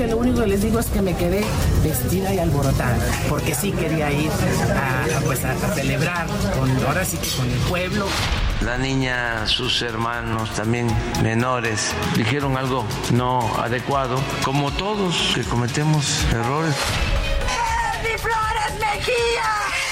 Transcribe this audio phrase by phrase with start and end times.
[0.00, 1.44] Que lo único que les digo es que me quedé
[1.82, 2.96] vestida y alborotada,
[3.28, 6.26] porque sí quería ir a, pues a, celebrar
[6.58, 8.06] con, ahora sí que con el pueblo.
[8.62, 10.88] La niña, sus hermanos también
[11.22, 16.74] menores, dijeron algo no adecuado, como todos que cometemos errores.
[18.16, 19.89] Flores Mejía!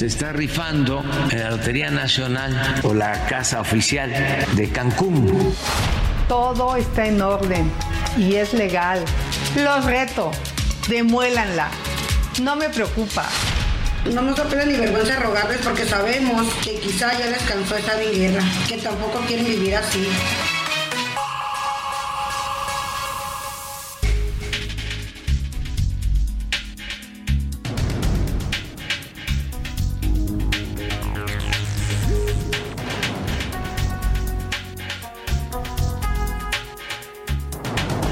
[0.00, 4.10] Se está rifando en la Lotería Nacional o la Casa Oficial
[4.56, 5.54] de Cancún.
[6.26, 7.70] Todo está en orden
[8.16, 9.04] y es legal.
[9.56, 10.30] Los reto,
[10.88, 11.68] demuélanla.
[12.40, 13.26] No me preocupa.
[14.10, 18.00] No nos da pena ni vergüenza rogarles porque sabemos que quizá ya les cansó estar
[18.00, 20.08] en guerra, que tampoco quieren vivir así.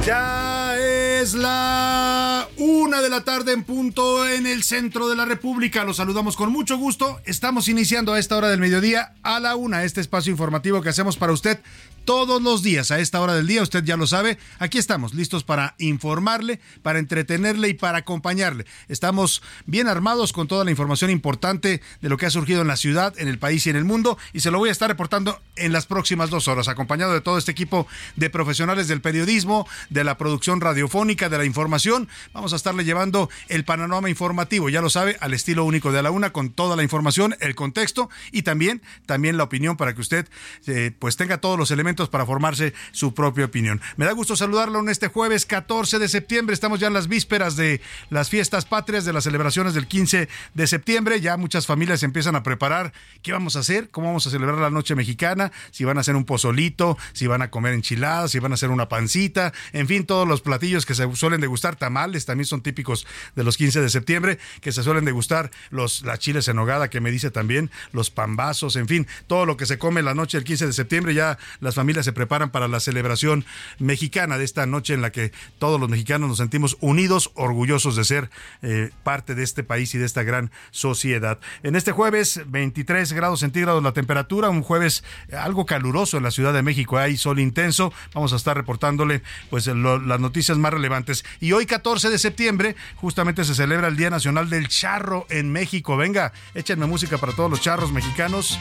[0.08, 5.84] Ya es la una de la tarde en punto en el centro de la República.
[5.84, 7.20] Los saludamos con mucho gusto.
[7.26, 11.18] Estamos iniciando a esta hora del mediodía a la una este espacio informativo que hacemos
[11.18, 11.60] para usted
[12.08, 13.62] todos los días a esta hora del día.
[13.62, 14.38] Usted ya lo sabe.
[14.58, 18.64] Aquí estamos listos para informarle, para entretenerle y para acompañarle.
[18.88, 22.78] Estamos bien armados con toda la información importante de lo que ha surgido en la
[22.78, 24.16] ciudad, en el país y en el mundo.
[24.32, 27.36] Y se lo voy a estar reportando en las próximas dos horas, acompañado de todo
[27.36, 27.86] este equipo
[28.16, 32.08] de profesionales del periodismo, de la producción radiofónica, de la información.
[32.32, 36.10] Vamos a estarle llevando el panorama informativo, ya lo sabe, al estilo único de la
[36.10, 40.26] una, con toda la información, el contexto y también, también la opinión para que usted
[40.66, 43.80] eh, pues tenga todos los elementos para formarse su propia opinión.
[43.96, 46.54] Me da gusto saludarlo en este jueves 14 de septiembre.
[46.54, 50.66] Estamos ya en las vísperas de las fiestas patrias, de las celebraciones del 15 de
[50.66, 51.20] septiembre.
[51.20, 52.92] Ya muchas familias empiezan a preparar
[53.22, 56.14] qué vamos a hacer, cómo vamos a celebrar la noche mexicana, si van a hacer
[56.14, 60.04] un pozolito, si van a comer enchiladas, si van a hacer una pancita, en fin,
[60.04, 63.88] todos los platillos que se suelen degustar, tamales también son típicos de los 15 de
[63.88, 68.10] septiembre, que se suelen degustar los las chiles en hogada que me dice también, los
[68.10, 71.38] pambazos, en fin, todo lo que se come la noche del 15 de septiembre, ya
[71.60, 73.44] las familias se preparan para la celebración
[73.78, 78.04] mexicana de esta noche en la que todos los mexicanos nos sentimos unidos, orgullosos de
[78.04, 78.30] ser
[78.62, 81.38] eh, parte de este país y de esta gran sociedad.
[81.62, 86.52] En este jueves, 23 grados centígrados la temperatura, un jueves algo caluroso en la Ciudad
[86.52, 91.24] de México, hay sol intenso, vamos a estar reportándole pues las noticias más relevantes.
[91.40, 95.96] Y hoy 14 de septiembre justamente se celebra el Día Nacional del Charro en México.
[95.96, 98.58] Venga, échenme música para todos los charros mexicanos.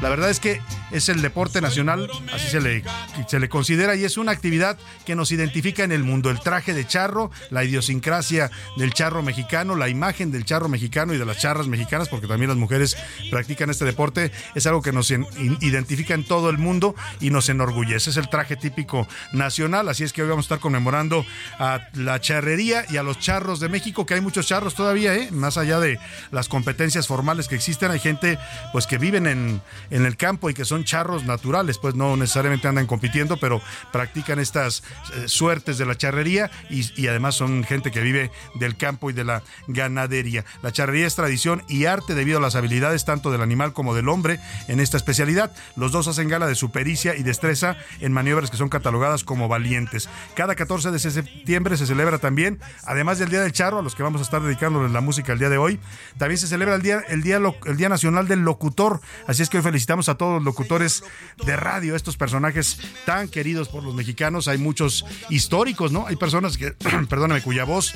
[0.00, 0.60] La verdad es que
[0.90, 2.84] es el deporte nacional, así se le,
[3.26, 6.30] se le considera, y es una actividad que nos identifica en el mundo.
[6.30, 11.18] El traje de charro, la idiosincrasia del charro mexicano, la imagen del charro mexicano y
[11.18, 12.96] de las charras mexicanas, porque también las mujeres
[13.30, 18.10] practican este deporte, es algo que nos identifica en todo el mundo y nos enorgullece.
[18.10, 21.24] Es el traje típico nacional, así es que hoy vamos a estar conmemorando
[21.58, 25.30] a la charrería y a los charros de México, que hay muchos charros todavía, ¿eh?
[25.30, 25.98] más allá de
[26.30, 28.38] las competencias formales que existen, hay gente
[28.72, 32.68] pues que viven en en el campo y que son charros naturales, pues no necesariamente
[32.68, 33.60] andan compitiendo, pero
[33.92, 34.82] practican estas
[35.14, 39.24] eh, suertes de la charrería y, además son gente que vive del campo y de
[39.24, 40.44] la ganadería.
[40.62, 44.08] La charrería es tradición y arte debido a las habilidades tanto del animal como del
[44.08, 45.52] hombre en esta especialidad.
[45.76, 49.48] Los dos hacen gala de su pericia y destreza en maniobras que son catalogadas como
[49.48, 50.08] valientes.
[50.34, 54.02] Cada 14 de septiembre se celebra también, además del Día del Charro, a los que
[54.02, 55.80] vamos a estar dedicándoles la música el día de hoy,
[56.18, 59.00] también se celebra el Día, el día, el día Nacional del Locutor.
[59.26, 61.02] Así es que hoy felicitamos a todos los locutores
[61.44, 64.46] de radio, estos personajes tan queridos por los mexicanos.
[64.46, 66.06] Hay muchos históricos, ¿no?
[66.06, 66.70] Hay personas que,
[67.08, 67.92] perdóname, cuya voz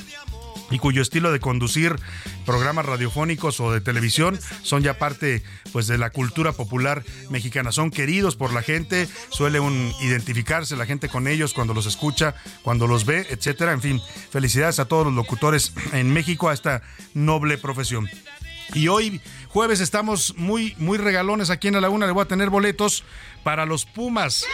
[0.71, 1.95] y cuyo estilo de conducir
[2.45, 5.41] programas radiofónicos o de televisión son ya parte
[5.71, 7.71] pues de la cultura popular mexicana.
[7.71, 12.35] Son queridos por la gente, suele un identificarse la gente con ellos cuando los escucha,
[12.61, 13.71] cuando los ve, etcétera.
[13.71, 14.01] En fin,
[14.31, 16.81] felicidades a todos los locutores en México a esta
[17.13, 18.09] noble profesión.
[18.73, 22.49] Y hoy jueves estamos muy muy regalones aquí en la Laguna, le voy a tener
[22.49, 23.03] boletos
[23.43, 24.45] para los Pumas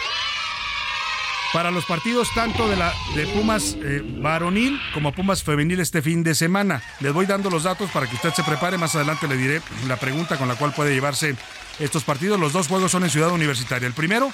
[1.52, 6.22] para los partidos tanto de la de Pumas eh, varonil como Pumas femenil este fin
[6.22, 6.82] de semana.
[7.00, 8.76] Les voy dando los datos para que usted se prepare.
[8.76, 11.34] Más adelante le diré la pregunta con la cual puede llevarse
[11.78, 12.38] estos partidos.
[12.38, 13.86] Los dos juegos son en Ciudad Universitaria.
[13.86, 14.32] El primero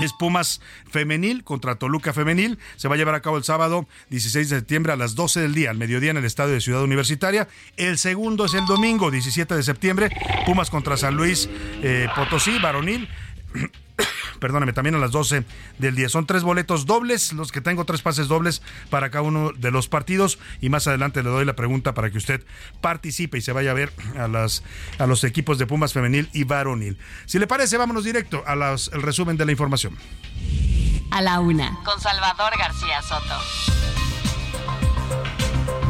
[0.00, 0.60] es Pumas
[0.90, 2.58] Femenil contra Toluca Femenil.
[2.76, 5.54] Se va a llevar a cabo el sábado 16 de septiembre a las 12 del
[5.54, 7.48] día, al mediodía en el estadio de Ciudad Universitaria.
[7.76, 10.10] El segundo es el domingo 17 de septiembre,
[10.44, 11.48] Pumas contra San Luis
[11.82, 13.08] eh, Potosí, varonil.
[14.38, 15.44] perdóname, también a las 12
[15.78, 16.08] del día.
[16.08, 19.88] Son tres boletos dobles, los que tengo tres pases dobles para cada uno de los
[19.88, 22.44] partidos y más adelante le doy la pregunta para que usted
[22.80, 24.62] participe y se vaya a ver a, las,
[24.98, 26.98] a los equipos de Pumas femenil y varonil.
[27.26, 29.96] Si le parece, vámonos directo al resumen de la información.
[31.10, 34.05] A la una, con Salvador García Soto.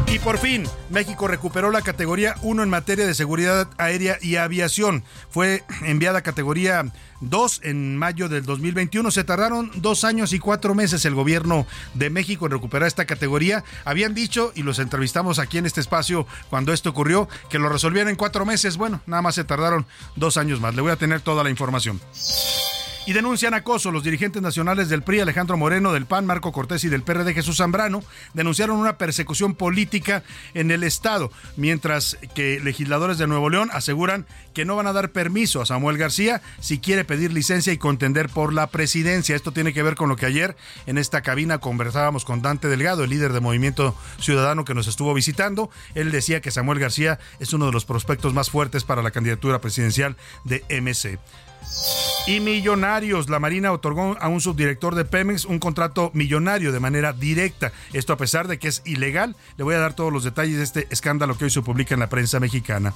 [0.09, 5.03] Y por fin, México recuperó la categoría 1 en materia de seguridad aérea y aviación.
[5.29, 6.85] Fue enviada a categoría
[7.19, 9.11] 2 en mayo del 2021.
[9.11, 13.65] Se tardaron dos años y cuatro meses el gobierno de México en recuperar esta categoría.
[13.83, 18.09] Habían dicho, y los entrevistamos aquí en este espacio cuando esto ocurrió, que lo resolvieron
[18.09, 18.77] en cuatro meses.
[18.77, 20.73] Bueno, nada más se tardaron dos años más.
[20.73, 21.99] Le voy a tener toda la información
[23.07, 23.89] y denuncian acoso.
[23.89, 27.57] Los dirigentes nacionales del PRI, Alejandro Moreno, del PAN, Marco Cortés y del PRD, Jesús
[27.57, 30.23] Zambrano, denunciaron una persecución política
[30.53, 35.11] en el Estado, mientras que legisladores de Nuevo León aseguran que no van a dar
[35.11, 39.37] permiso a Samuel García si quiere pedir licencia y contender por la presidencia.
[39.37, 43.05] Esto tiene que ver con lo que ayer en esta cabina conversábamos con Dante Delgado,
[43.05, 45.69] el líder de Movimiento Ciudadano que nos estuvo visitando.
[45.95, 49.61] Él decía que Samuel García es uno de los prospectos más fuertes para la candidatura
[49.61, 51.19] presidencial de MC.
[52.27, 57.13] Y Millonarios, la Marina otorgó a un subdirector de Pemex un contrato millonario de manera
[57.13, 57.71] directa.
[57.93, 59.35] Esto a pesar de que es ilegal.
[59.55, 62.01] Le voy a dar todos los detalles de este escándalo que hoy se publica en
[62.01, 62.93] la prensa mexicana.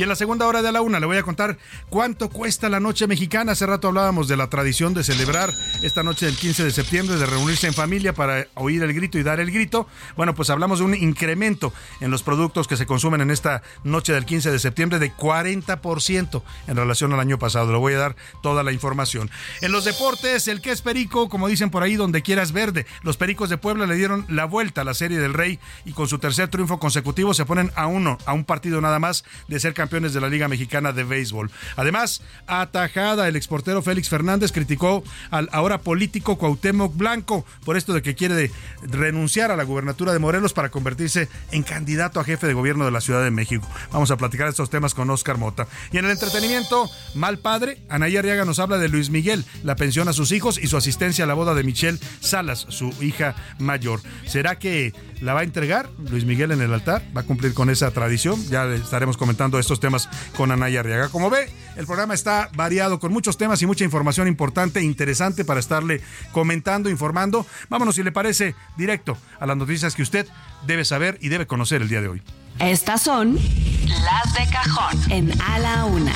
[0.00, 1.58] Y en la segunda hora de la una le voy a contar
[1.90, 3.52] cuánto cuesta la noche mexicana.
[3.52, 5.52] Hace rato hablábamos de la tradición de celebrar
[5.82, 9.22] esta noche del 15 de septiembre, de reunirse en familia para oír el grito y
[9.22, 9.86] dar el grito.
[10.16, 14.14] Bueno, pues hablamos de un incremento en los productos que se consumen en esta noche
[14.14, 17.70] del 15 de septiembre de 40% en relación al año pasado.
[17.70, 19.30] Le voy a dar toda la información.
[19.60, 22.86] En los deportes, el que es perico, como dicen por ahí, donde quieras verde.
[23.02, 26.08] Los pericos de Puebla le dieron la vuelta a la serie del Rey y con
[26.08, 29.74] su tercer triunfo consecutivo se ponen a uno, a un partido nada más de ser
[29.74, 31.50] campeón de la Liga Mexicana de Béisbol.
[31.74, 35.02] Además, atajada, el exportero Félix Fernández criticó
[35.32, 38.52] al ahora político Cuauhtémoc Blanco por esto de que quiere
[38.82, 42.92] renunciar a la gubernatura de Morelos para convertirse en candidato a jefe de gobierno de
[42.92, 43.66] la Ciudad de México.
[43.90, 45.66] Vamos a platicar estos temas con Oscar Mota.
[45.90, 50.06] Y en el entretenimiento, mal padre, Anaya Arriaga nos habla de Luis Miguel, la pensión
[50.06, 54.00] a sus hijos y su asistencia a la boda de Michelle Salas, su hija mayor.
[54.24, 57.02] ¿Será que la va a entregar Luis Miguel en el altar?
[57.16, 58.42] ¿Va a cumplir con esa tradición?
[58.48, 61.08] Ya estaremos comentando temas con Anaya Arriaga.
[61.10, 65.44] Como ve, el programa está variado con muchos temas y mucha información importante e interesante
[65.44, 66.00] para estarle
[66.32, 67.46] comentando, informando.
[67.68, 70.26] Vámonos, si le parece, directo a las noticias que usted
[70.66, 72.22] debe saber y debe conocer el día de hoy.
[72.58, 76.12] Estas son las de cajón en A la Una.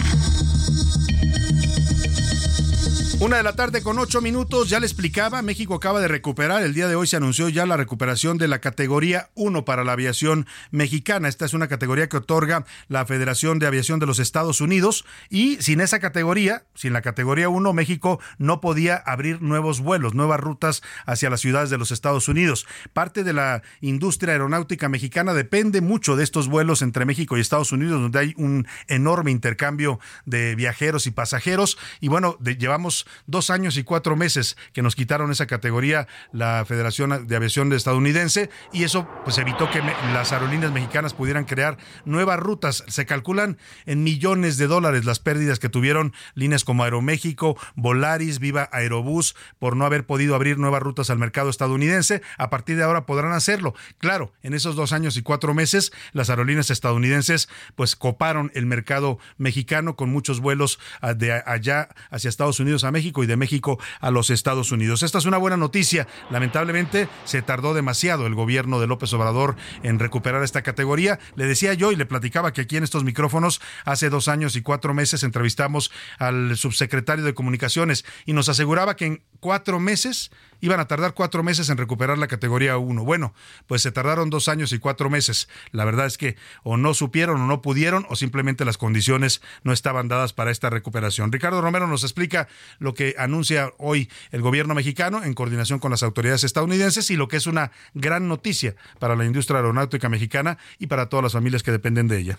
[3.21, 6.75] Una de la tarde con ocho minutos, ya le explicaba, México acaba de recuperar, el
[6.75, 10.47] día de hoy se anunció ya la recuperación de la categoría 1 para la aviación
[10.73, 11.28] mexicana.
[11.28, 15.56] Esta es una categoría que otorga la Federación de Aviación de los Estados Unidos y
[15.62, 20.83] sin esa categoría, sin la categoría 1, México no podía abrir nuevos vuelos, nuevas rutas
[21.06, 22.66] hacia las ciudades de los Estados Unidos.
[22.92, 27.73] Parte de la industria aeronáutica mexicana depende mucho de estos vuelos entre México y Estados
[27.73, 31.78] Unidos, donde hay un enorme intercambio de viajeros y pasajeros.
[32.00, 37.26] Y bueno, llevamos dos años y cuatro meses que nos quitaron esa categoría la Federación
[37.26, 39.80] de Aviación Estadounidense y eso pues evitó que
[40.12, 42.84] las aerolíneas mexicanas pudieran crear nuevas rutas.
[42.88, 48.68] Se calculan en millones de dólares las pérdidas que tuvieron líneas como Aeroméxico, Volaris, Viva
[48.73, 52.23] Aerobús por no haber podido abrir nuevas rutas al mercado estadounidense.
[52.38, 53.75] A partir de ahora podrán hacerlo.
[53.99, 59.18] Claro, en esos dos años y cuatro meses las aerolíneas estadounidenses pues coparon el mercado
[59.37, 63.78] mexicano con muchos vuelos ah, de allá hacia Estados Unidos a México y de México
[64.00, 65.02] a los Estados Unidos.
[65.02, 66.06] Esta es una buena noticia.
[66.30, 71.18] Lamentablemente se tardó demasiado el gobierno de López Obrador en recuperar esta categoría.
[71.34, 74.62] Le decía yo y le platicaba que aquí en estos micrófonos hace dos años y
[74.62, 80.30] cuatro meses entrevistamos al subsecretario de Comunicaciones y nos aseguraba que en cuatro meses
[80.64, 83.04] iban a tardar cuatro meses en recuperar la categoría 1.
[83.04, 83.35] Bueno,
[83.66, 85.47] pues se tardaron dos años y cuatro meses.
[85.73, 89.75] La verdad es que o no supieron o no pudieron o simplemente las condiciones no
[89.75, 91.30] estaban dadas para esta recuperación.
[91.33, 96.02] Ricardo Romero nos explica lo que anuncia hoy el gobierno mexicano en coordinación con las
[96.02, 100.87] autoridades estadounidenses y lo que es una gran noticia para la industria aeronáutica mexicana y
[100.87, 102.38] para todas las familias que dependen de ella.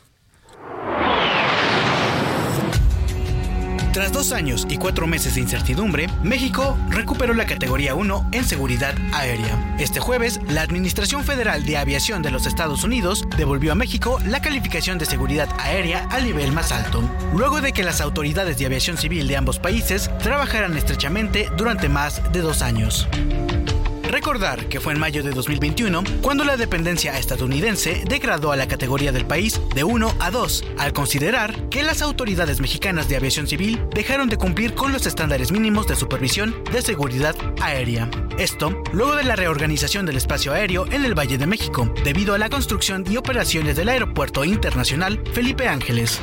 [3.95, 8.93] Tras dos años y cuatro meses de incertidumbre, México recuperó la categoría 1 en seguridad
[9.13, 9.77] aérea.
[9.79, 14.41] Este jueves, la Administración Federal de Aviación de los Estados Unidos devolvió a México la
[14.41, 18.97] calificación de seguridad aérea al nivel más alto, luego de que las autoridades de aviación
[18.97, 23.07] civil de ambos países trabajaran estrechamente durante más de dos años.
[24.09, 29.11] Recordar que fue en mayo de 2021 cuando la dependencia estadounidense degradó a la categoría
[29.11, 33.81] del país de 1 a 2, al considerar que las autoridades mexicanas de aviación civil
[33.93, 38.09] dejaron de cumplir con los estándares mínimos de supervisión de seguridad aérea.
[38.37, 42.37] Esto luego de la reorganización del espacio aéreo en el Valle de México, debido a
[42.37, 46.19] la construcción y operaciones del Aeropuerto Internacional Felipe Ángeles.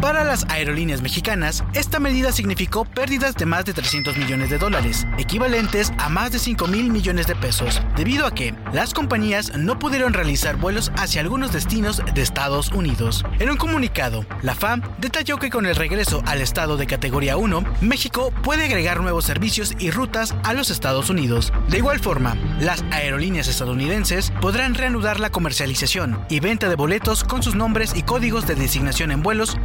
[0.00, 5.04] Para las aerolíneas mexicanas, esta medida significó pérdidas de más de 300 millones de dólares,
[5.18, 9.80] equivalentes a más de 5 mil millones de pesos, debido a que las compañías no
[9.80, 13.24] pudieron realizar vuelos hacia algunos destinos de Estados Unidos.
[13.40, 17.64] En un comunicado, la FAM detalló que con el regreso al estado de categoría 1,
[17.80, 21.52] México puede agregar nuevos servicios y rutas a los Estados Unidos.
[21.70, 27.42] De igual forma, las aerolíneas estadounidenses podrán reanudar la comercialización y venta de boletos con
[27.42, 29.56] sus nombres y códigos de designación en vuelos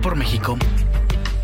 [0.00, 0.56] por México.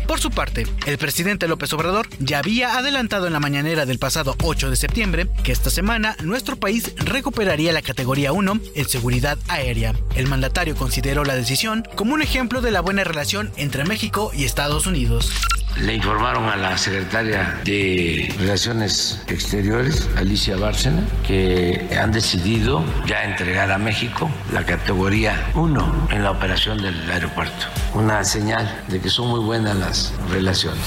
[0.07, 4.37] Por su parte, el presidente López Obrador ya había adelantado en la mañanera del pasado
[4.41, 9.93] 8 de septiembre que esta semana nuestro país recuperaría la categoría 1 en seguridad aérea.
[10.15, 14.45] El mandatario consideró la decisión como un ejemplo de la buena relación entre México y
[14.45, 15.33] Estados Unidos.
[15.77, 23.69] Le informaron a la secretaria de Relaciones Exteriores, Alicia Bárcena, que han decidido ya entregar
[23.71, 27.65] a México la categoría 1 en la operación del aeropuerto.
[27.93, 30.83] Una señal de que son muy buenas las relaciones.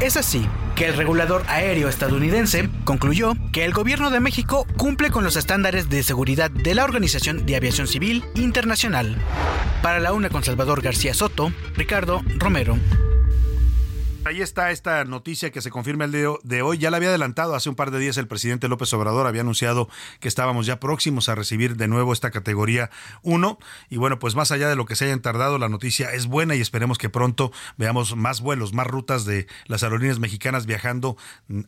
[0.00, 0.46] Es así
[0.82, 5.88] que el regulador aéreo estadounidense concluyó que el gobierno de México cumple con los estándares
[5.88, 9.16] de seguridad de la Organización de Aviación Civil Internacional.
[9.80, 12.76] Para la UNA con Salvador García Soto, Ricardo Romero.
[14.24, 16.78] Ahí está esta noticia que se confirma el día de hoy.
[16.78, 19.26] Ya la había adelantado hace un par de días el presidente López Obrador.
[19.26, 19.88] Había anunciado
[20.20, 22.88] que estábamos ya próximos a recibir de nuevo esta categoría
[23.22, 23.58] 1.
[23.90, 26.54] Y bueno, pues más allá de lo que se hayan tardado, la noticia es buena
[26.54, 31.16] y esperemos que pronto veamos más vuelos, más rutas de las aerolíneas mexicanas viajando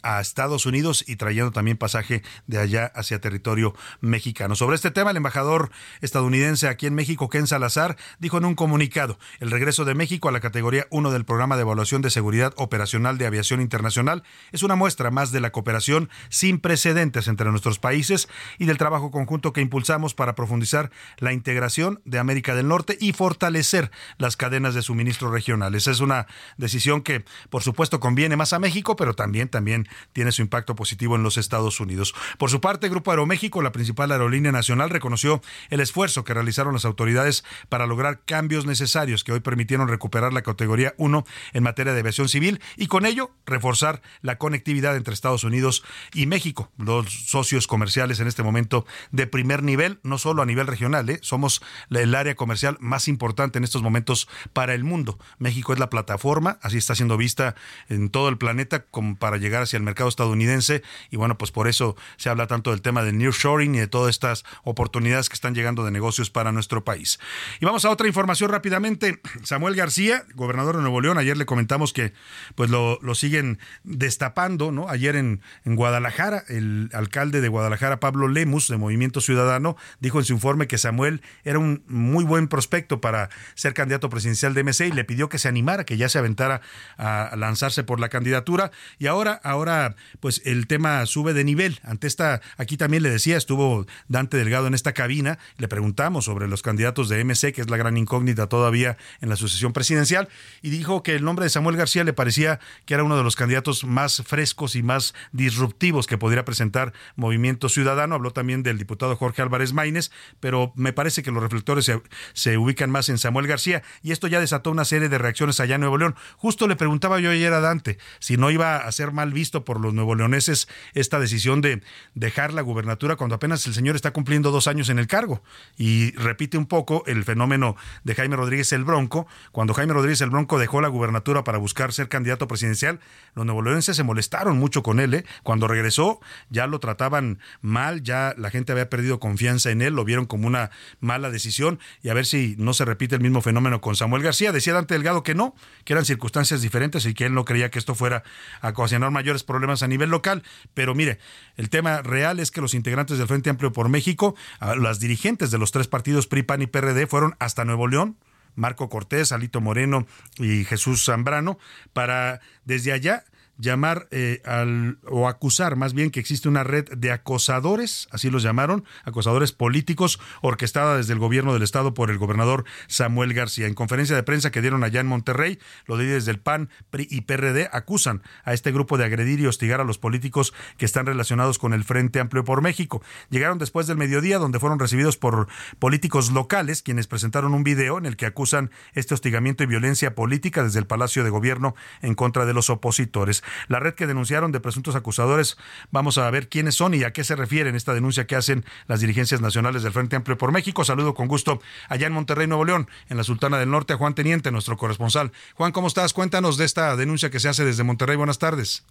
[0.04, 4.54] a Estados Unidos y trayendo también pasaje de allá hacia territorio mexicano.
[4.54, 9.18] Sobre este tema, el embajador estadounidense aquí en México, Ken Salazar, dijo en un comunicado
[9.40, 13.18] el regreso de México a la categoría 1 del programa de evaluación de seguridad Operacional
[13.18, 14.22] de Aviación Internacional
[14.52, 19.10] es una muestra más de la cooperación sin precedentes entre nuestros países y del trabajo
[19.10, 24.74] conjunto que impulsamos para profundizar la integración de América del Norte y fortalecer las cadenas
[24.74, 25.86] de suministro regionales.
[25.86, 30.42] Es una decisión que, por supuesto, conviene más a México, pero también, también tiene su
[30.42, 32.14] impacto positivo en los Estados Unidos.
[32.38, 36.84] Por su parte, Grupo Aeroméxico, la principal aerolínea nacional, reconoció el esfuerzo que realizaron las
[36.84, 42.00] autoridades para lograr cambios necesarios que hoy permitieron recuperar la categoría 1 en materia de
[42.00, 47.68] aviación civil y con ello reforzar la conectividad entre Estados Unidos y México, los socios
[47.68, 51.20] comerciales en este momento de primer nivel, no solo a nivel regional, ¿eh?
[51.22, 55.18] somos el área comercial más importante en estos momentos para el mundo.
[55.38, 57.54] México es la plataforma, así está siendo vista
[57.88, 61.68] en todo el planeta como para llegar hacia el mercado estadounidense y bueno, pues por
[61.68, 65.54] eso se habla tanto del tema del nearshoring y de todas estas oportunidades que están
[65.54, 67.20] llegando de negocios para nuestro país.
[67.60, 69.20] Y vamos a otra información rápidamente.
[69.44, 72.12] Samuel García, gobernador de Nuevo León, ayer le comentamos que
[72.54, 74.88] pues lo, lo siguen destapando, ¿no?
[74.88, 80.24] Ayer en, en, Guadalajara, el alcalde de Guadalajara, Pablo Lemus, de Movimiento Ciudadano, dijo en
[80.24, 84.88] su informe que Samuel era un muy buen prospecto para ser candidato presidencial de MC
[84.88, 86.60] y le pidió que se animara, que ya se aventara
[86.96, 88.70] a lanzarse por la candidatura.
[88.98, 91.80] Y ahora, ahora, pues el tema sube de nivel.
[91.82, 96.48] Ante esta, aquí también le decía, estuvo Dante Delgado en esta cabina, le preguntamos sobre
[96.48, 100.28] los candidatos de MC, que es la gran incógnita todavía en la sucesión presidencial,
[100.62, 103.36] y dijo que el nombre de Samuel García le parecía que era uno de los
[103.36, 108.14] candidatos más frescos y más disruptivos que podría presentar Movimiento Ciudadano.
[108.14, 112.00] Habló también del diputado Jorge Álvarez Maínez, pero me parece que los reflectores se,
[112.32, 115.74] se ubican más en Samuel García y esto ya desató una serie de reacciones allá
[115.74, 116.16] en Nuevo León.
[116.36, 119.80] Justo le preguntaba yo ayer a Dante si no iba a ser mal visto por
[119.80, 121.82] los nuevo leoneses esta decisión de
[122.14, 125.42] dejar la gubernatura cuando apenas el señor está cumpliendo dos años en el cargo.
[125.76, 129.26] Y repite un poco el fenómeno de Jaime Rodríguez el Bronco.
[129.52, 133.00] Cuando Jaime Rodríguez el Bronco dejó la gubernatura para buscar candidato presidencial,
[133.34, 135.14] los nuevo leoneses se molestaron mucho con él.
[135.14, 135.24] ¿eh?
[135.42, 136.20] Cuando regresó
[136.50, 140.46] ya lo trataban mal, ya la gente había perdido confianza en él, lo vieron como
[140.46, 140.70] una
[141.00, 144.52] mala decisión y a ver si no se repite el mismo fenómeno con Samuel García.
[144.52, 147.78] Decía Dante Delgado que no, que eran circunstancias diferentes y que él no creía que
[147.78, 148.22] esto fuera
[148.60, 150.42] a ocasionar mayores problemas a nivel local.
[150.74, 151.18] Pero mire,
[151.56, 154.34] el tema real es que los integrantes del Frente Amplio por México,
[154.76, 158.16] las dirigentes de los tres partidos PRI, PAN y PRD fueron hasta Nuevo León,
[158.54, 160.06] Marco Cortés, Alito Moreno
[160.38, 161.58] y Jesús Zambrano,
[161.92, 163.24] para desde allá
[163.58, 168.42] llamar eh, al, o acusar más bien que existe una red de acosadores, así los
[168.42, 173.66] llamaron, acosadores políticos, orquestada desde el gobierno del estado por el gobernador Samuel García.
[173.66, 177.22] En conferencia de prensa que dieron allá en Monterrey, los líderes del PAN, PRI y
[177.22, 181.58] PRD acusan a este grupo de agredir y hostigar a los políticos que están relacionados
[181.58, 183.02] con el Frente Amplio por México.
[183.30, 188.06] Llegaron después del mediodía, donde fueron recibidos por políticos locales, quienes presentaron un video en
[188.06, 192.46] el que acusan este hostigamiento y violencia política desde el Palacio de Gobierno en contra
[192.46, 193.43] de los opositores.
[193.68, 195.56] La red que denunciaron de presuntos acusadores,
[195.90, 199.00] vamos a ver quiénes son y a qué se refieren esta denuncia que hacen las
[199.00, 200.84] dirigencias nacionales del Frente Amplio por México.
[200.84, 204.14] Saludo con gusto allá en Monterrey, Nuevo León, en la Sultana del Norte, a Juan
[204.14, 205.32] Teniente, nuestro corresponsal.
[205.54, 206.12] Juan, ¿cómo estás?
[206.12, 208.16] Cuéntanos de esta denuncia que se hace desde Monterrey.
[208.16, 208.84] Buenas tardes.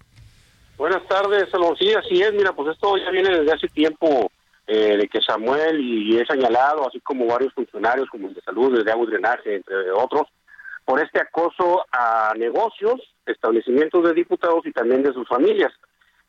[0.77, 1.75] Buenas tardes, Salón.
[1.77, 2.33] Sí, así es.
[2.33, 4.31] Mira, pues esto ya viene desde hace tiempo
[4.65, 8.83] eh, de que Samuel y he señalado, así como varios funcionarios, como el de salud,
[8.83, 10.27] de agua y drenaje, entre otros,
[10.86, 15.72] por este acoso a negocios, establecimientos de diputados y también de sus familias.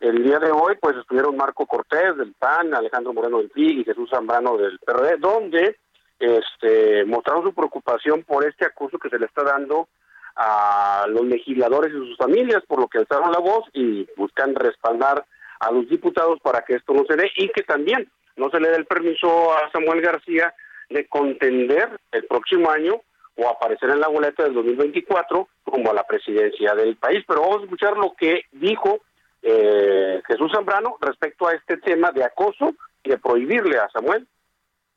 [0.00, 3.84] El día de hoy, pues estuvieron Marco Cortés del PAN, Alejandro Moreno del PRI y
[3.84, 5.76] Jesús Zambrano del PRD, donde
[6.18, 9.88] este, mostraron su preocupación por este acoso que se le está dando
[10.36, 15.24] a los legisladores y sus familias, por lo que alzaron la voz y buscan respaldar
[15.60, 18.68] a los diputados para que esto no se dé y que también no se le
[18.68, 20.52] dé el permiso a Samuel García
[20.90, 23.00] de contender el próximo año
[23.36, 27.24] o aparecer en la boleta del 2024 como a la presidencia del país.
[27.26, 29.00] Pero vamos a escuchar lo que dijo
[29.42, 34.26] eh, Jesús Zambrano respecto a este tema de acoso y de prohibirle a Samuel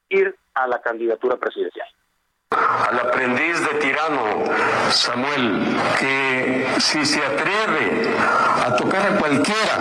[0.10, 1.88] ir a la candidatura presidencial
[2.50, 4.46] al aprendiz de tirano,
[4.90, 5.64] Samuel,
[6.00, 9.77] que si se atreve a tocar a cualquiera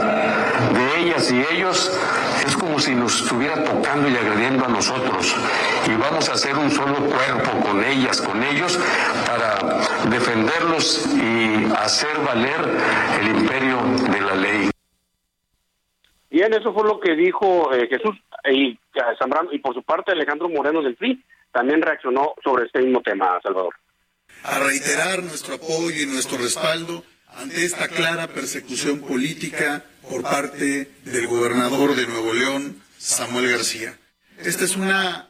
[0.72, 1.92] de ellas y ellos,
[2.46, 5.34] es como si nos estuviera tocando y agrediendo a nosotros.
[5.86, 8.78] Y vamos a hacer un solo cuerpo con ellas, con ellos,
[9.26, 12.60] para defenderlos y hacer valer
[13.20, 13.78] el imperio
[14.12, 14.70] de la ley.
[16.30, 18.16] Bien, eso fue lo que dijo eh, Jesús
[18.50, 18.78] y
[19.18, 23.38] Zambrano, y por su parte Alejandro Moreno del PRI también reaccionó sobre este mismo tema,
[23.42, 23.74] Salvador.
[24.42, 27.02] A reiterar nuestro apoyo y nuestro respaldo
[27.36, 33.98] ante esta clara persecución política por parte del gobernador de Nuevo León, Samuel García.
[34.38, 35.28] Esta es una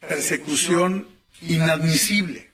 [0.00, 1.08] persecución
[1.42, 2.50] inadmisible,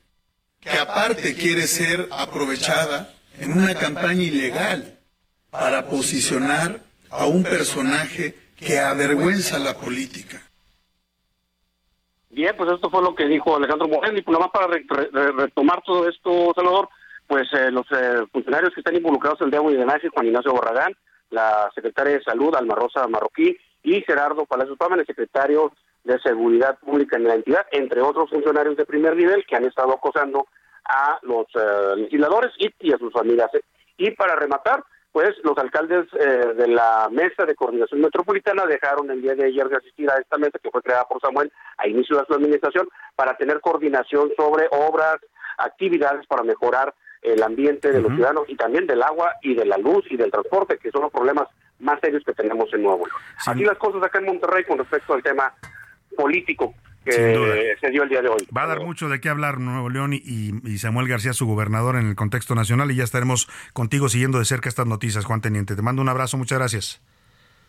[0.60, 4.98] que aparte quiere ser aprovechada en una campaña ilegal
[5.50, 10.40] para posicionar a un personaje que avergüenza la política.
[12.30, 15.82] Bien, pues esto fue lo que dijo Alejandro Moreno y pues nada más para retomar
[15.82, 16.88] todo esto, Salvador,
[17.26, 20.52] pues eh, los eh, funcionarios que están involucrados en de agua y drenaje, Juan Ignacio
[20.52, 20.94] Borragán,
[21.32, 25.72] la secretaria de Salud, Alma Rosa Marroquí, y Gerardo Palacios Pama, el secretario
[26.04, 29.92] de Seguridad Pública en la entidad, entre otros funcionarios de primer nivel que han estado
[29.92, 30.46] acosando
[30.84, 33.50] a los eh, legisladores y, a sus familias.
[33.96, 39.22] Y para rematar, pues los alcaldes eh, de la Mesa de Coordinación Metropolitana dejaron el
[39.22, 42.16] día de ayer de asistir a esta mesa que fue creada por Samuel a inicio
[42.16, 45.18] de su administración para tener coordinación sobre obras,
[45.58, 49.78] actividades para mejorar el ambiente de los ciudadanos y también del agua y de la
[49.78, 53.18] luz y del transporte, que son los problemas más serios que tenemos en Nuevo León.
[53.46, 55.54] Así las cosas acá en Monterrey con respecto al tema
[56.16, 58.46] político que se dio el día de hoy.
[58.56, 62.08] Va a dar mucho de qué hablar Nuevo León y, Samuel García, su gobernador, en
[62.08, 65.74] el contexto nacional y ya estaremos contigo siguiendo de cerca estas noticias, Juan Teniente.
[65.74, 67.02] Te mando un abrazo, muchas gracias.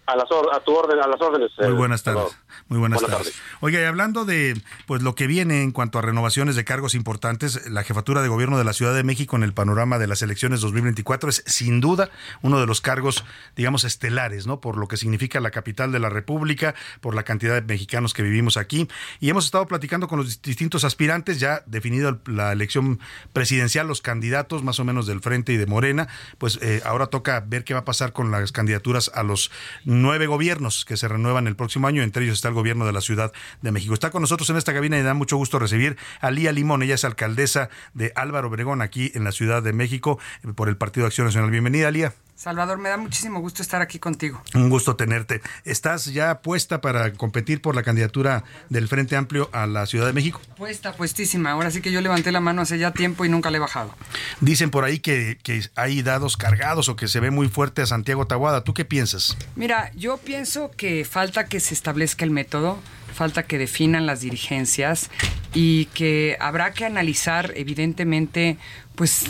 [0.06, 1.52] A, las a tu orden, a las órdenes.
[1.58, 2.38] Muy eh, buenas tardes.
[2.68, 3.34] Muy buenas, Buenas tardes.
[3.62, 7.70] Oiga, y hablando de pues lo que viene en cuanto a renovaciones de cargos importantes,
[7.70, 10.62] la jefatura de gobierno de la Ciudad de México en el panorama de las elecciones
[10.62, 12.10] 2024 es sin duda
[12.42, 14.60] uno de los cargos, digamos, estelares, ¿no?
[14.62, 18.24] Por lo que significa la capital de la República, por la cantidad de mexicanos que
[18.24, 18.88] vivimos aquí.
[19.20, 23.00] Y hemos estado platicando con los distintos aspirantes, ya definido la elección
[23.34, 27.39] presidencial, los candidatos más o menos del Frente y de Morena, pues eh, ahora toca
[27.42, 29.52] ver qué va a pasar con las candidaturas a los
[29.86, 32.99] nueve gobiernos que se renuevan el próximo año, entre ellos está el gobierno de la
[32.99, 33.93] Ciudad de México.
[33.93, 36.95] Está con nosotros en esta cabina y da mucho gusto recibir a Lía Limón, ella
[36.95, 41.06] es alcaldesa de Álvaro Obregón aquí en la Ciudad de México eh, por el Partido
[41.06, 41.51] Acción Nacional.
[41.51, 42.13] Bienvenida, Lía.
[42.36, 44.41] Salvador, me da muchísimo gusto estar aquí contigo.
[44.56, 45.41] Un gusto tenerte.
[45.65, 50.13] ¿Estás ya puesta para competir por la candidatura del Frente Amplio a la Ciudad de
[50.13, 50.41] México?
[50.58, 51.52] Puesta, puestísima.
[51.52, 53.93] Ahora sí que yo levanté la mano hace ya tiempo y nunca le he bajado.
[54.41, 57.86] Dicen por ahí que, que hay dados cargados o que se ve muy fuerte a
[57.86, 58.63] Santiago Tahuada.
[58.63, 59.38] ¿Tú qué piensas?
[59.56, 62.80] Mira, yo pienso que falta que se establezca el método,
[63.13, 65.12] falta que definan las dirigencias
[65.54, 68.58] y que habrá que analizar evidentemente
[68.96, 69.26] pues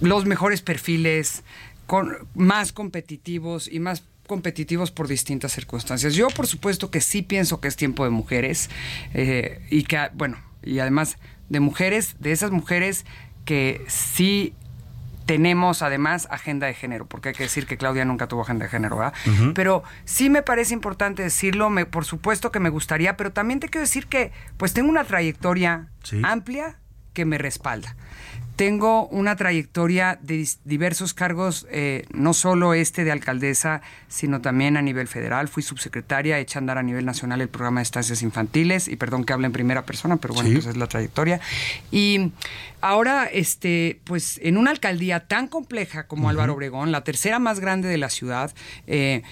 [0.00, 1.44] los mejores perfiles
[1.92, 6.14] con, más competitivos y más competitivos por distintas circunstancias.
[6.14, 8.70] Yo por supuesto que sí pienso que es tiempo de mujeres
[9.12, 11.18] eh, y que, bueno, y además
[11.50, 13.04] de mujeres, de esas mujeres
[13.44, 14.54] que sí
[15.26, 18.70] tenemos además agenda de género, porque hay que decir que Claudia nunca tuvo agenda de
[18.70, 19.12] género, ¿verdad?
[19.54, 23.68] Pero sí me parece importante decirlo, me, por supuesto que me gustaría, pero también te
[23.68, 25.90] quiero decir que pues tengo una trayectoria
[26.22, 26.78] amplia
[27.12, 27.96] que me respalda.
[28.56, 34.82] Tengo una trayectoria de diversos cargos, eh, no solo este de alcaldesa, sino también a
[34.82, 35.48] nivel federal.
[35.48, 39.24] Fui subsecretaria, hecha a andar a nivel nacional el programa de estancias infantiles, y perdón
[39.24, 40.54] que hable en primera persona, pero bueno, Sí.
[40.56, 41.40] pues es la trayectoria.
[41.90, 42.32] Y
[42.82, 47.88] ahora, este, pues en una alcaldía tan compleja como Álvaro Obregón, la tercera más grande
[47.88, 48.52] de la ciudad,
[48.86, 49.22] eh,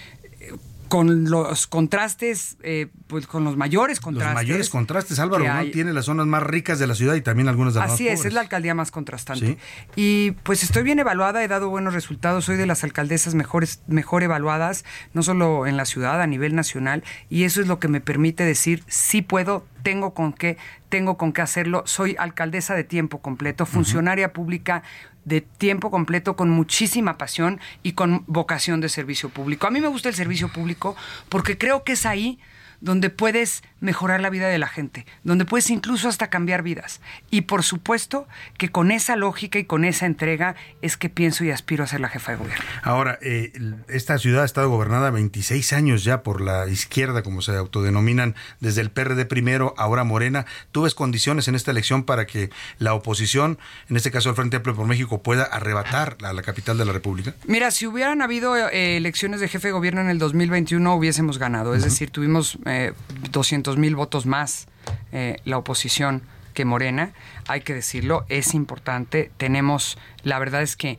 [0.91, 4.35] con los contrastes, eh, pues con los mayores Los contrastes.
[4.35, 5.19] mayores contrastes.
[5.21, 5.71] Álvaro Obregón hay.
[5.71, 8.13] tiene las zonas más ricas de la ciudad y también algunas de las Así más
[8.13, 8.27] es, pobres.
[8.27, 9.47] es la alcaldía más contrastante.
[9.47, 9.57] Sí.
[9.95, 14.25] Y pues estoy bien evaluada, he dado buenos resultados, soy de las alcaldesas mejores, mejor
[14.25, 18.01] evaluadas, no solo en la ciudad, a nivel nacional, y eso es lo que me
[18.01, 20.57] permite decir, sí puedo, tengo con qué,
[20.89, 24.83] tengo con qué hacerlo, soy alcaldesa de tiempo completo, funcionaria pública
[25.25, 29.67] de tiempo completo con muchísima pasión y con vocación de servicio público.
[29.67, 30.97] A mí me gusta el servicio público
[31.29, 32.39] porque creo que es ahí
[32.81, 37.01] donde puedes mejorar la vida de la gente, donde puedes incluso hasta cambiar vidas.
[37.31, 38.27] Y por supuesto
[38.59, 42.01] que con esa lógica y con esa entrega es que pienso y aspiro a ser
[42.01, 42.65] la jefa de gobierno.
[42.83, 43.53] Ahora, eh,
[43.89, 48.81] esta ciudad ha estado gobernada 26 años ya por la izquierda, como se autodenominan, desde
[48.81, 50.47] el PRD primero, ahora Morena.
[50.73, 54.57] ¿Tú ves condiciones en esta elección para que la oposición, en este caso el Frente
[54.57, 57.35] Amplio por México, pueda arrebatar a la capital de la República?
[57.47, 61.75] Mira, si hubieran habido eh, elecciones de jefe de gobierno en el 2021 hubiésemos ganado.
[61.75, 62.93] Es decir, tuvimos eh,
[63.31, 64.67] 200 mil votos más
[65.13, 66.23] eh, la oposición
[66.55, 67.13] que Morena.
[67.47, 69.31] Hay que decirlo, es importante.
[69.37, 70.99] Tenemos, la verdad es que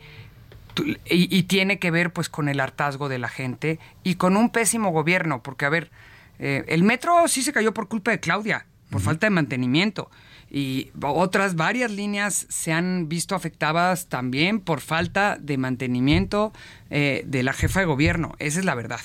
[1.10, 4.50] y, y tiene que ver pues con el hartazgo de la gente y con un
[4.50, 5.92] pésimo gobierno, porque a ver,
[6.40, 10.10] eh, el metro sí se cayó por culpa de Claudia, por falta de mantenimiento.
[10.54, 16.52] Y otras varias líneas se han visto afectadas también por falta de mantenimiento
[16.90, 18.36] eh, de la jefa de gobierno.
[18.38, 19.00] Esa es la verdad.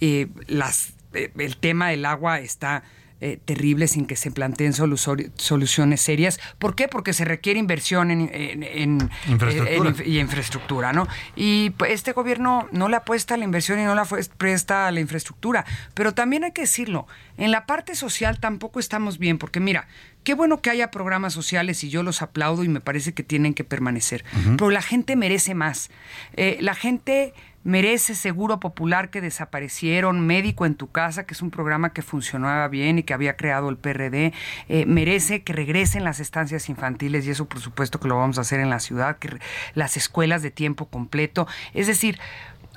[0.00, 2.84] Eh, las, el tema del agua está
[3.20, 6.38] eh, terrible sin que se planteen solu- soluciones serias.
[6.58, 6.88] ¿Por qué?
[6.88, 9.94] Porque se requiere inversión en, en- en- Infraestructura.
[10.04, 11.08] en y infraestructura, ¿no?
[11.36, 14.86] Y pues, este gobierno no le apuesta a la inversión y no le fue- presta
[14.88, 15.64] a la infraestructura.
[15.94, 17.06] Pero también hay que decirlo,
[17.38, 19.86] en la parte social tampoco estamos bien, porque mira,
[20.24, 23.54] qué bueno que haya programas sociales y yo los aplaudo y me parece que tienen
[23.54, 24.24] que permanecer.
[24.56, 25.90] Pero la gente merece más.
[26.36, 27.32] Eh, la gente
[27.64, 32.68] merece Seguro Popular que desaparecieron, Médico en tu casa, que es un programa que funcionaba
[32.68, 34.32] bien y que había creado el PRD,
[34.68, 38.42] eh, merece que regresen las estancias infantiles y eso por supuesto que lo vamos a
[38.42, 39.38] hacer en la ciudad, que
[39.74, 41.46] las escuelas de tiempo completo.
[41.72, 42.18] Es decir,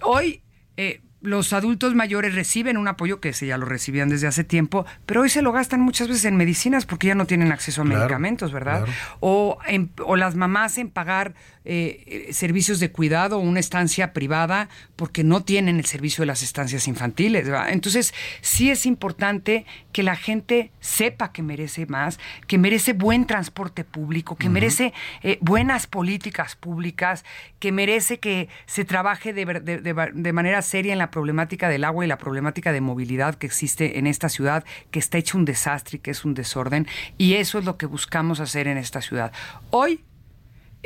[0.01, 0.41] hoy...
[0.77, 4.85] eh, los adultos mayores reciben un apoyo que se ya lo recibían desde hace tiempo,
[5.07, 7.85] pero hoy se lo gastan muchas veces en medicinas porque ya no tienen acceso a
[7.85, 8.83] Claro, medicamentos, ¿verdad?
[8.83, 8.93] claro.
[9.19, 11.33] o, en- o las mamás en pagar
[11.69, 16.41] eh, servicios de cuidado o una estancia privada porque no tienen el servicio de las
[16.41, 17.45] estancias infantiles.
[17.45, 17.69] ¿verdad?
[17.71, 23.83] Entonces, sí es importante que la gente sepa que merece más, que merece buen transporte
[23.83, 27.25] público, que merece eh, buenas políticas públicas,
[27.59, 31.67] que merece que se trabaje de, ver- de- de- de manera seria en la problemática
[31.67, 35.37] del agua y la problemática de movilidad que existe en esta ciudad, que está hecho
[35.37, 36.87] un desastre y que es un desorden.
[37.17, 39.31] Y eso es lo que buscamos hacer en esta ciudad.
[39.71, 40.01] Hoy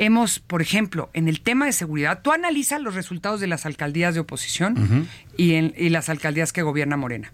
[0.04, 4.14] hemos, por ejemplo, en el tema de seguridad, tú analizas los resultados de las alcaldías
[4.14, 7.32] de oposición y, en, y las alcaldías que gobierna Morena.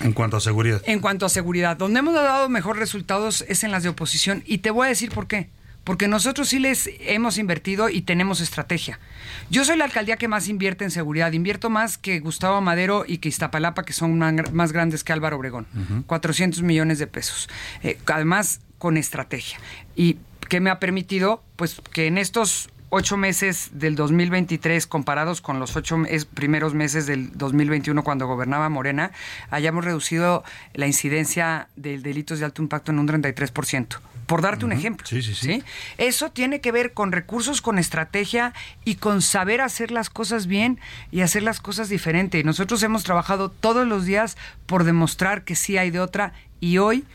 [0.00, 0.82] En cuanto a seguridad.
[0.86, 4.58] En cuanto a seguridad, donde hemos dado mejores resultados es en las de oposición y
[4.58, 5.48] te voy a decir por qué.
[5.84, 9.00] Porque nosotros sí les hemos invertido y tenemos estrategia.
[9.48, 11.32] Yo soy la alcaldía que más invierte en seguridad.
[11.32, 15.66] Invierto más que Gustavo Madero y que Iztapalapa, que son más grandes que Álvaro Obregón.
[16.06, 17.48] 400 millones de pesos.
[17.82, 19.58] Eh, además, con estrategia.
[19.96, 20.18] ¿Y
[20.48, 21.42] qué me ha permitido?
[21.56, 25.98] Pues que en estos ocho meses del 2023 comparados con los ocho
[26.34, 29.12] primeros meses del 2021 cuando gobernaba Morena,
[29.50, 30.42] hayamos reducido
[30.74, 35.06] la incidencia de delitos de alto impacto en un 33% por darte un ejemplo.
[35.06, 35.64] Sí, sí, sí,
[35.96, 38.52] Eso tiene que ver con recursos, con estrategia
[38.84, 40.78] y con saber hacer las cosas bien
[41.10, 42.44] y hacer las cosas diferente.
[42.44, 47.06] Nosotros hemos trabajado todos los días por demostrar que sí hay de otra y hoy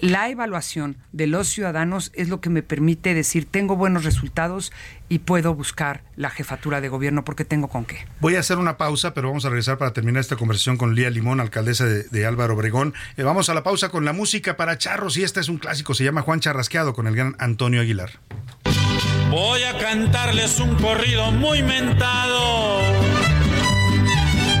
[0.00, 4.72] la evaluación de los ciudadanos es lo que me permite decir tengo buenos resultados
[5.08, 8.06] y puedo buscar la jefatura de gobierno porque tengo con qué.
[8.20, 11.10] Voy a hacer una pausa, pero vamos a regresar para terminar esta conversación con Lía
[11.10, 12.94] Limón, alcaldesa de, Álvaro Obregón.
[13.16, 15.94] Eh, vamos a la pausa con la música para charros y este es un clásico,
[15.94, 18.10] se llama Juan Charrasqueado con el gran Antonio Aguilar.
[19.30, 22.80] Voy a cantarles un corrido muy mentado.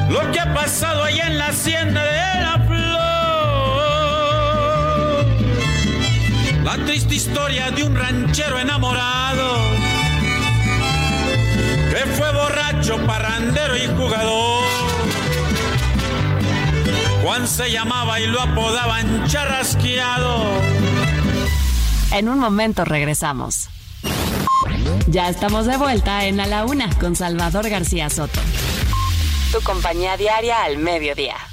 [0.08, 2.67] Lo que ha pasado allá en la hacienda de la
[6.68, 9.56] la triste historia de un ranchero enamorado
[11.88, 14.64] que fue borracho, parrandero y jugador.
[17.22, 20.44] Juan se llamaba y lo apodaban charrasqueado.
[22.12, 23.70] En un momento regresamos.
[25.06, 28.40] Ya estamos de vuelta en A la Una con Salvador García Soto.
[29.52, 31.47] Tu compañía diaria al mediodía.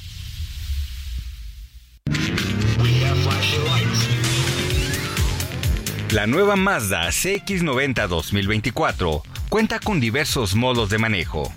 [6.11, 11.51] La nueva Mazda CX90 2024 cuenta con diversos modos de manejo.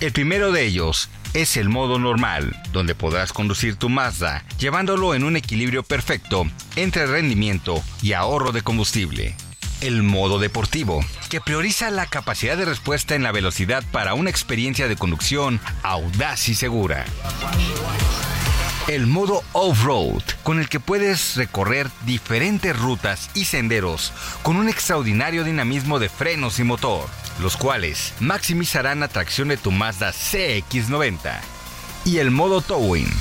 [0.00, 5.24] El primero de ellos es el modo normal, donde podrás conducir tu Mazda llevándolo en
[5.24, 9.36] un equilibrio perfecto entre rendimiento y ahorro de combustible.
[9.82, 14.88] El modo deportivo, que prioriza la capacidad de respuesta en la velocidad para una experiencia
[14.88, 17.04] de conducción audaz y segura
[18.88, 25.42] el modo off-road, con el que puedes recorrer diferentes rutas y senderos con un extraordinario
[25.42, 27.08] dinamismo de frenos y motor,
[27.40, 31.40] los cuales maximizarán la tracción de tu Mazda CX90.
[32.04, 33.12] Y el modo towing,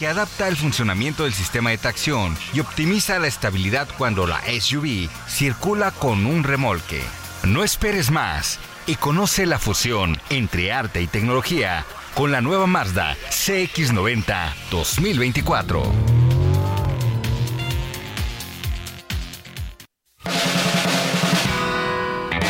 [0.00, 5.08] que adapta el funcionamiento del sistema de tracción y optimiza la estabilidad cuando la SUV
[5.28, 7.02] circula con un remolque.
[7.44, 13.16] No esperes más y conoce la fusión entre arte y tecnología con la nueva Mazda
[13.30, 15.82] CX90 2024.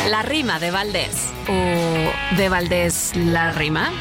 [0.09, 1.33] La rima de Valdés.
[1.47, 3.91] ¿O de Valdés la rima?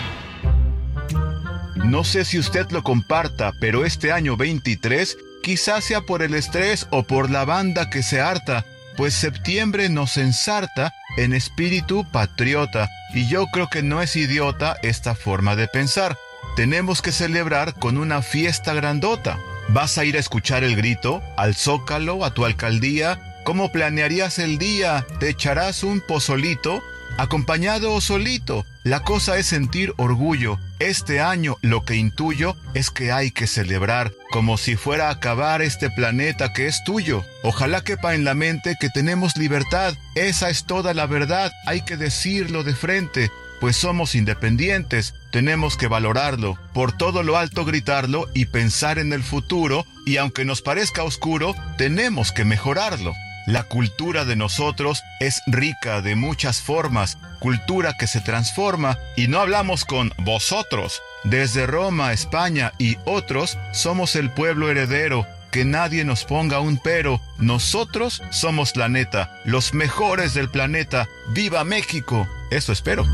[1.76, 6.86] No sé si usted lo comparta, pero este año 23 quizás sea por el estrés
[6.90, 8.64] o por la banda que se harta,
[8.96, 15.14] pues septiembre nos ensarta en espíritu patriota y yo creo que no es idiota esta
[15.14, 16.18] forma de pensar.
[16.56, 19.38] Tenemos que celebrar con una fiesta grandota.
[19.68, 21.22] ¿Vas a ir a escuchar el grito?
[21.36, 22.24] ¿Al zócalo?
[22.24, 23.40] ¿A tu alcaldía?
[23.44, 25.06] ¿Cómo planearías el día?
[25.20, 26.82] ¿Te echarás un pozolito?
[27.18, 28.64] Acompañado o solito.
[28.82, 30.58] La cosa es sentir orgullo.
[30.78, 35.62] Este año lo que intuyo es que hay que celebrar como si fuera a acabar
[35.62, 37.24] este planeta que es tuyo.
[37.42, 39.94] Ojalá quepa en la mente que tenemos libertad.
[40.14, 41.52] Esa es toda la verdad.
[41.66, 43.30] Hay que decirlo de frente.
[43.60, 49.22] Pues somos independientes, tenemos que valorarlo, por todo lo alto gritarlo y pensar en el
[49.22, 53.14] futuro, y aunque nos parezca oscuro, tenemos que mejorarlo.
[53.46, 59.38] La cultura de nosotros es rica de muchas formas, cultura que se transforma y no
[59.38, 61.02] hablamos con vosotros.
[61.24, 65.26] Desde Roma, España y otros somos el pueblo heredero.
[65.50, 67.20] Que nadie nos ponga un pero.
[67.38, 71.06] Nosotros somos la neta, los mejores del planeta.
[71.28, 72.26] ¡Viva México!
[72.50, 73.04] Eso espero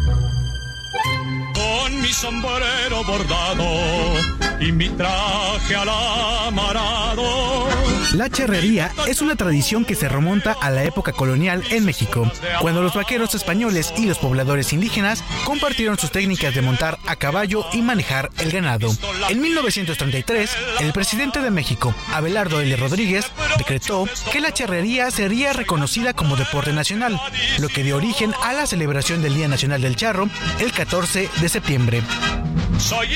[1.91, 3.65] con mi sombrero bordado
[4.61, 7.69] y mi traje alamarado.
[8.15, 12.83] La charrería es una tradición que se remonta a la época colonial en México, cuando
[12.83, 17.83] los vaqueros españoles y los pobladores indígenas compartieron sus técnicas de montar a caballo y
[17.83, 18.91] manejar el ganado.
[19.29, 20.51] En 1933,
[20.81, 22.77] el presidente de México, Abelardo L.
[22.77, 23.27] Rodríguez,
[23.57, 27.21] decretó que la charrería sería reconocida como deporte nacional,
[27.59, 31.49] lo que dio origen a la celebración del Día Nacional del Charro el 14 de
[31.49, 31.80] septiembre.
[32.79, 33.09] Soy.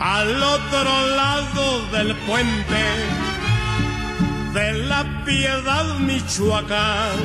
[0.00, 2.84] Al otro lado del puente
[4.54, 7.16] de la Piedad, Michoacán,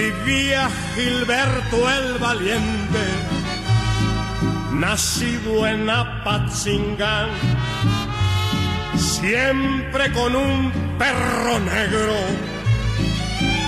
[0.00, 3.04] vivía Gilberto el Valiente,
[4.72, 7.28] nacido en Apatzingán,
[8.96, 12.16] siempre con un perro negro,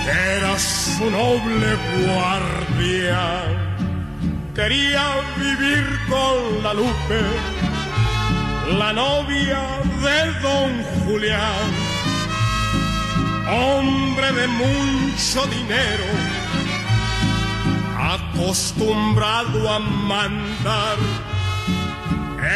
[0.05, 1.69] que era su noble
[1.99, 3.63] guardián
[4.55, 5.05] quería
[5.37, 7.21] vivir con la Lupe,
[8.77, 9.61] la novia
[10.03, 10.71] de don
[11.05, 11.69] Julián,
[13.49, 14.47] hombre de
[15.13, 16.05] mucho dinero,
[17.97, 20.97] acostumbrado a mandar.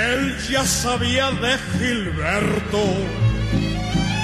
[0.10, 2.84] Él ya sabía de Gilberto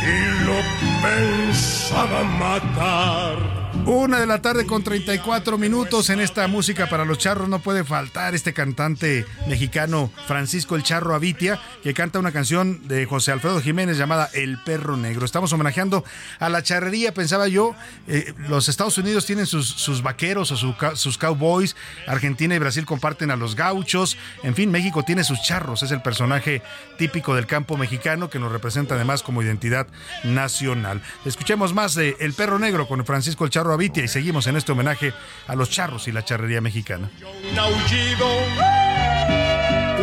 [0.04, 0.60] y lo
[1.02, 3.63] pensaba matar.
[3.86, 7.50] Una de la tarde con 34 minutos en esta música para los charros.
[7.50, 13.06] No puede faltar este cantante mexicano Francisco El Charro Avitia, que canta una canción de
[13.06, 15.26] José Alfredo Jiménez llamada El Perro Negro.
[15.26, 16.06] Estamos homenajeando
[16.40, 17.76] a la charrería, pensaba yo.
[18.08, 21.76] Eh, los Estados Unidos tienen sus, sus vaqueros o su, sus cowboys.
[22.08, 24.18] Argentina y Brasil comparten a los gauchos.
[24.44, 25.84] En fin, México tiene sus charros.
[25.84, 26.62] Es el personaje
[26.98, 29.88] típico del campo mexicano que nos representa además como identidad
[30.24, 31.02] nacional.
[31.26, 34.72] Escuchemos más de El Perro Negro con Francisco El Charro Avitia y seguimos en este
[34.72, 35.14] homenaje
[35.48, 37.10] a los charros y la charrería mexicana.
[37.22, 38.28] Un aullido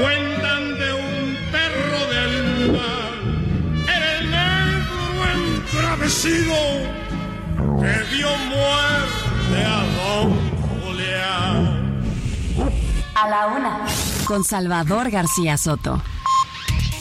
[0.00, 3.12] cuentan de un perro del mar,
[3.88, 6.54] el negro entravecido
[7.80, 10.50] que dio muerte a don
[10.83, 12.02] Julián.
[13.14, 13.78] A la una.
[14.24, 16.02] Con Salvador García Soto.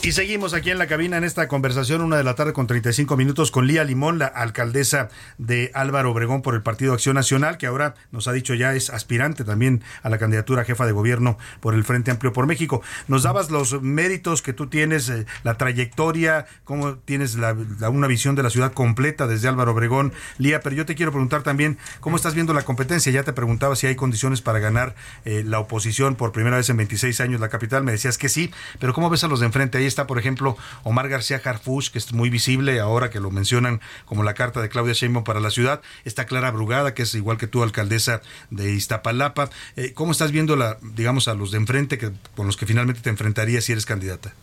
[0.01, 3.17] Y seguimos aquí en la cabina en esta conversación, una de la tarde con 35
[3.17, 7.67] minutos, con Lía Limón, la alcaldesa de Álvaro Obregón por el Partido Acción Nacional, que
[7.67, 11.73] ahora nos ha dicho ya es aspirante también a la candidatura jefa de gobierno por
[11.75, 12.81] el Frente Amplio por México.
[13.09, 17.53] Nos dabas los méritos que tú tienes, eh, la trayectoria, cómo tienes la-
[17.89, 20.13] una visión de la ciudad completa desde Álvaro Obregón.
[20.38, 23.12] Lía, pero yo te quiero preguntar también, ¿cómo estás viendo la competencia?
[23.12, 26.77] Ya te preguntaba si hay condiciones para ganar eh, la oposición por primera vez en
[26.77, 27.83] 26 años la capital.
[27.83, 29.77] Me decías que sí, pero ¿cómo ves a los de enfrente?
[29.77, 33.82] Ahí está, por ejemplo, Omar García Harfuch, que es muy visible ahora que lo mencionan
[34.06, 35.82] como la carta de Claudia Sheinbaum para la ciudad.
[36.06, 39.49] Está Clara Brugada, que es igual que tú, alcaldesa de Iztapalapa.
[39.75, 43.02] Eh, ¿Cómo estás viendo, la, digamos, a los de enfrente que, con los que finalmente
[43.02, 44.34] te enfrentarías si eres candidata?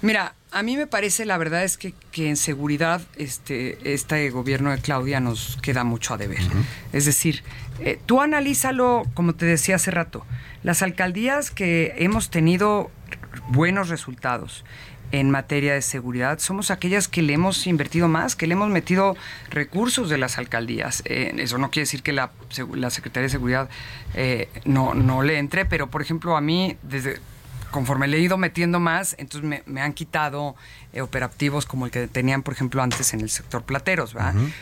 [0.00, 4.70] Mira, a mí me parece, la verdad es que, que en seguridad este, este gobierno
[4.70, 6.40] de Claudia nos queda mucho a deber.
[6.92, 7.42] Es decir,
[7.80, 10.24] eh, tú analízalo, como te decía hace rato,
[10.62, 12.90] las alcaldías que hemos tenido
[13.48, 14.64] buenos resultados
[15.12, 19.16] en materia de seguridad somos aquellas que le hemos invertido más, que le hemos metido
[19.50, 21.02] recursos de las alcaldías.
[21.06, 22.30] Eh, eso no quiere decir que la,
[22.74, 23.68] la Secretaría de Seguridad
[24.14, 27.20] eh, no, no le entre, pero por ejemplo a mí, desde
[27.70, 30.56] conforme le he ido metiendo más, entonces me, me han quitado
[30.92, 34.14] eh, operativos como el que tenían, por ejemplo, antes en el sector plateros.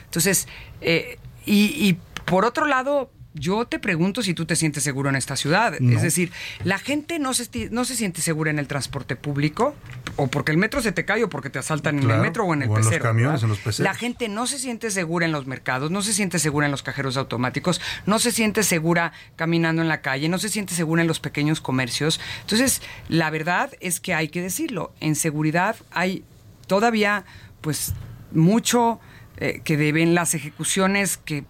[0.04, 0.48] Entonces,
[0.80, 1.06] y,
[1.46, 5.78] y por otro lado, yo te pregunto si tú te sientes seguro en esta ciudad.
[5.80, 5.96] No.
[5.96, 6.32] Es decir,
[6.64, 9.74] la gente no se, no se siente segura en el transporte público,
[10.16, 12.54] o porque el metro se te cae, o porque te asaltan en el metro o
[12.54, 13.80] en el o en los camiones, en los peceros.
[13.80, 16.82] La gente no se siente segura en los mercados, no se siente segura en los
[16.82, 21.08] cajeros automáticos, no se siente segura caminando en la calle, no se siente segura en
[21.08, 22.20] los pequeños comercios.
[22.42, 26.24] Entonces, la verdad es que hay que decirlo, en seguridad hay
[26.66, 27.24] todavía
[27.60, 27.94] pues
[28.32, 29.00] mucho
[29.38, 31.44] eh, que deben las ejecuciones que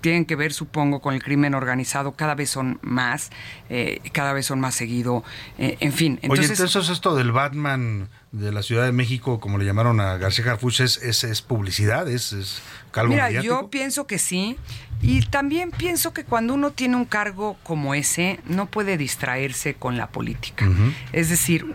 [0.00, 3.30] tienen que ver, supongo, con el crimen organizado, cada vez son más,
[3.68, 5.22] eh, cada vez son más seguido,
[5.58, 6.18] eh, en fin.
[6.22, 10.16] Oye, Entonces, entonces esto del Batman de la Ciudad de México, como le llamaron a
[10.16, 13.62] García Harfuch, es, es, es publicidad, es, es calvo Mira, mediático.
[13.62, 14.56] yo pienso que sí.
[15.02, 19.96] Y también pienso que cuando uno tiene un cargo como ese, no puede distraerse con
[19.96, 20.68] la política.
[21.12, 21.74] Es decir,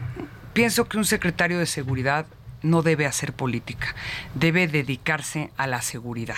[0.53, 2.27] pienso que un secretario de seguridad
[2.65, 3.95] no debe hacer política,
[4.33, 6.35] debe dedicarse a la seguridad.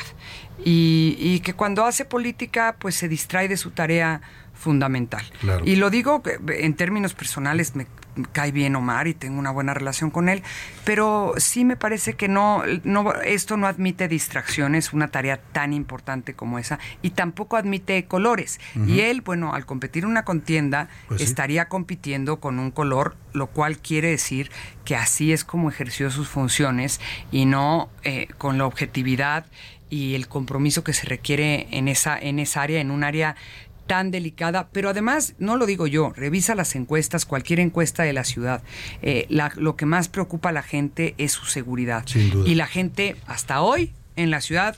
[0.63, 4.21] Y, y que cuando hace política, pues se distrae de su tarea
[4.57, 5.23] fundamental.
[5.39, 5.63] Claro.
[5.65, 7.87] Y lo digo en términos personales, me
[8.31, 10.41] cae bien Omar y tengo una buena relación con él,
[10.83, 16.33] pero sí me parece que no, no esto no admite distracciones, una tarea tan importante
[16.33, 18.59] como esa, y tampoco admite colores.
[18.87, 21.27] Y él, bueno, al competir en una contienda, Pues sí.
[21.27, 24.49] estaría compitiendo con un color, lo cual quiere decir
[24.83, 26.99] que así es como ejerció sus funciones
[27.31, 29.45] y no eh, con la objetividad
[29.89, 33.35] y el compromiso que se requiere en esa, en esa área, en un área
[33.87, 38.23] tan delicada, pero además, no lo digo yo, revisa las encuestas, cualquier encuesta de la
[38.23, 38.61] ciudad.
[39.01, 42.03] Eh, la- lo que más preocupa a la gente es su seguridad.
[42.05, 42.47] Sin duda.
[42.49, 44.77] Y la gente, hasta hoy, en la ciudad,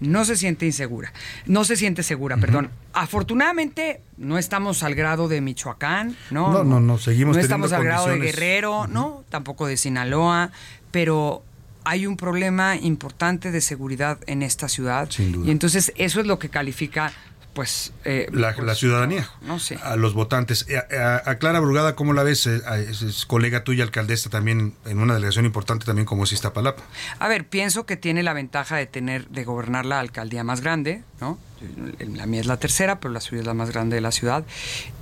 [0.00, 1.12] no se siente insegura.
[1.46, 2.70] No se siente segura, perdón.
[2.92, 6.52] Afortunadamente, no estamos al grado de Michoacán, ¿no?
[6.52, 8.18] No, no, no, seguimos No estamos al grado de.
[8.18, 9.24] Guerrero, ¿no?
[9.30, 10.50] Tampoco de Sinaloa,
[10.90, 11.42] pero
[11.84, 15.08] hay un problema importante de seguridad en esta ciudad.
[15.10, 15.46] Sin duda.
[15.46, 17.12] Y entonces eso es lo que califica,
[17.54, 17.92] pues...
[18.04, 19.78] eh, La, pues, la ciudadanía, No sé.
[19.82, 20.66] a los votantes.
[20.68, 22.46] Eh, A, a- a Clara Brugada, ¿cómo la ves?
[22.46, 22.60] Eh,
[22.90, 26.82] Es, es colega tuya, alcaldesa, también en una delegación importante también como es Iztapalapa.
[27.18, 31.02] A ver, pienso que tiene la ventaja de tener, de gobernar la alcaldía más grande,
[31.20, 31.38] ¿no?
[31.98, 34.44] La mía es la tercera, pero la suya es la más grande de la ciudad.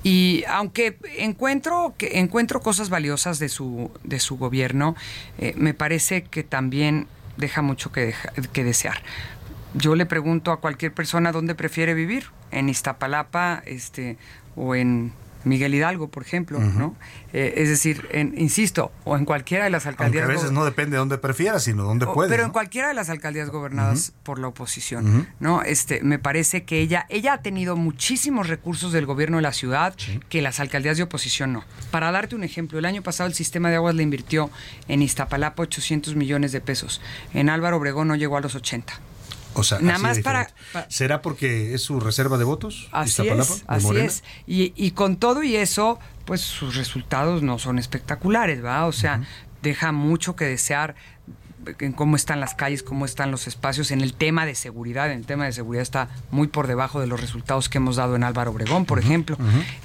[0.03, 4.95] Y aunque encuentro que encuentro cosas valiosas de su de su gobierno,
[5.39, 9.01] eh, me parece que también deja mucho que, deja- que desear.
[9.73, 14.17] Yo le pregunto a cualquier persona dónde prefiere vivir, en Iztapalapa, este,
[14.55, 15.11] o en
[15.45, 16.95] Miguel Hidalgo, por ejemplo, ¿no?
[17.33, 20.23] Eh, es decir, en- insisto, o en cualquiera de las Aunque alcaldías.
[20.23, 22.29] a veces no depende de dónde prefieras, sino dónde puedes.
[22.31, 22.47] Pero ¿no?
[22.47, 25.27] en cualquiera de las alcaldías gobernadas por la oposición.
[25.41, 25.61] ¿no?
[25.63, 29.93] Este, me parece que ella, ella ha tenido muchísimos recursos del gobierno de la ciudad
[30.29, 31.65] que las alcaldías de oposición no.
[31.91, 34.49] Para darte un ejemplo, el año pasado el sistema de aguas le invirtió
[34.87, 37.01] en Iztapalapa 800 millones de pesos.
[37.33, 38.93] En Álvaro Obregón no llegó a los 80.
[39.55, 40.49] O sea, Nada más para-
[40.89, 42.89] ¿Será porque es su reserva de votos?
[42.91, 44.23] Así es, así es.
[44.47, 48.87] Y, y con todo y eso, pues sus resultados no son espectaculares, ¿verdad?
[48.87, 49.21] O sea,
[49.61, 50.95] deja mucho que desear
[51.79, 55.19] en cómo están las calles, cómo están los espacios, en el tema de seguridad, en
[55.19, 58.23] el tema de seguridad está muy por debajo de los resultados que hemos dado en
[58.23, 59.37] Álvaro Obregón, por ejemplo,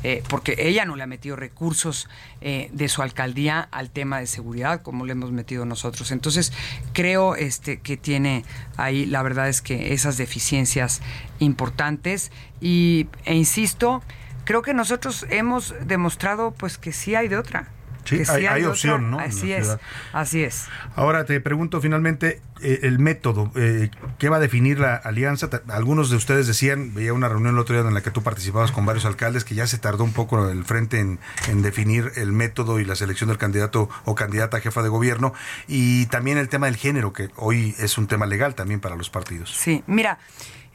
[0.03, 2.09] eh, porque ella no le ha metido recursos
[2.41, 6.11] eh, de su alcaldía al tema de seguridad como le hemos metido nosotros.
[6.11, 6.53] Entonces,
[6.93, 8.45] creo este, que tiene
[8.77, 11.01] ahí, la verdad es que esas deficiencias
[11.39, 14.03] importantes y, e insisto,
[14.45, 17.69] creo que nosotros hemos demostrado pues que sí hay de otra.
[18.09, 19.19] Sí, hay- opción, ¿no?
[19.19, 19.81] Así es, ciudad.
[20.13, 20.67] así es.
[20.97, 25.49] Ahora te pregunto finalmente eh, el método, eh, ¿qué va a definir la alianza?
[25.69, 28.73] Algunos de ustedes decían, veía una reunión el otro día en la que tú participabas
[28.73, 32.33] con varios alcaldes, que ya se tardó un poco el frente en, en definir el
[32.33, 35.33] método y la selección del candidato o candidata a jefa de gobierno,
[35.69, 39.09] y también el tema del género, que hoy es un tema legal también para los
[39.11, 39.55] partidos.
[39.57, 40.19] Sí, mira,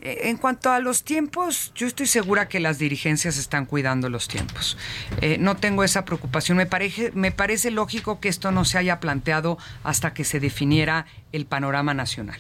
[0.04, 4.78] en cuanto a los tiempos, yo estoy segura que las dirigencias están cuidando los tiempos.
[5.22, 6.58] Eh, no tengo esa preocupación.
[6.58, 11.06] Me parece, me parece lógico que esto no se haya planteado hasta que se definiera
[11.32, 12.38] el panorama nacional,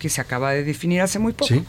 [0.00, 1.54] que se acaba de definir hace muy poco.
[1.54, 1.64] Sí.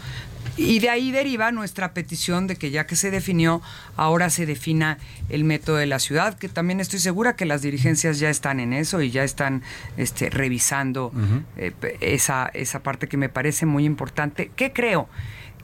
[0.57, 3.61] Y de ahí deriva nuestra petición de que ya que se definió,
[3.95, 4.97] ahora se defina
[5.29, 8.73] el método de la ciudad, que también estoy segura que las dirigencias ya están en
[8.73, 9.61] eso y ya están
[9.97, 11.11] este, revisando
[11.57, 14.51] eh, esa, esa parte que me parece muy importante.
[14.55, 15.07] ¿Qué creo?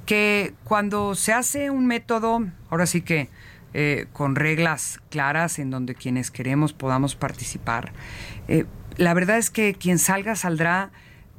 [0.06, 3.30] Que cuando se hace un método, ahora sí que
[3.74, 7.94] eh, con reglas claras en donde quienes queremos podamos participar,
[8.48, 8.66] eh,
[8.98, 10.92] la verdad es que quien salga saldrá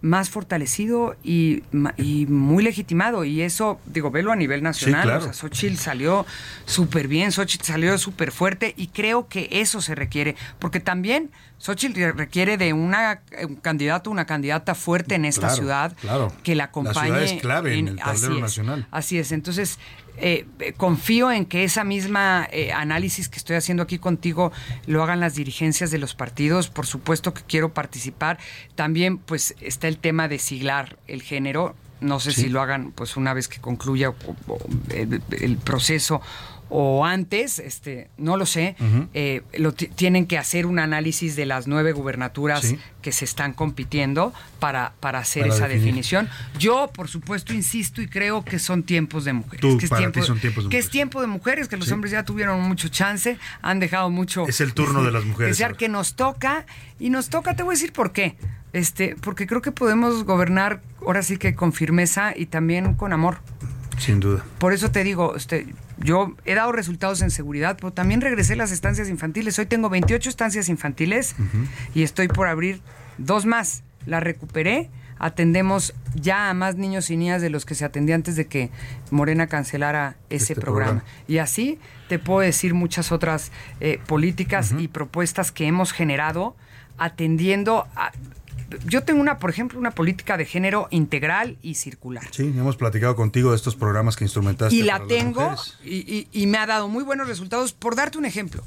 [0.05, 1.63] más fortalecido y,
[1.97, 3.25] y muy legitimado.
[3.25, 5.03] Y eso, digo, velo a nivel nacional.
[5.05, 5.19] claro.
[5.21, 6.27] O sea, Xochitl salió
[6.67, 10.37] súper bien, Xochitl salió súper fuerte y creo que eso se requiere.
[10.59, 15.41] Porque también Xochitl re- requiere de una, eh, un candidato, una candidata fuerte en esta
[15.49, 16.33] Claro, ciudad claro.
[16.43, 17.07] que la La acompañe.
[17.07, 18.87] ciudad es clave en el así tablero es, nacional.
[18.91, 19.33] Así es.
[19.33, 19.79] Entonces,
[20.17, 20.47] eh,
[20.77, 24.53] confío en que esa misma eh, análisis que estoy haciendo aquí contigo
[24.87, 26.69] lo hagan las dirigencias de los partidos.
[26.69, 28.39] Por supuesto que quiero participar.
[28.75, 31.75] También, pues, está el tema de siglar el género.
[32.01, 32.43] No sé Sí.
[32.43, 34.13] si lo hagan, pues, una vez que concluya
[35.41, 36.21] el proceso
[36.77, 38.75] o antes, este, no lo sé.
[39.15, 42.79] Eh, lo ti- tienen que hacer un análisis de las nueve gubernaturas Sí.
[43.01, 45.85] que se están compitiendo para, para hacer Para esa definir.
[45.85, 46.29] definición.
[46.59, 49.61] Yo, por supuesto, insisto y creo que son tiempos de mujeres.
[49.61, 50.91] Tú, que es para tiempo, ti son tiempos de que es mujeres.
[50.91, 51.93] tiempo de mujeres, que los Sí.
[51.93, 54.45] hombres ya tuvieron mucho chance, han dejado mucho.
[54.49, 55.79] Es el turno de las mujeres desear ahora.
[55.79, 56.67] que nos toca
[56.99, 58.37] y nos toca, te voy a decir por qué.
[58.73, 63.39] Este, porque creo que podemos gobernar ahora sí que con firmeza y también con amor.
[63.99, 64.45] Sin duda.
[64.59, 65.67] Por eso te digo, este,
[65.99, 69.59] yo he dado resultados en seguridad, pero también regresé a las estancias infantiles.
[69.59, 71.35] Hoy tengo 28 estancias infantiles
[71.95, 72.81] y estoy por abrir
[73.19, 73.83] dos más.
[74.07, 74.91] Las recuperé.
[75.19, 78.71] Atendemos ya a más niños y niñas de los que se atendía antes de que
[79.13, 81.01] Morena cancelara ese Este programa.
[81.03, 81.25] programa.
[81.29, 81.79] Y así
[82.09, 86.57] te puedo decir muchas otras eh, políticas y propuestas que hemos generado
[86.99, 88.11] atendiendo a...
[88.87, 92.25] Yo tengo una, por ejemplo, una política de género integral y circular.
[92.31, 94.75] Sí, hemos platicado contigo de estos programas que instrumentaste.
[94.75, 95.79] Y la para tengo mujeres.
[95.85, 97.73] y, y- y me ha dado muy buenos resultados.
[97.73, 98.63] Por darte un ejemplo,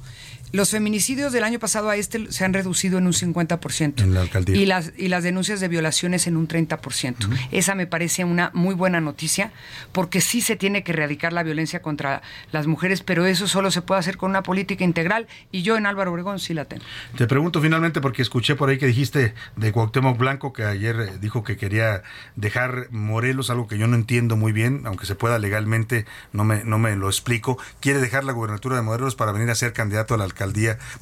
[0.51, 4.01] los feminicidios del año pasado a este se han reducido en un 50%.
[4.01, 4.55] En la alcaldía.
[4.55, 7.27] Y las, y las denuncias de violaciones en un 30%.
[7.51, 9.51] Esa me parece una muy buena noticia,
[9.91, 12.21] porque sí se tiene que erradicar la violencia contra
[12.51, 15.85] las mujeres, pero eso solo se puede hacer con una política integral, y yo en
[15.85, 16.83] Álvaro Obregón sí la tengo.
[17.17, 21.11] Te pregunto finalmente, porque escuché por ahí que dijiste de Cuauhtémoc Blanco, que ayer eh,
[21.19, 22.03] dijo que quería
[22.35, 26.63] dejar Morelos, algo que yo no entiendo muy bien, aunque se pueda legalmente, no me,
[26.63, 27.57] no me lo explico.
[27.79, 30.36] Quiere dejar la gubernatura de Morelos para venir a ser candidato a la alcaldía,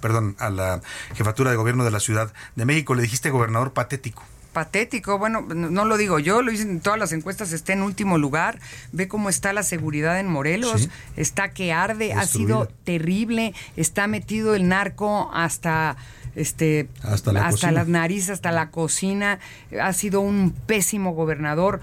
[0.01, 0.81] perdón, a la
[1.15, 2.95] jefatura de gobierno de la Ciudad de México.
[2.95, 4.23] Le dijiste gobernador patético.
[4.53, 8.17] patético, bueno, no lo digo yo, lo dicen en todas las encuestas, está en último
[8.17, 8.57] lugar,
[8.93, 10.89] ve cómo está la seguridad en Morelos, Sí.
[11.17, 15.97] está que arde, ha sido terrible, está metido el narco hasta
[16.35, 17.71] este Hasta la cocina.
[17.73, 19.39] las narices, hasta la cocina,
[19.81, 21.81] ha sido un pésimo gobernador,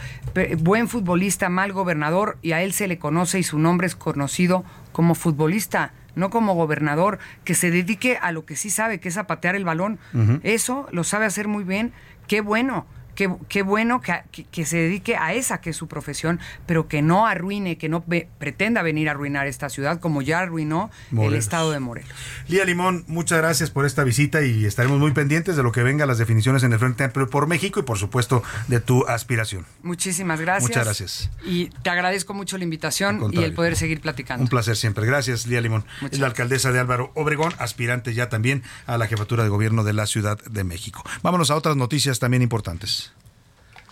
[0.59, 4.65] buen futbolista, mal gobernador, y a él se le conoce y su nombre es conocido
[4.93, 5.93] como futbolista.
[6.15, 9.55] No como gobernador, que se dedique a lo que sí sabe, que es a patear
[9.55, 9.99] el balón.
[10.43, 11.93] Eso lo sabe hacer muy bien.
[12.27, 12.87] Qué bueno.
[13.29, 16.89] Qué, qué bueno que, que- que se dedique a esa que es su profesión, pero
[16.89, 20.91] que no arruine, que no ve- pretenda venir a arruinar esta ciudad como ya arruinó
[21.13, 22.11] el estado de Morelos.
[22.49, 26.05] Lía Limón, muchas gracias por esta visita y estaremos muy pendientes de lo que venga
[26.07, 29.67] las definiciones en el Frente Amplio por México y por supuesto de tu aspiración.
[29.83, 30.69] Muchísimas gracias.
[30.69, 31.31] Muchas gracias.
[31.45, 34.43] Y te agradezco mucho la invitación y el poder seguir platicando.
[34.43, 35.07] Un placer siempre.
[35.07, 35.85] Gracias, Lía Limón.
[36.11, 39.93] es la alcaldesa de Álvaro Obregón, aspirante ya también a la jefatura de gobierno de
[39.93, 41.03] la Ciudad de México.
[41.23, 43.12] Vámonos a otras noticias también importantes.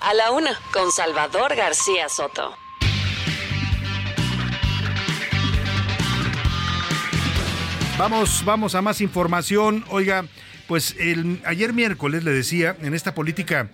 [0.03, 2.55] A la una, con Salvador García Soto.
[7.98, 9.84] Vamos, vamos a más información.
[9.90, 10.24] Oiga,
[10.68, 10.96] pues
[11.44, 13.68] ayer miércoles le decía, en esta política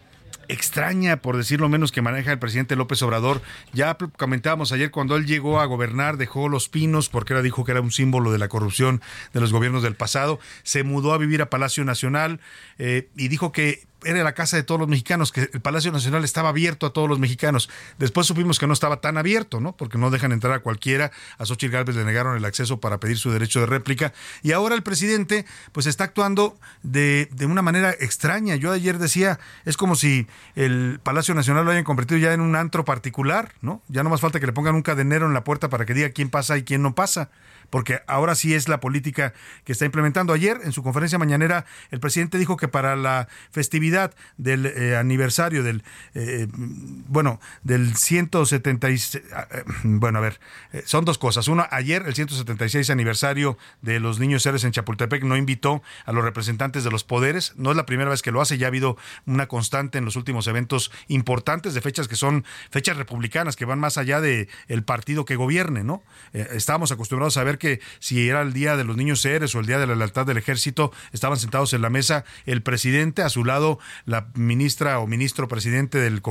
[0.49, 3.41] extraña, por decirlo menos, que maneja el presidente López Obrador.
[3.73, 7.73] Ya comentábamos ayer cuando él llegó a gobernar, dejó los pinos, porque era, dijo que
[7.73, 9.01] era un símbolo de la corrupción
[9.33, 10.41] de los gobiernos del pasado.
[10.65, 12.41] Se mudó a vivir a Palacio Nacional
[12.79, 16.25] eh, y dijo que era la casa de todos los mexicanos, que el Palacio Nacional
[16.25, 17.69] estaba abierto a todos los mexicanos.
[17.99, 19.77] Después supimos que no estaba tan abierto, ¿no?
[19.77, 21.11] Porque no dejan entrar a cualquiera.
[21.39, 24.13] A Xochitl Gálvez le negaron el acceso para pedir su derecho de réplica.
[24.43, 28.57] Y ahora el presidente, pues está actuando de, de una manera extraña.
[28.57, 32.57] Yo ayer decía, es como si el Palacio Nacional lo hayan convertido ya en un
[32.57, 33.83] antro particular, ¿no?
[33.89, 36.11] Ya no más falta que le pongan un cadenero en la puerta para que diga
[36.11, 37.31] quién pasa y quién no pasa
[37.71, 39.33] porque ahora sí es la política
[39.65, 40.33] que está implementando.
[40.33, 45.63] Ayer, en su conferencia mañanera, el presidente dijo que para la festividad del eh, aniversario
[45.63, 45.83] del,
[46.15, 50.41] eh, bueno, del 176, eh, bueno, a ver,
[50.73, 51.49] eh, son dos cosas.
[51.49, 56.25] Uno, ayer, el 176 aniversario de los niños héroes en Chapultepec, no invitó a los
[56.25, 57.55] representantes de los poderes.
[57.57, 58.97] No es la primera vez que lo hace, ya ha habido
[59.27, 63.79] una constante en los últimos eventos importantes de fechas que son fechas republicanas, que van
[63.79, 66.03] más allá de el partido que gobierne, ¿no?
[66.33, 69.61] Eh, estábamos acostumbrados a ver que si era el día de los niños héroes o
[69.61, 73.29] el día de la lealtad del ejército, estaban sentados en la mesa el presidente, a
[73.29, 76.23] su lado la ministra o ministro presidente del,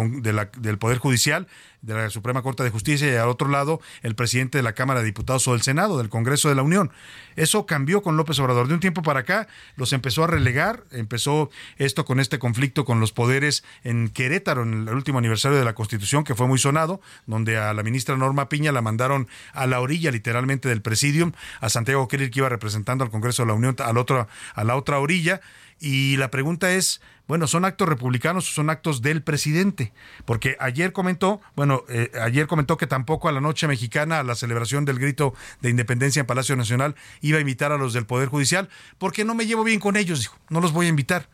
[0.58, 1.48] del Poder Judicial,
[1.86, 5.02] de la Suprema Corte de Justicia, y al otro lado el presidente de la Cámara
[5.02, 6.92] de Diputados o del Senado, del Congreso de la Unión.
[7.36, 8.68] Eso cambió con López Obrador.
[8.68, 13.00] De un tiempo para acá los empezó a relegar, empezó esto con este conflicto con
[13.00, 17.02] los poderes en Querétaro, en el último aniversario de la Constitución, que fue muy sonado,
[17.28, 20.82] donde a la ministra Norma Piña la mandaron a la orilla literalmente del
[21.62, 24.76] a Santiago Krill que iba representando al Congreso de la Unión al otro, a la
[24.76, 25.42] otra orilla.
[25.80, 29.92] Y la pregunta es, bueno, ¿son actos republicanos o son actos del presidente?
[30.26, 34.36] Porque ayer comentó, bueno, eh, ayer comentó que tampoco a la noche mexicana, a la
[34.36, 38.30] celebración del grito de independencia en Palacio Nacional, iba a invitar a los del Poder
[38.30, 41.28] Judicial, porque no me llevo bien con ellos, dijo, no los voy a invitar.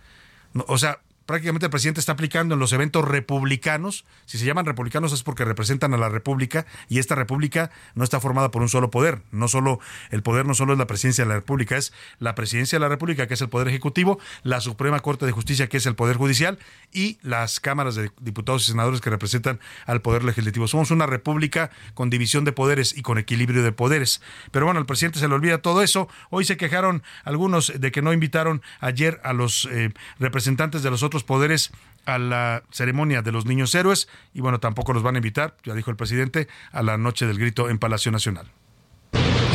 [0.53, 0.99] No, o sea,
[1.31, 5.45] prácticamente el presidente está aplicando en los eventos republicanos, si se llaman republicanos es porque
[5.45, 9.47] representan a la república y esta república no está formada por un solo poder, no
[9.47, 9.79] solo
[10.09, 12.89] el poder no solo es la presidencia de la república, es la presidencia de la
[12.89, 16.17] república que es el poder ejecutivo, la Suprema Corte de Justicia que es el poder
[16.17, 16.59] judicial
[16.91, 20.67] y las cámaras de diputados y senadores que representan al poder legislativo.
[20.67, 24.21] Somos una república con división de poderes y con equilibrio de poderes.
[24.51, 26.09] Pero bueno, al presidente se le olvida todo eso.
[26.29, 31.03] Hoy se quejaron algunos de que no invitaron ayer a los eh, representantes de los
[31.03, 31.71] otros poderes
[32.05, 35.73] a la ceremonia de los niños héroes y bueno, tampoco los van a invitar, ya
[35.73, 38.47] dijo el presidente, a la noche del grito en Palacio Nacional.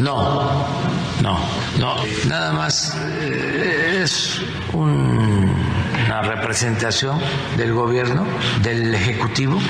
[0.03, 0.55] No,
[1.23, 1.39] no,
[1.79, 1.97] no.
[2.29, 4.41] Nada más eh, es
[4.73, 5.56] un-
[6.07, 7.21] una representación
[7.57, 8.27] del gobierno,
[8.63, 9.61] del ejecutivo,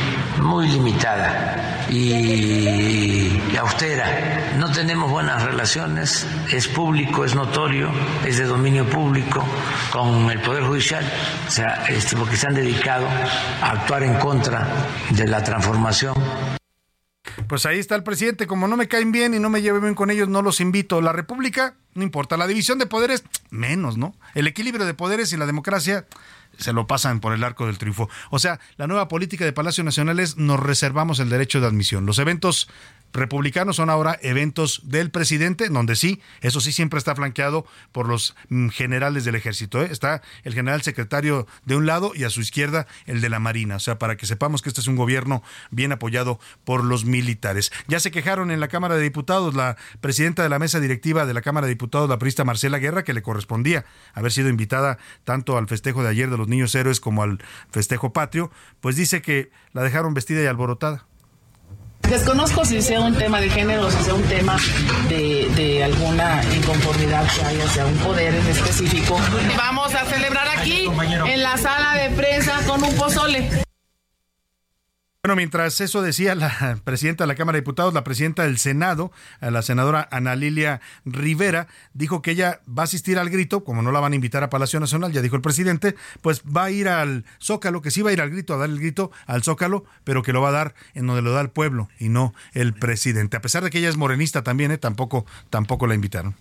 [0.41, 4.55] muy limitada y austera.
[4.59, 7.91] No tenemos buenas relaciones, es público, es notorio,
[8.25, 9.45] es de dominio público
[9.91, 11.05] con el Poder Judicial,
[11.47, 13.07] o sea, este, porque se han dedicado
[13.63, 14.67] a actuar en contra
[15.11, 16.15] de la transformación
[17.49, 18.47] pues ahí está el presidente.
[18.47, 21.01] Como no me caen bien y no me llevo bien con ellos, no los invito.
[21.01, 22.37] La República, no importa.
[22.37, 24.15] La división de poderes, menos, ¿no?
[24.35, 26.07] El equilibrio de poderes y la democracia
[26.59, 28.09] se lo pasan por el arco del triunfo.
[28.31, 32.07] O sea, la nueva política de Palacio Nacional es nos reservamos el derecho de admisión.
[32.07, 32.69] Los eventos
[33.13, 38.35] republicanos son ahora eventos del presidente, donde sí, eso sí siempre está flanqueado por los
[38.49, 39.83] mm, generales del ejército.
[39.83, 39.89] ¿eh?
[39.91, 43.77] Está el general secretario de un lado y a su izquierda el de la Marina.
[43.77, 47.73] O sea, para que sepamos que este es un gobierno bien apoyado por los militares.
[47.89, 51.35] Ya se quejaron en la Cámara de Diputados la presidenta de la mesa directiva de
[51.35, 53.85] la Cámara de Diputados, la periodista Marcela Guerra, que le correspondía
[54.15, 58.13] haber sido invitada tanto al festejo de ayer de los niños héroes como al festejo
[58.13, 58.51] patrio,
[58.81, 61.07] pues dice que la dejaron vestida y alborotada.
[62.09, 64.57] Desconozco si sea un tema de género si sea un tema
[65.09, 69.19] de, de alguna inconformidad que haya hacia un poder en específico.
[69.57, 70.89] Vamos a celebrar aquí
[71.27, 73.66] en la sala de prensa con un pozole.
[75.27, 79.11] Bueno, mientras eso decía la presidenta de la Cámara de Diputados, la presidenta del Senado,
[79.41, 83.91] la senadora Ana Lilia Rivera, dijo que ella va a asistir al grito, como no
[83.91, 86.89] la van a invitar a Palacio Nacional, ya dijo el presidente, pues va a ir
[86.89, 89.85] al Zócalo, que sí va a ir al grito, a dar el grito al Zócalo,
[90.05, 92.73] pero que lo va a dar en donde lo da el pueblo y no el
[92.73, 93.37] presidente.
[93.37, 94.79] A pesar de que ella es morenista también, ¿eh?
[94.79, 96.37] tampoco, tampoco la invitaron.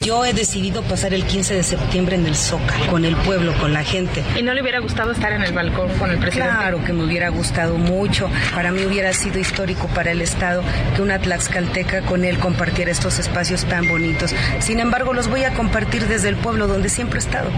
[0.00, 3.72] Yo he decidido pasar el 15 de septiembre en el Zócalo, con el pueblo, con
[3.72, 4.22] la gente.
[4.38, 6.52] ¿Y no le hubiera gustado estar en el balcón con el presidente?
[6.52, 8.28] Claro que me hubiera gustado mucho.
[8.54, 10.62] Para mí hubiera sido histórico para el Estado
[10.94, 14.34] que una tlaxcalteca con él compartiera estos espacios tan bonitos.
[14.60, 17.50] Sin embargo, los voy a compartir desde el pueblo donde siempre he estado.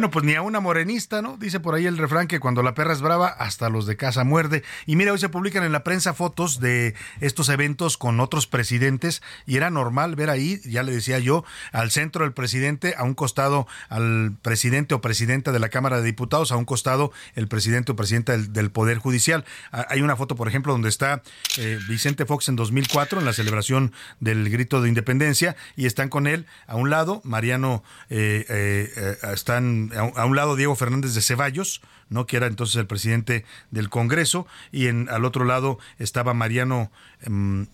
[0.00, 1.36] Bueno, pues ni a una morenista, ¿no?
[1.36, 4.24] Dice por ahí el refrán que cuando la perra es brava, hasta los de casa
[4.24, 4.62] muerde.
[4.86, 9.20] Y mira, hoy se publican en la prensa fotos de estos eventos con otros presidentes
[9.44, 13.12] y era normal ver ahí, ya le decía yo, al centro del presidente, a un
[13.12, 17.92] costado al presidente o presidenta de la Cámara de Diputados, a un costado el presidente
[17.92, 19.44] o presidenta del, Poder Judicial.
[19.70, 21.20] Hay una foto, por ejemplo, donde está
[21.58, 26.26] eh, Vicente Fox en 2004 en la celebración del grito de independencia y están con
[26.26, 31.80] él a un lado, Mariano, eh, eh, están a un lado Diego Fernández de Ceballos,
[32.08, 32.26] ¿no?
[32.26, 36.90] que era entonces el presidente del Congreso, y al otro lado estaba Mariano.
[37.22, 37.66] em,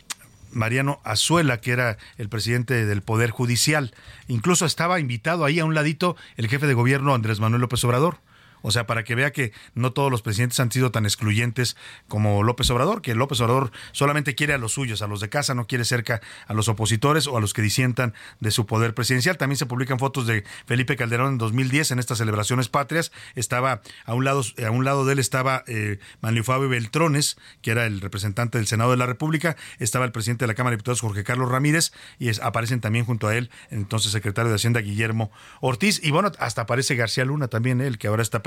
[0.52, 3.94] Mariano Azuela, que era el presidente del Poder Judicial.
[4.26, 8.18] Incluso estaba invitado ahí a un ladito el jefe de gobierno Andrés Manuel López Obrador.
[8.66, 11.76] O sea, para que vea que no todos los presidentes han sido tan excluyentes
[12.08, 15.54] como López Obrador, que López Obrador solamente quiere a los suyos, a los de casa,
[15.54, 19.36] no quiere cerca a los opositores o a los que disientan de su poder presidencial.
[19.36, 23.12] También se publican fotos de Felipe Calderón en 2010 en estas celebraciones patrias.
[23.36, 27.70] Estaba a un lado, a un lado de él estaba eh, Manlio Fabio Beltrones, que
[27.70, 29.56] era el representante del Senado de la República.
[29.78, 33.28] Estaba el presidente de la Cámara de Diputados, Jorge Carlos Ramírez, y aparecen también junto
[33.28, 36.00] a él, entonces secretario de Hacienda, Guillermo Ortiz.
[36.02, 38.38] Y bueno, hasta aparece García Luna también, el que ahora está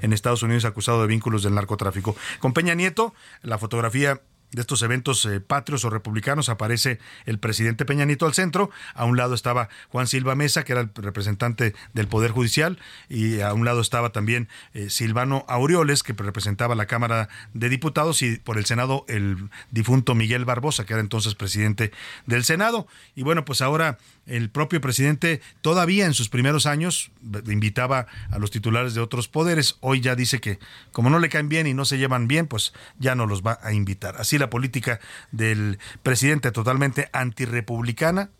[0.00, 2.16] en Estados Unidos acusado de vínculos del narcotráfico.
[2.40, 4.20] Con Peña Nieto, la fotografía
[4.52, 9.04] de estos eventos eh, patrios o republicanos aparece el presidente Peña Nieto al centro, a
[9.04, 12.78] un lado estaba Juan Silva Mesa, que era el representante del Poder Judicial,
[13.08, 18.22] y a un lado estaba también eh, Silvano Aureoles, que representaba la Cámara de Diputados,
[18.22, 21.92] y por el Senado el difunto Miguel Barbosa, que era entonces presidente
[22.26, 22.86] del Senado.
[23.14, 27.10] Y bueno, pues ahora el propio presidente todavía en sus primeros años
[27.46, 29.76] invitaba a los titulares de otros poderes.
[29.80, 30.58] Hoy ya dice que
[30.92, 33.58] como no le caen bien y no se llevan bien, pues ya no los va
[33.62, 34.16] a invitar.
[34.18, 35.00] Así la política
[35.32, 38.30] del presidente totalmente antirrepublicana,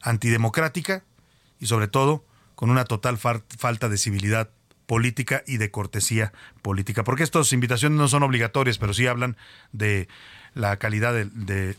[0.00, 1.04] antidemocrática
[1.60, 2.24] y sobre todo
[2.54, 4.50] con una total falta de civilidad
[4.86, 6.32] política y de cortesía
[6.62, 7.04] política.
[7.04, 9.36] Porque estas invitaciones no son obligatorias, pero sí hablan
[9.72, 10.08] de
[10.54, 11.26] la calidad de,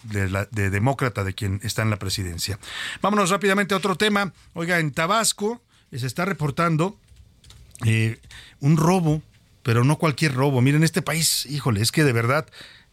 [0.03, 2.59] de- demócrata de quien está en la presidencia.
[3.01, 4.33] Vámonos rápidamente a otro tema.
[4.53, 5.61] Oiga, en Tabasco
[5.91, 6.97] eh, se está reportando
[7.85, 8.19] eh,
[8.59, 9.21] un robo,
[9.63, 10.61] pero no cualquier robo.
[10.61, 12.45] Miren, este país, híjole, es que de verdad,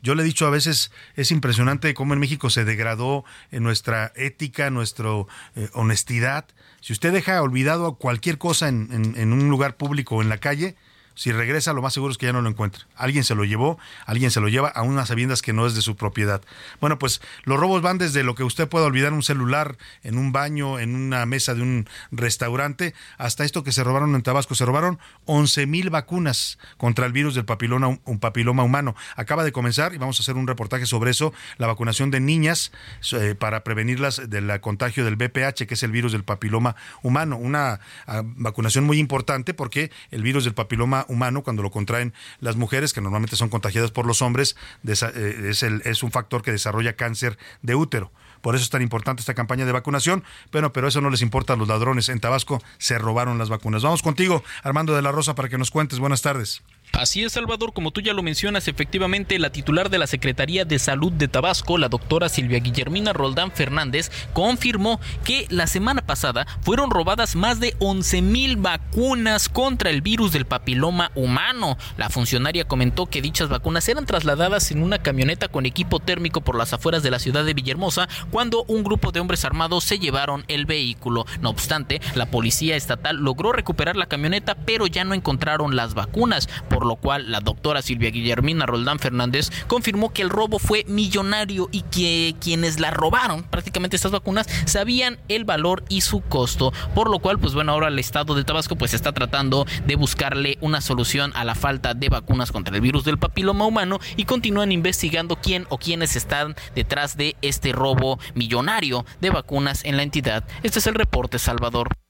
[0.03, 4.13] yo le he dicho a veces, es impresionante cómo en México se degradó en nuestra
[4.17, 5.11] ética, nuestra
[5.55, 6.47] eh, honestidad.
[6.81, 10.39] Si usted deja olvidado cualquier cosa en, en- en un lugar público o en la
[10.39, 10.77] calle,
[11.15, 12.85] si regresa, lo más seguro es que ya no lo encuentre.
[12.97, 15.83] Alguien se lo llevó, alguien se lo lleva a unas sabiendas que no es de
[15.83, 16.43] su propiedad.
[16.81, 20.33] Bueno, pues los robos van desde lo que usted pueda olvidar un celular en un
[20.33, 24.55] baño, en una mesa de un restaurante, hasta esto que se robaron en Tabasco.
[24.55, 28.95] Se robaron 11 mil vacunas contra el virus del papiloma, un papiloma humano.
[29.17, 32.73] Acaba de comenzar y vamos a hacer un reportaje sobre eso, la vacunación de niñas
[33.13, 37.37] eh, para prevenirlas del contagio del BPH, que es el virus del papiloma humano.
[37.37, 42.57] Una ah, vacunación muy importante porque el virus del papiloma humano, cuando lo contraen las
[42.57, 46.95] mujeres, que normalmente son contagiadas por los hombres, eh, es, es un factor que desarrolla
[46.95, 48.11] cáncer de útero.
[48.43, 50.25] Por eso es tan importante esta campaña de vacunación.
[50.51, 52.09] Bueno, pero eso no les importa a los ladrones.
[52.09, 53.83] En Tabasco se robaron las vacunas.
[53.83, 56.01] Vamos contigo, Armando de la Rosa, para que nos cuentes.
[56.01, 56.63] Buenas tardes.
[56.93, 60.79] Así es, Salvador, como tú ya lo mencionas, efectivamente la titular de la Secretaría de
[60.79, 66.91] Salud de Tabasco, la doctora Silvia Guillermina Roldán Fernández, confirmó que la semana pasada fueron
[66.91, 71.79] robadas más de 11 mil vacunas contra el virus del papiloma humano.
[71.97, 76.57] La funcionaria comentó que dichas vacunas eran trasladadas en una camioneta con equipo térmico por
[76.57, 80.45] las afueras de la ciudad de Villahermosa cuando un grupo de hombres armados se llevaron
[80.47, 81.25] el vehículo.
[81.41, 86.49] No obstante, la policía estatal logró recuperar la camioneta, pero ya no encontraron las vacunas.
[86.87, 91.83] Lo cual la doctora Silvia Guillermina Roldán Fernández confirmó que el robo fue millonario y
[91.83, 97.19] que quienes la robaron, prácticamente estas vacunas, sabían el valor y su costo, por lo
[97.19, 101.33] cual pues bueno, ahora el estado de Tabasco pues está tratando de buscarle una solución
[101.35, 105.67] a la falta de vacunas contra el virus del papiloma humano y continúan investigando quién
[105.69, 110.45] o quiénes están detrás de este robo millonario de vacunas en la entidad.
[110.63, 112.02] Este es el reporte, Salvador.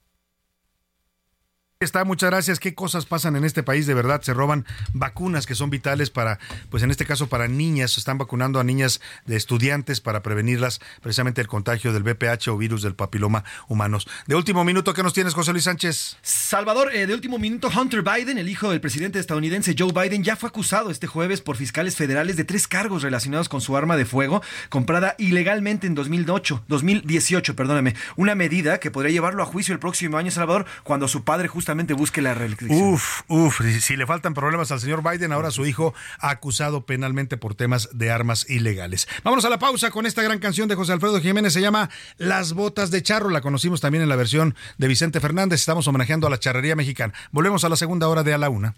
[1.83, 2.61] Está, muchas gracias.
[2.61, 3.89] ¿Qué cosas pasan en este país?
[3.89, 6.39] De verdad, se roban vacunas que son vitales para,
[6.71, 7.99] pues en este caso para niñas.
[7.99, 12.83] Están vacunando a niñas de estudiantes para prevenirlas precisamente el contagio del VPH o virus
[12.83, 14.07] del papiloma humanos.
[14.29, 16.19] De último minuto, ¿qué nos tienes, José Luis Sánchez?
[16.23, 20.37] Salvador, eh, de último minuto, Hunter Biden, el hijo del presidente estadounidense Joe Biden, ya
[20.37, 24.05] fue acusado este jueves por fiscales federales de tres cargos relacionados con su arma de
[24.05, 27.97] fuego comprada ilegalmente en 2008, 2018, perdóname.
[28.15, 31.72] Una medida que podría llevarlo a juicio el próximo año, Salvador, cuando su padre justamente
[31.95, 32.71] busque la reelección.
[32.71, 37.37] Uf, uf, si, si le faltan problemas al señor Biden, ahora su hijo acusado penalmente
[37.37, 39.09] por temas de armas ilegales.
[39.25, 42.53] Vámonos a la pausa con esta gran canción de José Alfredo Jiménez, se llama Las
[42.53, 46.31] Botas de Charro, la conocimos también en la versión de Vicente Fernández, estamos homenajeando a
[46.31, 47.15] la charrería mexicana.
[47.31, 48.75] Volvemos a la segunda hora de A la Una.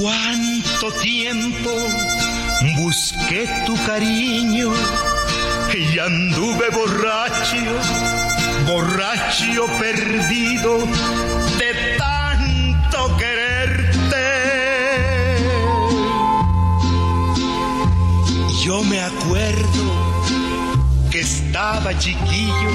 [0.00, 1.70] ¿Cuánto tiempo
[2.76, 4.72] busqué tu cariño
[5.74, 7.56] y anduve borracho,
[8.66, 10.78] borracho perdido
[18.68, 20.28] Yo me acuerdo
[21.10, 22.70] que estaba chiquillo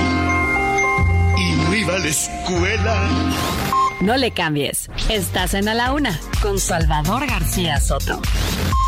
[1.38, 3.10] y no iba a la escuela.
[4.02, 4.90] No le cambies.
[5.08, 8.20] Estás en A la Una con Salvador García Soto.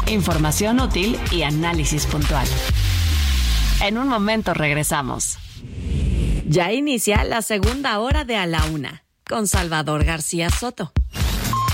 [0.07, 2.47] Información útil y análisis puntual.
[3.83, 5.37] En un momento regresamos.
[6.47, 10.91] Ya inicia la segunda hora de A la Una con Salvador García Soto.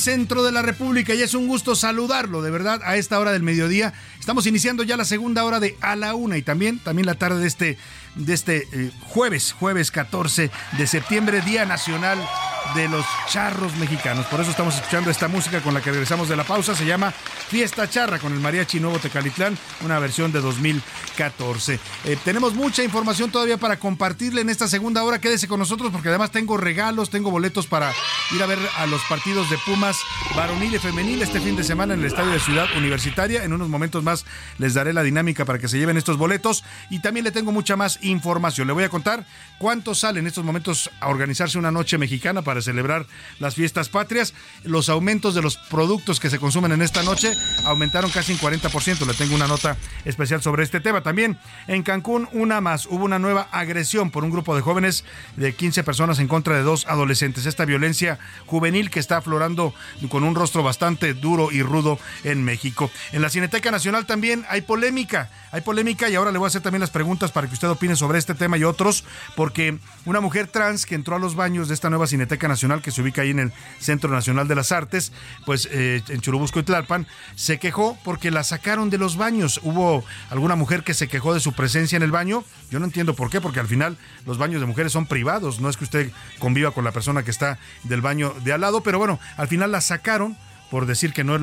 [0.00, 3.42] Centro de la República y es un gusto saludarlo, de verdad, a esta hora del
[3.42, 3.92] mediodía.
[4.18, 7.40] Estamos iniciando ya la segunda hora de A la Una y también, también la tarde
[7.40, 7.78] de este,
[8.16, 12.18] de este eh, jueves, jueves 14 de septiembre, Día Nacional
[12.74, 14.26] de los Charros Mexicanos.
[14.26, 16.74] Por eso estamos escuchando esta música con la que regresamos de la pausa.
[16.74, 17.12] Se llama
[17.48, 21.80] Fiesta Charra con el Mariachi Nuevo Tecalitlán, una versión de 2014.
[22.04, 25.20] Eh, tenemos mucha información todavía para compartirle en esta segunda hora.
[25.20, 27.92] Quédese con nosotros porque además tengo regalos, tengo boletos para
[28.32, 29.96] ir a ver a los partidos de Pumas
[30.36, 33.44] varonil y femenil este fin de semana en el Estadio de Ciudad Universitaria.
[33.44, 34.24] En unos momentos más
[34.58, 37.76] les daré la dinámica para que se lleven estos boletos y también le tengo mucha
[37.76, 38.66] más información.
[38.66, 39.26] Le voy a contar
[39.58, 43.06] cuánto sale en estos momentos a organizarse una noche mexicana para celebrar
[43.38, 44.34] las fiestas patrias.
[44.64, 47.32] Los aumentos de los productos que se consumen en esta noche
[47.64, 49.06] aumentaron casi un 40%.
[49.06, 51.02] Le tengo una nota especial sobre este tema.
[51.02, 55.04] También en Cancún, una más, hubo una nueva agresión por un grupo de jóvenes
[55.36, 57.46] de 15 personas en contra de dos adolescentes.
[57.46, 59.74] Esta violencia juvenil que está aflorando
[60.08, 62.90] con un rostro bastante duro y rudo en México.
[63.12, 65.30] En la Cineteca Nacional también hay polémica.
[65.52, 67.96] Hay polémica y ahora le voy a hacer también las preguntas para que usted opine
[67.96, 69.04] sobre este tema y otros,
[69.36, 72.90] porque una mujer trans que entró a los baños de esta nueva Cineteca Nacional que
[72.90, 75.12] se ubica ahí en el Centro Nacional de las Artes,
[75.46, 79.60] pues eh, en Churubusco y Tlalpan, se quejó porque la sacaron de los baños.
[79.62, 82.44] Hubo alguna mujer que se quejó de su presencia en el baño.
[82.70, 83.96] Yo no entiendo por qué, porque al final
[84.26, 87.30] los baños de mujeres son privados, no es que usted conviva con la persona que
[87.30, 90.36] está del baño de al lado, pero bueno, al final la sacaron
[90.70, 91.36] por decir que no,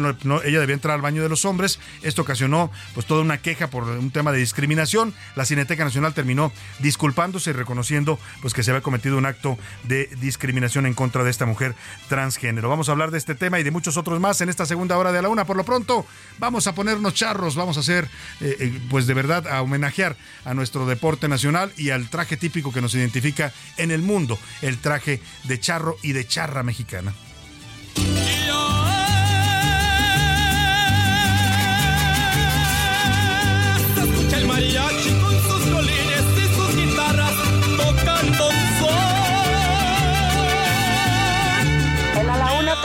[0.44, 1.80] ella debía entrar al baño de los hombres.
[2.02, 5.14] Esto ocasionó pues toda una queja por un tema de discriminación.
[5.36, 10.10] La Cineteca Nacional terminó disculpándose y reconociendo pues que se había cometido un acto de
[10.20, 11.76] discriminación en contra de esta mujer
[12.08, 12.70] transgénero.
[12.70, 15.12] Vamos a hablar de este tema y de muchos otros más en esta segunda hora
[15.12, 15.46] de la una.
[15.46, 16.06] Por lo pronto,
[16.40, 18.06] vamos a ponernos charros, vamos a hacer
[18.42, 20.16] eh, eh, pues de verdad a homenajear
[20.46, 24.78] a nuestro deporte nacional y al traje típico que nos identifica en el mundo, el
[24.78, 27.14] traje de charro y de charra mexicana.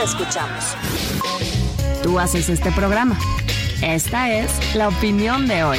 [0.02, 0.76] Escuchamos.
[2.02, 3.16] Tú haces este programa.
[3.82, 5.78] Esta es la opinión de hoy.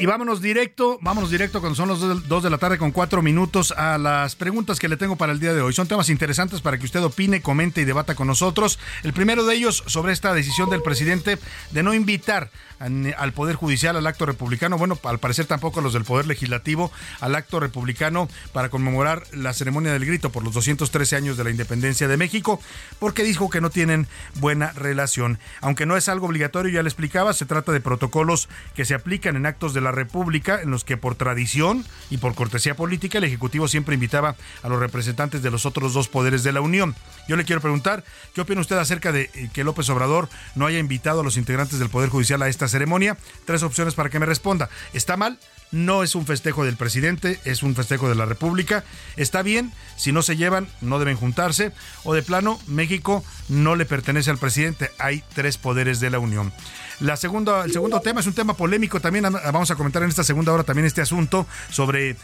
[0.00, 3.72] Y vámonos directo, vámonos directo cuando son los dos de la tarde con cuatro minutos
[3.72, 5.72] a las preguntas que le tengo para el día de hoy.
[5.72, 8.78] Son temas interesantes para que usted opine, comente y debata con nosotros.
[9.02, 11.36] El primero de ellos sobre esta decisión del presidente
[11.72, 16.04] de no invitar al Poder Judicial al acto republicano, bueno, al parecer tampoco los del
[16.04, 21.36] Poder Legislativo, al acto republicano para conmemorar la ceremonia del grito por los 213 años
[21.36, 22.60] de la independencia de México,
[23.00, 25.38] porque dijo que no tienen buena relación.
[25.60, 29.34] Aunque no es algo obligatorio, ya le explicaba, se trata de protocolos que se aplican
[29.34, 33.24] en actos de la República en los que por tradición y por cortesía política el
[33.24, 36.94] Ejecutivo siempre invitaba a los representantes de los otros dos poderes de la Unión.
[37.28, 40.78] Yo le quiero preguntar, ¿qué opina usted acerca de eh, que López Obrador no haya
[40.78, 43.16] invitado a los integrantes del Poder Judicial a esta ceremonia.
[43.44, 44.68] Tres opciones para que me responda.
[44.92, 45.38] ¿Está mal?
[45.70, 48.84] No es un festejo del presidente, es un festejo de la República.
[49.16, 51.72] Está bien, si no se llevan, no deben juntarse.
[52.04, 54.90] O de plano, México no le pertenece al presidente.
[54.98, 56.52] Hay tres poderes de la Unión.
[57.00, 59.00] La segunda, el segundo tema es un tema polémico.
[59.00, 62.16] También vamos a comentar en esta segunda hora también este asunto sobre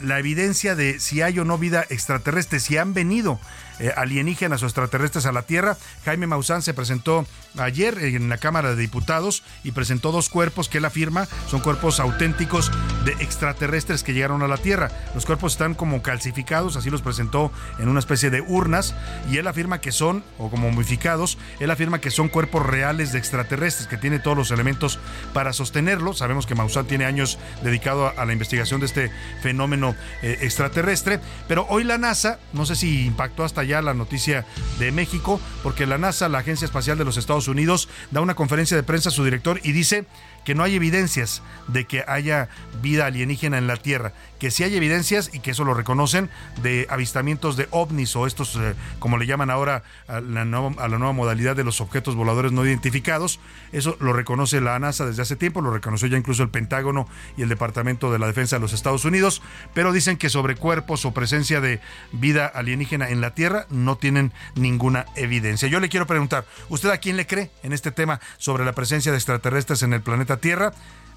[0.00, 3.38] la evidencia de si hay o no vida extraterrestre, si han venido
[3.78, 5.76] eh, alienígenas o extraterrestres a la Tierra.
[6.04, 7.26] Jaime Maussan se presentó
[7.58, 12.00] ayer en la Cámara de Diputados y presentó dos cuerpos que él afirma son cuerpos
[12.00, 12.70] auténticos
[13.04, 14.90] de extraterrestres que llegaron a la Tierra.
[15.14, 18.94] Los cuerpos están como calcificados, así los presentó en una especie de urnas
[19.30, 23.18] y él afirma que son, o como momificados, él afirma que son cuerpos reales de
[23.18, 24.98] extraterrestres, que tiene todos los elementos
[25.32, 26.14] para sostenerlo.
[26.14, 29.10] Sabemos que Maussan tiene años dedicado a, la investigación de este
[29.42, 34.46] fenómeno eh, extraterrestre, pero hoy la NASA, no sé si impactó hasta ya la noticia
[34.78, 38.76] de México, porque la NASA, la Agencia Espacial de los Estados Unidos, da una conferencia
[38.76, 40.06] de prensa a su director y dice
[40.44, 42.48] que no hay evidencias de que haya
[42.82, 46.30] vida alienígena en la Tierra, que sí hay evidencias y que eso lo reconocen
[46.62, 50.88] de avistamientos de ovnis o estos, eh, como le llaman ahora a la, nueva, a
[50.88, 53.40] la, nueva, modalidad de los objetos voladores no identificados.
[53.72, 57.42] Eso lo reconoce la NASA desde hace tiempo, lo reconoció ya incluso el Pentágono y
[57.42, 61.12] el Departamento de la Defensa de los Estados Unidos, pero dicen que sobre cuerpos o
[61.12, 61.80] presencia de
[62.12, 65.68] vida alienígena en la Tierra no tienen ninguna evidencia.
[65.68, 69.12] Yo le quiero preguntar, ¿usted a quién le cree en este tema sobre la presencia
[69.12, 70.72] de extraterrestres en el planeta Tierra.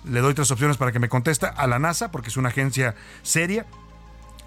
[0.10, 1.48] Le doy tres opciones para que me conteste.
[1.48, 3.66] A la NASA, porque es una agencia seria.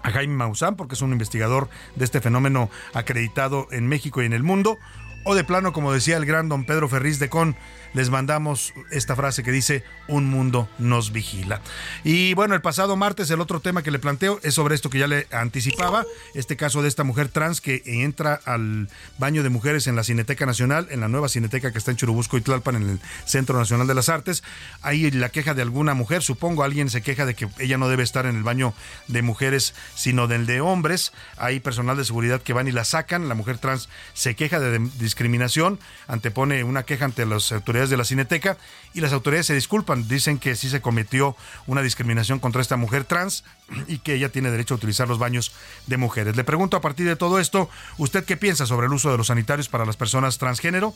[0.03, 4.33] A Jaime Maussan, porque es un investigador de este fenómeno acreditado en México y en
[4.33, 4.79] el mundo.
[5.23, 7.55] O de plano, como decía el gran don Pedro Ferriz de Con,
[7.93, 11.61] les mandamos esta frase que dice, un mundo nos vigila.
[12.03, 14.97] Y bueno, el pasado martes el otro tema que le planteo es sobre esto que
[14.97, 19.87] ya le anticipaba, este caso de esta mujer trans que entra al baño de mujeres
[19.87, 22.89] en la Cineteca Nacional, en la nueva Cineteca que está en Churubusco y Tlalpan, en
[22.89, 24.43] el Centro Nacional de las Artes.
[24.81, 28.03] Hay la queja de alguna mujer, supongo alguien se queja de que ella no debe
[28.03, 28.73] estar en el baño
[29.07, 31.13] de mujeres, sino del de hombres.
[31.37, 34.79] Hay personal de seguridad que van y la sacan, la mujer trans se queja de
[35.11, 38.57] discriminación, antepone una queja ante las autoridades de la Cineteca
[38.93, 41.35] y las autoridades se disculpan, dicen que sí se cometió
[41.67, 43.43] una discriminación contra esta mujer trans
[43.87, 45.51] y que ella tiene derecho a utilizar los baños
[45.87, 46.37] de mujeres.
[46.37, 49.27] Le pregunto a partir de todo esto, ¿usted qué piensa sobre el uso de los
[49.27, 50.95] sanitarios para las personas transgénero?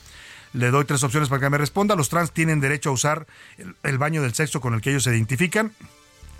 [0.53, 1.97] Le doy tres opciones para que me responda.
[1.97, 3.27] Los trans tienen derecho a usar
[3.83, 5.73] el, baño del sexo con el que ellos se identifican.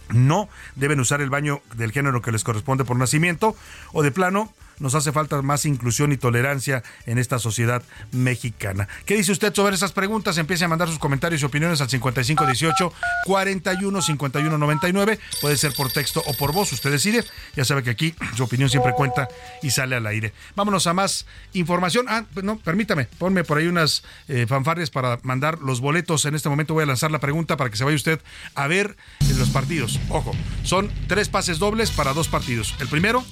[0.10, 3.56] no deben usar el baño del género que les corresponde por nacimiento
[3.92, 8.88] o de plano nos hace falta más inclusión y tolerancia en esta sociedad mexicana.
[9.06, 10.38] ¿Qué dice usted sobre esas preguntas?
[10.38, 12.94] Empiece a mandar sus comentarios y opiniones al 5518
[13.26, 15.20] 41 51 99.
[15.42, 17.24] Puede ser por texto o por voz, usted decide.
[17.56, 19.28] Ya sabe que aquí su opinión siempre cuenta
[19.62, 20.34] y sale al aire.
[20.56, 22.06] Vámonos a más información.
[22.10, 26.26] Ah, no, permítame, ponme por ahí unas eh, fanfarrias para mandar los boletos.
[26.26, 28.22] En este momento voy a lanzar la pregunta para que se vaya usted
[28.56, 28.96] a ver
[29.38, 30.00] los partidos.
[30.10, 30.32] Ojo,
[30.64, 32.76] son tres pases dobles para dos partidos.
[32.80, 33.24] El primero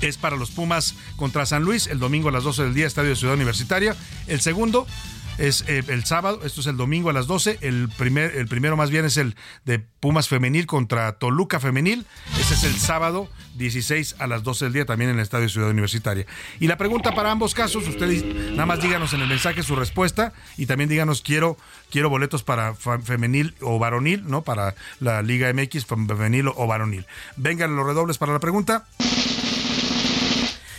[0.00, 3.10] es para los Pumas contra San Luis, el domingo a las 12 del día, Estadio
[3.10, 3.96] de Ciudad Universitaria.
[4.26, 4.86] El segundo
[5.38, 7.58] es eh, el sábado, esto es el domingo a las 12.
[7.60, 12.06] El, primer, el primero más bien es el de Pumas Femenil contra Toluca Femenil.
[12.38, 15.70] Ese es el sábado 16 a las 12 del día también en el Estadio Ciudad
[15.70, 16.26] Universitaria.
[16.60, 20.32] Y la pregunta para ambos casos, ustedes nada más díganos en el mensaje su respuesta
[20.56, 21.56] y también díganos quiero,
[21.90, 24.42] quiero boletos para femenil o varonil, ¿no?
[24.42, 27.06] Para la Liga MX femenil o varonil.
[27.36, 28.86] Vengan los redobles para la pregunta.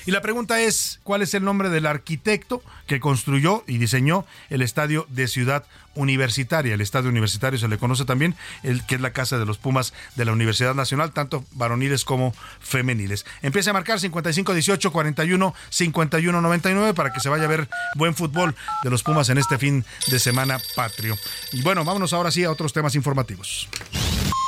[0.08, 4.62] Y la pregunta es, ¿cuál es el nombre del arquitecto que construyó y diseñó el
[4.62, 6.74] estadio de Ciudad Universitaria?
[6.74, 8.34] El estadio universitario se le conoce también,
[8.64, 12.34] el que es la casa de los Pumas de la Universidad Nacional, tanto varoniles como
[12.62, 13.26] femeniles.
[13.41, 18.16] Empieza a marcar 55 18 41 51 99 para que se vaya a ver buen
[18.16, 21.18] fútbol de los Pumas en este fin de semana patrio.
[21.51, 23.68] Y bueno, vámonos ahora sí a otros temas informativos.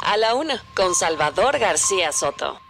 [0.05, 2.62] A la una, con Salvador García Soto.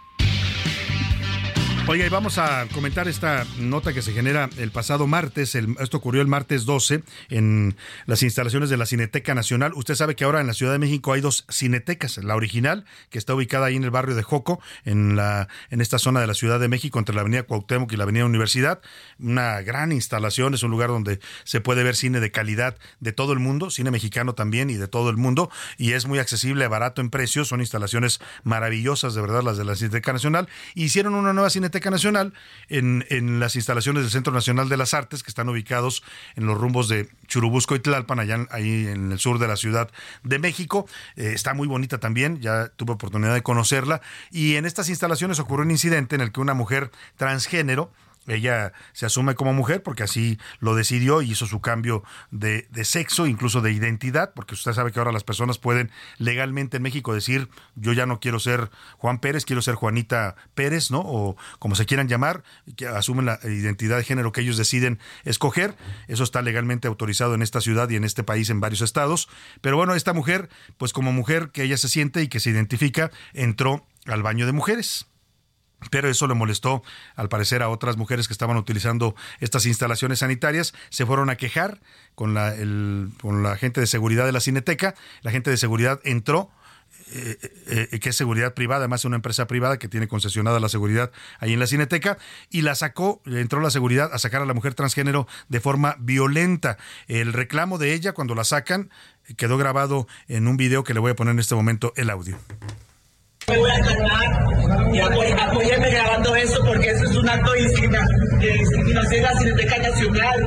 [1.86, 5.56] Oiga, y vamos a comentar esta nota que se genera el pasado martes.
[5.56, 7.76] esto ocurrió el martes 12 en
[8.06, 9.72] las instalaciones de la Cineteca Nacional.
[9.74, 12.18] Usted sabe que ahora en la Ciudad de México hay dos cinetecas.
[12.18, 15.98] La original, que está ubicada ahí en el barrio de Joco, en, la, en esta
[15.98, 18.80] zona de la Ciudad de México, entre la Avenida Cuauhtémoc y la Avenida Universidad.
[19.18, 23.32] Una gran instalación, es un lugar donde se puede ver cine de calidad de todo
[23.32, 25.50] el mundo, cine mexicano también y de todo el mundo.
[25.76, 27.48] Y es muy accesible, barato en precios.
[27.48, 30.48] Son instalaciones maravillosas, de verdad, las de la Cineteca Nacional.
[30.74, 32.34] Hicieron una nueva cineteca Nacional
[32.68, 36.02] en, en, las instalaciones del Centro Nacional de las Artes, que están ubicados
[36.34, 39.88] en los rumbos de Churubusco y Tlalpan, allá ahí en el sur de la Ciudad
[40.24, 40.88] de México.
[41.16, 44.00] Eh, está muy bonita también, ya tuve oportunidad de conocerla.
[44.30, 47.92] Y en estas instalaciones ocurrió un incidente en el que una mujer transgénero,
[48.26, 53.26] ella se asume como mujer porque así lo decidió y hizo su cambio de, sexo,
[53.26, 57.48] incluso de identidad, porque usted sabe que ahora las personas pueden legalmente en México decir
[57.76, 61.00] yo ya no quiero ser Juan Pérez, quiero ser Juanita Pérez, ¿no?
[61.00, 62.42] O como se quieran llamar,
[62.76, 65.76] que asumen la identidad de género que ellos deciden escoger.
[66.08, 69.28] Eso está legalmente autorizado en esta ciudad y en este país en varios estados.
[69.60, 70.48] Pero bueno, esta mujer,
[70.78, 74.52] pues como mujer que ella se siente y que se identifica, entró al baño de
[74.52, 75.09] mujeres
[75.90, 76.82] pero eso le molestó
[77.16, 81.80] al parecer a otras mujeres que estaban utilizando estas instalaciones sanitarias, se fueron a quejar
[82.14, 86.50] con la, gente de seguridad de la Cineteca, la gente de seguridad entró,
[87.12, 90.60] eh, eh, eh, que es seguridad privada, además es una empresa privada que tiene concesionada
[90.60, 92.18] la seguridad ahí en la Cineteca,
[92.50, 96.76] y la sacó, entró la seguridad a sacar a la mujer transgénero de forma violenta.
[97.08, 98.90] El reclamo de ella cuando la sacan
[99.36, 102.36] quedó grabado en un video que le voy a poner en este momento el audio.
[103.48, 109.22] Me voy a calmar y apóyenme grabando eso porque eso es un acto de discriminación
[109.22, 110.46] la Cineteca Nacional.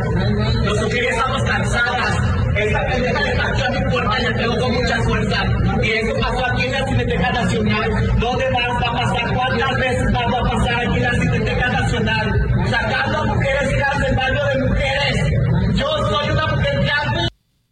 [0.63, 2.17] Nosotros estamos cansadas.
[2.55, 5.43] Esta pendeja de partido no importa, le pegó con mucha fuerza.
[5.81, 8.19] Y eso pasó aquí en la Cineteca Nacional.
[8.19, 9.33] ¿Dónde más va a pasar?
[9.33, 12.65] ¿Cuántas veces más va a pasar aquí en la Cineteca Nacional?
[12.69, 15.75] Sacando a mujeres del baño de mujeres.
[15.75, 17.27] Yo soy una mujer trans.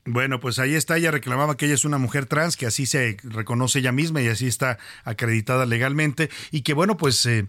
[0.05, 3.17] Bueno, pues ahí está, ella reclamaba que ella es una mujer trans, que así se
[3.23, 7.25] reconoce ella misma y así está acreditada legalmente y que bueno, pues...
[7.25, 7.47] Eh,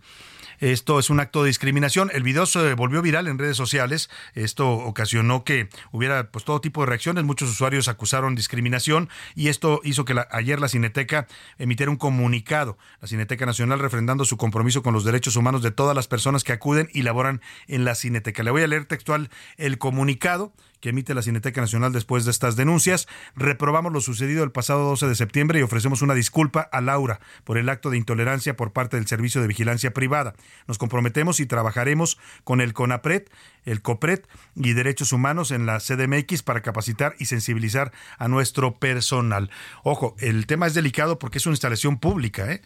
[0.63, 2.09] esto es un acto de discriminación.
[2.15, 4.09] El video se volvió viral en redes sociales.
[4.35, 7.25] Esto ocasionó que hubiera pues todo tipo de reacciones.
[7.25, 11.27] Muchos usuarios acusaron discriminación y esto hizo que ayer la Cineteca
[11.59, 12.79] emitiera un comunicado.
[13.01, 16.53] La Cineteca Nacional refrendando su compromiso con los derechos humanos de todas las personas que
[16.53, 18.45] acuden y laboran en la Cineteca.
[18.45, 20.53] Le voy a leer textual el comunicado
[20.83, 23.07] que emite la Cineteca Nacional después de estas denuncias.
[23.37, 27.57] Reprobamos lo sucedido el pasado 12 de septiembre y ofrecemos una disculpa a Laura por
[27.57, 30.35] el acto de intolerancia por parte del Servicio de Vigilancia Privada.
[30.67, 33.23] Nos comprometemos y trabajaremos con el CONAPRED,
[33.65, 34.23] el COPRED
[34.57, 39.51] y Derechos Humanos en la CDMX para capacitar y sensibilizar a nuestro personal.
[39.85, 42.51] Ojo, el tema es delicado porque es una instalación pública.
[42.51, 42.61] ¿eh?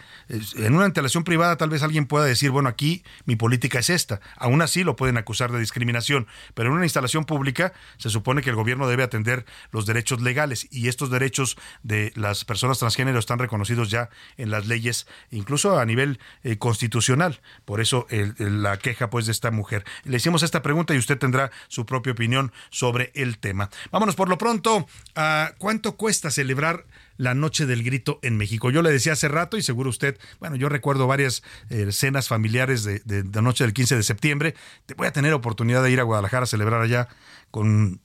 [0.57, 4.23] En una instalación privada tal vez alguien pueda decir, bueno, aquí mi política es esta.
[4.37, 7.75] Aún así lo pueden acusar de discriminación, pero en una instalación pública
[8.11, 12.79] supone que el gobierno debe atender los derechos legales y estos derechos de las personas
[12.79, 17.41] transgénero están reconocidos ya en las leyes, incluso a nivel eh, constitucional.
[17.65, 18.07] Por eso
[18.39, 19.85] la queja pues de esta mujer.
[20.05, 23.71] Le hicimos esta pregunta y usted tendrá su propia opinión sobre el tema.
[23.91, 26.85] Vámonos por lo pronto a cuánto cuesta celebrar
[27.17, 28.71] la noche del grito en México.
[28.71, 32.85] Yo le decía hace rato y seguro usted, bueno, yo recuerdo varias eh, cenas familiares
[32.85, 34.55] de, de, de noche del 15 de septiembre.
[34.87, 37.09] Te voy a tener oportunidad de ir a Guadalajara a celebrar allá
[37.51, 38.01] con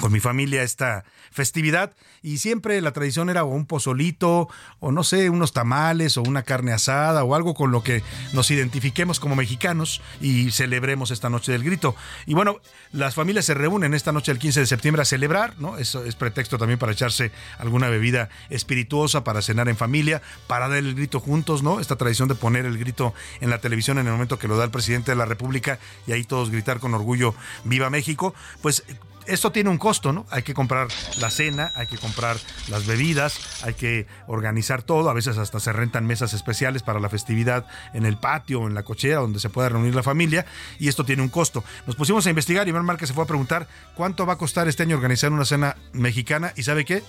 [0.00, 1.92] con mi familia esta festividad
[2.22, 4.48] y siempre la tradición era un pozolito
[4.80, 8.50] o no sé, unos tamales o una carne asada o algo con lo que nos
[8.50, 11.94] identifiquemos como mexicanos y celebremos esta noche del grito.
[12.26, 12.60] Y bueno,
[12.92, 15.78] las familias se reúnen esta noche del 15 de septiembre a celebrar, ¿no?
[15.78, 20.78] Eso es pretexto también para echarse alguna bebida espirituosa, para cenar en familia, para dar
[20.78, 21.80] el grito juntos, ¿no?
[21.80, 24.64] Esta tradición de poner el grito en la televisión en el momento que lo da
[24.64, 27.34] el presidente de la República y ahí todos gritar con orgullo,
[27.64, 28.84] viva México, pues
[29.26, 30.26] esto tiene un costo, ¿no?
[30.30, 30.88] Hay que comprar
[31.20, 32.36] la cena, hay que comprar
[32.68, 35.10] las bebidas, hay que organizar todo.
[35.10, 38.74] A veces hasta se rentan mesas especiales para la festividad en el patio o en
[38.74, 40.46] la cochera donde se pueda reunir la familia
[40.78, 41.64] y esto tiene un costo.
[41.86, 44.68] Nos pusimos a investigar y Iván Márquez se fue a preguntar cuánto va a costar
[44.68, 47.02] este año organizar una cena mexicana y ¿sabe qué?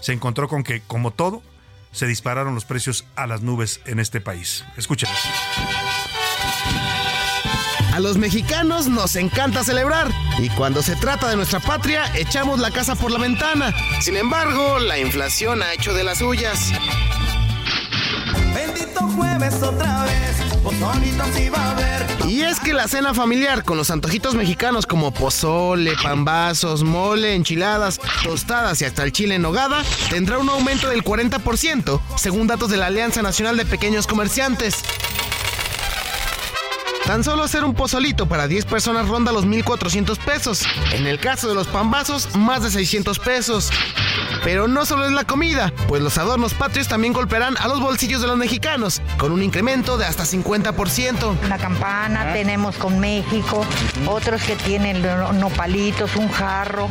[0.00, 1.42] Se encontró con que, como todo,
[1.92, 4.64] se dispararon los precios a las nubes en este país.
[4.76, 5.16] Escúchenos.
[7.92, 12.70] A los mexicanos nos encanta celebrar y cuando se trata de nuestra patria echamos la
[12.70, 13.74] casa por la ventana.
[14.00, 16.72] Sin embargo, la inflación ha hecho de las suyas.
[18.54, 20.36] Bendito jueves otra vez,
[21.54, 22.06] haber.
[22.28, 28.00] Y es que la cena familiar con los antojitos mexicanos como pozole, pambazos, mole, enchiladas,
[28.24, 32.78] tostadas y hasta el chile en nogada tendrá un aumento del 40% según datos de
[32.78, 34.76] la Alianza Nacional de Pequeños Comerciantes.
[37.06, 40.62] Tan solo hacer un pozolito para 10 personas ronda los 1.400 pesos.
[40.92, 43.70] En el caso de los pambazos, más de 600 pesos.
[44.44, 48.20] Pero no solo es la comida, pues los adornos patrios también golpearán a los bolsillos
[48.20, 51.48] de los mexicanos, con un incremento de hasta 50%.
[51.48, 53.66] La campana tenemos con México,
[54.06, 55.02] otros que tienen
[55.38, 56.88] nopalitos, un jarro.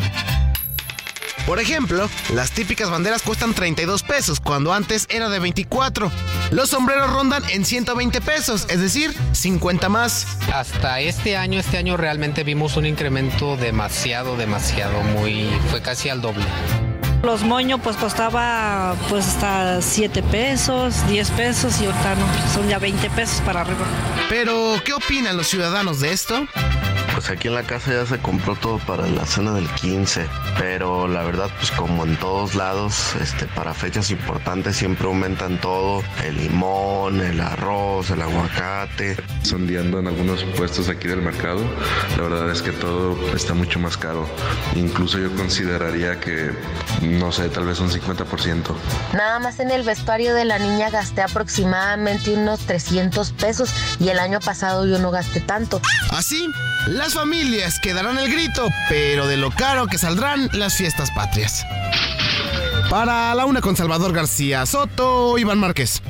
[1.45, 6.11] Por ejemplo, las típicas banderas cuestan 32 pesos, cuando antes era de 24.
[6.51, 10.27] Los sombreros rondan en 120 pesos, es decir, 50 más.
[10.53, 16.21] Hasta este año, este año realmente vimos un incremento demasiado, demasiado, muy, fue casi al
[16.21, 16.45] doble.
[17.23, 22.79] Los moños pues costaba pues hasta 7 pesos, 10 pesos y ahorita no, son ya
[22.79, 23.85] 20 pesos para arriba.
[24.27, 26.47] Pero, ¿qué opinan los ciudadanos de esto?
[27.13, 30.25] Pues aquí en la casa ya se compró todo para la cena del 15,
[30.57, 36.03] pero la verdad pues como en todos lados, este para fechas importantes siempre aumentan todo,
[36.25, 39.17] el limón, el arroz, el aguacate.
[39.43, 41.61] Sondeando en algunos puestos aquí del mercado,
[42.17, 44.27] la verdad es que todo está mucho más caro.
[44.75, 46.51] Incluso yo consideraría que
[47.11, 48.73] no sé, tal vez un 50%.
[49.13, 54.19] Nada más en el vestuario de la niña gasté aproximadamente unos 300 pesos y el
[54.19, 55.81] año pasado yo no gasté tanto.
[56.11, 56.47] Así,
[56.87, 61.65] las familias quedarán el grito, pero de lo caro que saldrán las fiestas patrias.
[62.89, 66.01] Para la una con Salvador García Soto, Iván Márquez.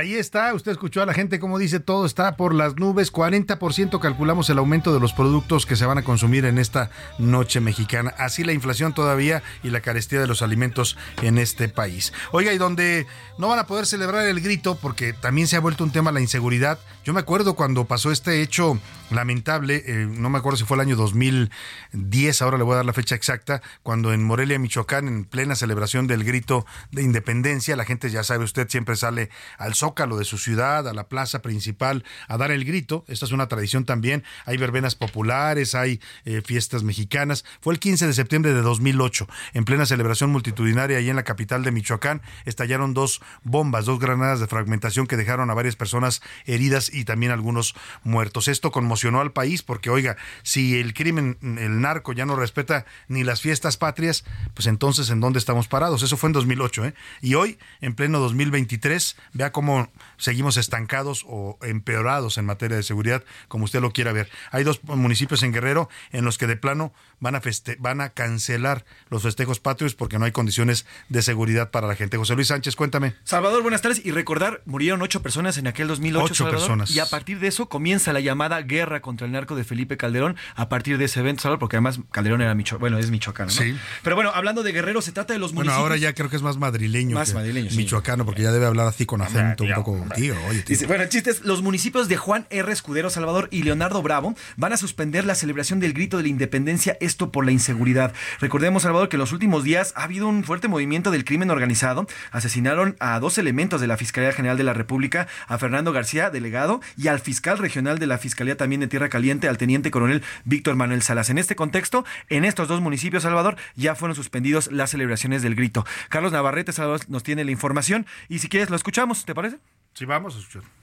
[0.00, 4.00] Ahí está, usted escuchó a la gente como dice, todo está por las nubes, 40%
[4.00, 8.14] calculamos el aumento de los productos que se van a consumir en esta noche mexicana.
[8.16, 12.14] Así la inflación todavía y la carestía de los alimentos en este país.
[12.32, 15.84] Oiga, y donde no van a poder celebrar el grito porque también se ha vuelto
[15.84, 16.78] un tema la inseguridad.
[17.02, 18.78] Yo me acuerdo cuando pasó este hecho
[19.10, 22.84] lamentable, eh, no me acuerdo si fue el año 2010, ahora le voy a dar
[22.84, 27.86] la fecha exacta, cuando en Morelia, Michoacán, en plena celebración del grito de independencia, la
[27.86, 32.04] gente ya sabe, usted siempre sale al zócalo de su ciudad, a la plaza principal,
[32.28, 33.04] a dar el grito.
[33.08, 34.22] Esta es una tradición también.
[34.44, 37.46] Hay verbenas populares, hay eh, fiestas mexicanas.
[37.62, 41.64] Fue el 15 de septiembre de 2008, en plena celebración multitudinaria ahí en la capital
[41.64, 46.89] de Michoacán, estallaron dos bombas, dos granadas de fragmentación que dejaron a varias personas heridas
[46.92, 47.74] y también algunos
[48.04, 48.48] muertos.
[48.48, 53.24] Esto conmocionó al país porque, oiga, si el crimen, el narco ya no respeta ni
[53.24, 54.24] las fiestas patrias,
[54.54, 56.02] pues entonces ¿en dónde estamos parados?
[56.02, 56.94] Eso fue en 2008, ¿eh?
[57.20, 63.24] Y hoy, en pleno 2023, vea cómo seguimos estancados o empeorados en materia de seguridad,
[63.48, 64.30] como usted lo quiera ver.
[64.50, 67.42] Hay dos municipios en Guerrero en los que de plano van a,
[67.78, 72.16] van a cancelar los festejos patrios porque no hay condiciones de seguridad para la gente.
[72.16, 73.14] José Luis Sánchez, cuéntame.
[73.24, 74.04] Salvador, buenas tardes.
[74.04, 76.24] Y recordar, murieron ocho personas en aquel 2008.
[76.24, 76.79] Ocho Salvador, personas.
[76.88, 80.36] Y a partir de eso comienza la llamada guerra contra el narco de Felipe Calderón.
[80.54, 83.50] A partir de ese evento, Salvador, porque además Calderón era Micho bueno, es michoacano.
[83.50, 83.60] ¿no?
[83.60, 83.76] Sí.
[84.02, 85.82] Pero bueno, hablando de Guerrero, se trata de los Bueno, municipios.
[85.82, 87.14] ahora ya creo que es más madrileño.
[87.16, 87.76] Más que madrileño, sí.
[87.76, 89.64] Michoacano, porque ya debe hablar así con acento.
[89.64, 90.74] un poco, tío, oye, tío.
[90.76, 92.72] Dice, bueno, el chiste es, los municipios de Juan R.
[92.72, 96.96] Escudero, Salvador y Leonardo Bravo van a suspender la celebración del grito de la independencia,
[97.00, 98.12] esto por la inseguridad.
[98.40, 102.06] Recordemos, Salvador, que en los últimos días ha habido un fuerte movimiento del crimen organizado.
[102.30, 106.69] Asesinaron a dos elementos de la Fiscalía General de la República, a Fernando García, delegado,
[106.96, 110.76] y al fiscal regional de la Fiscalía también de Tierra Caliente, al teniente coronel Víctor
[110.76, 111.30] Manuel Salas.
[111.30, 115.84] En este contexto, en estos dos municipios, Salvador, ya fueron suspendidos las celebraciones del grito.
[116.08, 119.58] Carlos Navarrete, Salvador, nos tiene la información y si quieres lo escuchamos, ¿te parece?
[119.94, 120.79] Sí, vamos a escuchar.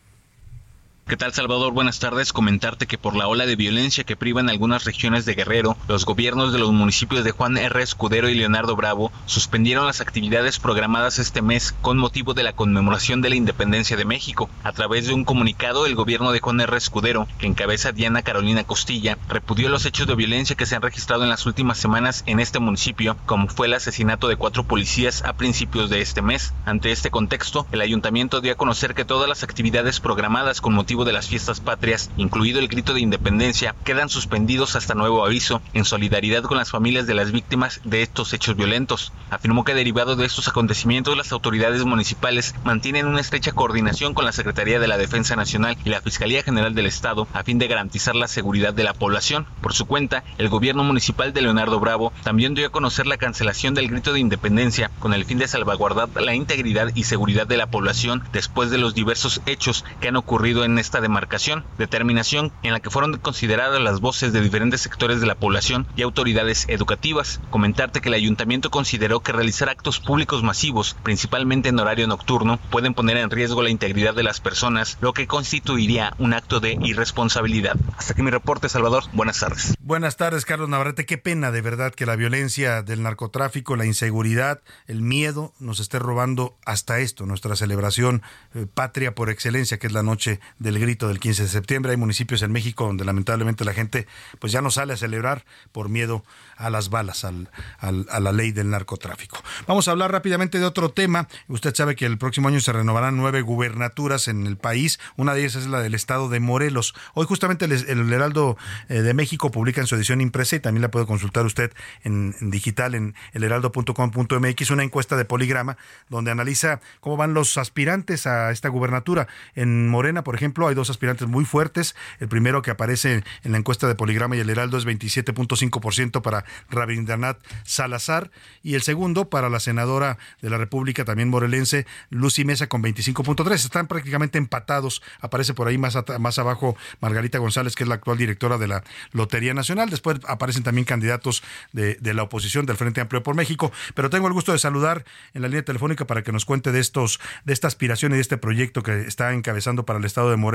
[1.08, 1.72] ¿Qué tal Salvador?
[1.72, 2.34] Buenas tardes.
[2.34, 6.03] Comentarte que por la ola de violencia que priva en algunas regiones de Guerrero, los
[6.03, 7.82] gobiernos de los municipios de Juan R.
[7.82, 13.22] Escudero y Leonardo Bravo suspendieron las actividades programadas este mes con motivo de la conmemoración
[13.22, 14.49] de la independencia de México.
[14.66, 16.75] A través de un comunicado, el gobierno de Juan R.
[16.75, 21.24] Escudero, que encabeza Diana Carolina Costilla, repudió los hechos de violencia que se han registrado
[21.24, 25.32] en las últimas semanas en este municipio, como fue el asesinato de cuatro policías a
[25.32, 26.54] principios de este mes.
[26.66, 30.96] Ante este contexto, el ayuntamiento dio a conocer que todas las actividades programadas con motivo
[31.05, 35.86] de las fiestas patrias, incluido el grito de independencia, quedan suspendidos hasta nuevo aviso, en
[35.86, 39.11] solidaridad con las familias de las víctimas de estos hechos violentos.
[39.29, 44.32] Afirmó que derivado de estos acontecimientos, las autoridades municipales mantienen una estrecha coordinación con la
[44.32, 48.15] Secretaría de la Defensa Nacional y la Fiscalía General del Estado a fin de garantizar
[48.15, 49.45] la seguridad de la población.
[49.61, 53.74] Por su cuenta, el gobierno municipal de Leonardo Bravo también dio a conocer la cancelación
[53.74, 57.67] del grito de independencia con el fin de salvaguardar la integridad y seguridad de la
[57.67, 62.80] población después de los diversos hechos que han ocurrido en esta demarcación, determinación en la
[62.80, 67.42] que fueron consideradas las voces de diferentes sectores de la población y autoridades educativas.
[67.50, 72.93] Comentarte que el ayuntamiento consideró que realizar actos públicos masivos, principalmente en horario nocturno, pueden
[72.93, 77.76] poner en riesgo la integridad de las personas, lo que constituiría un acto de irresponsabilidad.
[77.97, 79.04] Hasta aquí mi reporte, Salvador.
[79.12, 79.76] Buenas tardes.
[79.82, 81.05] Buenas tardes, Carlos Navarrete.
[81.05, 86.00] Qué pena de verdad que la violencia del narcotráfico, la inseguridad, el miedo nos esté
[86.00, 88.22] robando hasta esto, nuestra celebración
[88.54, 91.91] eh, patria por excelencia, que es la noche del grito del 15 de septiembre.
[91.91, 94.08] Hay municipios en México donde lamentablemente la gente
[94.39, 96.24] pues ya no sale a celebrar por miedo
[96.55, 97.49] a las balas, al,
[97.79, 99.41] a la ley del narcotráfico.
[99.67, 101.28] Vamos a hablar rápidamente de otro tema.
[101.47, 104.99] Usted sabe que el próximo año se renovarán nueve gubernaturas en el país.
[105.16, 106.95] Una de ellas es la del estado de Morelos.
[107.13, 108.58] Hoy justamente el, el Heraldo
[108.89, 111.71] eh, de México publica en su edición impresa y también la puede consultar usted
[112.04, 115.78] en, en digital en elheraldo.com.mx una encuesta de poligrama
[116.09, 119.28] donde analiza cómo van los aspirantes a esta gubernatura.
[119.55, 121.96] En Morena, por ejemplo, hay dos aspirantes muy fuertes.
[122.20, 126.46] El primero que aparece en la encuesta de Poligrama y el Heraldo es 27.5% para
[126.70, 128.32] Rabindranath Salazar
[128.63, 133.54] y el segundo para la senadora de la República, también morelense, Lucy Mesa con 25.3.
[133.54, 135.04] Están prácticamente empatados.
[135.20, 138.84] Aparece por ahí más, más abajo Margarita González, que es la actual directora de la
[139.12, 139.89] Lotería Nacional.
[139.89, 141.43] Después aparecen también candidatos
[141.74, 143.71] de, de la oposición del Frente Amplio por México.
[143.93, 146.79] Pero tengo el gusto de saludar en la línea telefónica para que nos cuente de
[146.79, 150.38] estos, de esta aspiración y de este proyecto que está encabezando para el Estado de
[150.38, 150.46] Morelos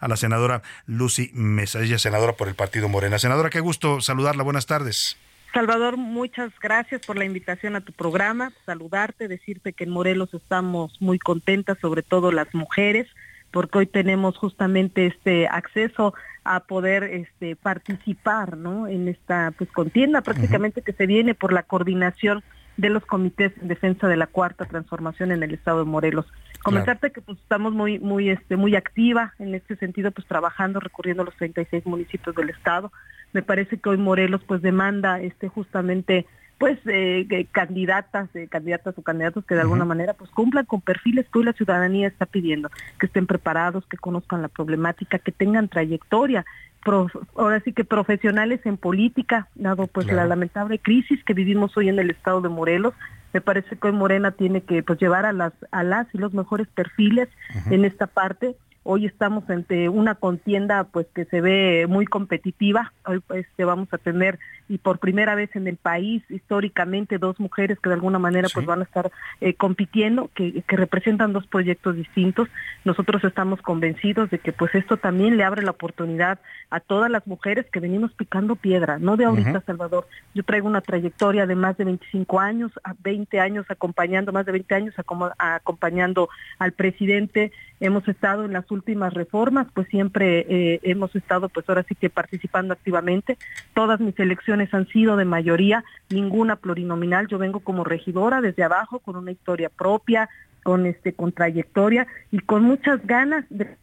[0.00, 1.80] a la senadora Lucy Mesa.
[1.82, 3.18] Ella es senadora por el Partido Morena.
[3.18, 4.42] Senadora, qué gusto saludarla.
[4.42, 5.16] Buenas tardes.
[5.52, 8.52] Salvador, muchas gracias por la invitación a tu programa.
[8.66, 13.06] Saludarte, decirte que en Morelos estamos muy contentas, sobre todo las mujeres,
[13.52, 16.12] porque hoy tenemos justamente este acceso
[16.44, 18.86] a poder este, participar ¿no?
[18.86, 20.86] en esta pues, contienda prácticamente uh -huh.
[20.86, 22.42] que se viene por la coordinación
[22.76, 26.26] de los comités en defensa de la cuarta transformación en el estado de Morelos.
[26.62, 27.14] Comentarte claro.
[27.14, 31.26] que pues estamos muy muy este muy activa en este sentido pues trabajando recurriendo a
[31.26, 32.92] los 36 municipios del estado.
[33.32, 36.26] Me parece que hoy Morelos pues demanda este justamente
[36.58, 39.88] pues eh, candidatas, eh, candidatas o candidatos que de alguna uh -huh.
[39.88, 43.98] manera pues cumplan con perfiles que hoy la ciudadanía está pidiendo, que estén preparados, que
[43.98, 46.46] conozcan la problemática, que tengan trayectoria,
[46.86, 50.20] Pro, ahora sí que profesionales en política, dado pues claro.
[50.20, 52.94] la lamentable crisis que vivimos hoy en el estado de Morelos.
[53.32, 56.32] Me parece que hoy Morena tiene que pues llevar a las a las y los
[56.32, 57.72] mejores perfiles uh -huh.
[57.72, 58.54] en esta parte.
[58.88, 62.92] Hoy estamos ante una contienda pues que se ve muy competitiva.
[63.04, 64.38] Hoy pues vamos a tener
[64.68, 68.54] y por primera vez en el país históricamente dos mujeres que de alguna manera sí.
[68.54, 69.10] pues van a estar
[69.40, 72.48] eh, compitiendo, que, que, representan dos proyectos distintos.
[72.84, 76.38] Nosotros estamos convencidos de que pues esto también le abre la oportunidad
[76.70, 79.64] a todas las mujeres que venimos picando piedra, no de ahorita, uh -huh.
[79.64, 80.06] Salvador.
[80.34, 84.52] Yo traigo una trayectoria de más de 25 años, a 20 años acompañando, más de
[84.52, 84.94] 20 años
[85.38, 87.52] acompañando al presidente.
[87.78, 92.08] Hemos estado en las últimas reformas, pues siempre eh, hemos estado pues ahora sí que
[92.08, 93.36] participando activamente.
[93.74, 97.28] Todas mis elecciones han sido de mayoría, ninguna plurinominal.
[97.28, 100.28] Yo vengo como regidora desde abajo con una historia propia,
[100.62, 103.76] con este con trayectoria y con muchas ganas de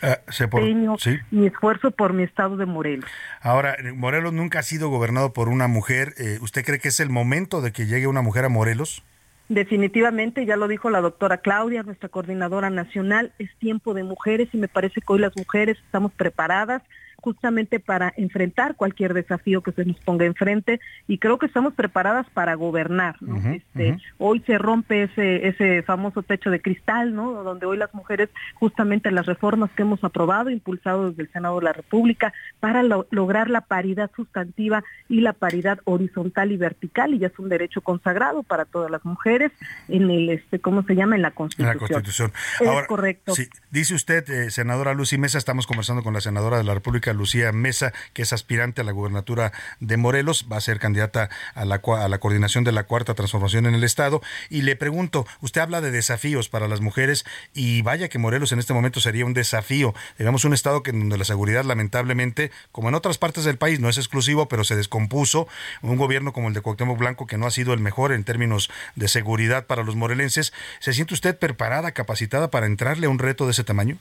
[0.00, 1.18] Uh, por, ¿sí?
[1.32, 3.10] mi esfuerzo por mi estado de Morelos.
[3.40, 6.14] Ahora, Morelos nunca ha sido gobernado por una mujer.
[6.18, 9.02] Eh, ¿Usted cree que es el momento de que llegue una mujer a Morelos?
[9.48, 14.58] Definitivamente, ya lo dijo la doctora Claudia, nuestra coordinadora nacional, es tiempo de mujeres y
[14.58, 16.82] me parece que hoy las mujeres estamos preparadas
[17.20, 22.26] justamente para enfrentar cualquier desafío que se nos ponga enfrente y creo que estamos preparadas
[22.32, 23.16] para gobernar.
[23.20, 23.36] ¿no?
[23.52, 27.42] este, Hoy se rompe ese, ese famoso techo de cristal, ¿no?
[27.42, 31.64] donde hoy las mujeres, justamente las reformas que hemos aprobado, impulsado desde el Senado de
[31.64, 37.18] la República, para lo- lograr la paridad sustantiva y la paridad horizontal y vertical, y
[37.18, 39.50] ya es un derecho consagrado para todas las mujeres
[39.88, 41.16] en el, este, ¿cómo se llama?
[41.16, 41.68] En la En Constitución.
[41.74, 42.32] la Constitución.
[42.60, 43.34] Es correcto.
[43.34, 47.07] sí, dice usted, eh, senadora Lucy Mesa, estamos conversando con la senadora de la República,
[47.12, 51.64] Lucía Mesa, que es aspirante a la gubernatura de Morelos, va a ser candidata a
[51.64, 54.20] la, a la coordinación de la cuarta transformación en el Estado.
[54.50, 57.24] Y le pregunto, usted habla de desafíos para las mujeres
[57.54, 59.94] y vaya que Morelos en este momento sería un desafío.
[60.18, 63.88] Digamos, un Estado que donde la seguridad lamentablemente, como en otras partes del país, no
[63.88, 65.48] es exclusivo, pero se descompuso.
[65.82, 68.70] Un gobierno como el de Cuauhtémoc Blanco, que no ha sido el mejor en términos
[68.96, 70.52] de seguridad para los morelenses.
[70.80, 73.98] ¿Se siente usted preparada, capacitada para entrarle a un reto de ese tamaño?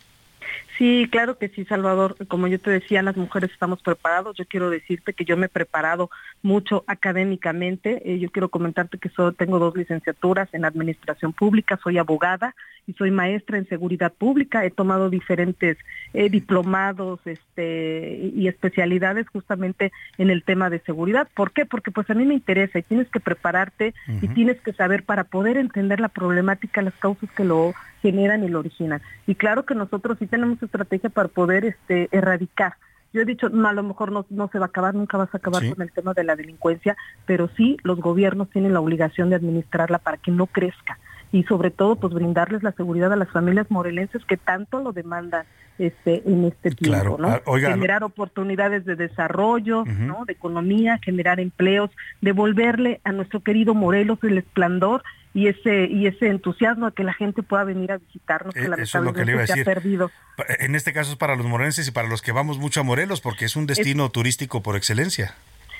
[0.78, 2.16] Sí, claro que sí, Salvador.
[2.28, 4.38] Como yo te decía, las mujeres estamos preparados.
[4.38, 6.12] Yo quiero decirte que yo me he preparado
[6.44, 8.02] mucho académicamente.
[8.06, 12.54] Eh, yo quiero comentarte que solo tengo dos licenciaturas en administración pública, soy abogada
[12.86, 14.66] y soy maestra en seguridad pública.
[14.66, 15.78] He tomado diferentes
[16.14, 21.28] eh, diplomados este, y especialidades justamente en el tema de seguridad.
[21.34, 21.66] ¿Por qué?
[21.66, 25.24] Porque pues a mí me interesa y tienes que prepararte y tienes que saber para
[25.24, 29.02] poder entender la problemática, las causas que lo generan y lo originan.
[29.26, 32.74] Y claro que nosotros sí tenemos estrategia para poder este, erradicar.
[33.14, 35.34] Yo he dicho, no, a lo mejor no, no se va a acabar, nunca vas
[35.34, 35.70] a acabar Sí.
[35.74, 36.96] con el tema de la delincuencia,
[37.26, 41.00] pero sí los gobiernos tienen la obligación de administrarla para que no crezca
[41.32, 45.46] y sobre todo pues brindarles la seguridad a las familias morelenses que tanto lo demandan
[45.78, 47.18] este en este tiempo, Claro.
[47.20, 47.28] ¿no?
[47.30, 49.84] Ah, oiga, generar oportunidades de desarrollo.
[49.86, 50.24] ¿no?
[50.26, 51.92] De economía, generar empleos,
[52.22, 55.04] devolverle a nuestro querido Morelos el esplendor
[55.38, 58.70] y ese y ese entusiasmo a que la gente pueda venir a visitarnos que Eh,
[58.80, 59.64] eso es lo que le iba a decir.
[59.64, 60.10] perdido.
[60.58, 63.22] En este caso es para los morelenses y para los que vamos mucho a Morelos,
[63.22, 65.36] porque es un destino turístico por excelencia.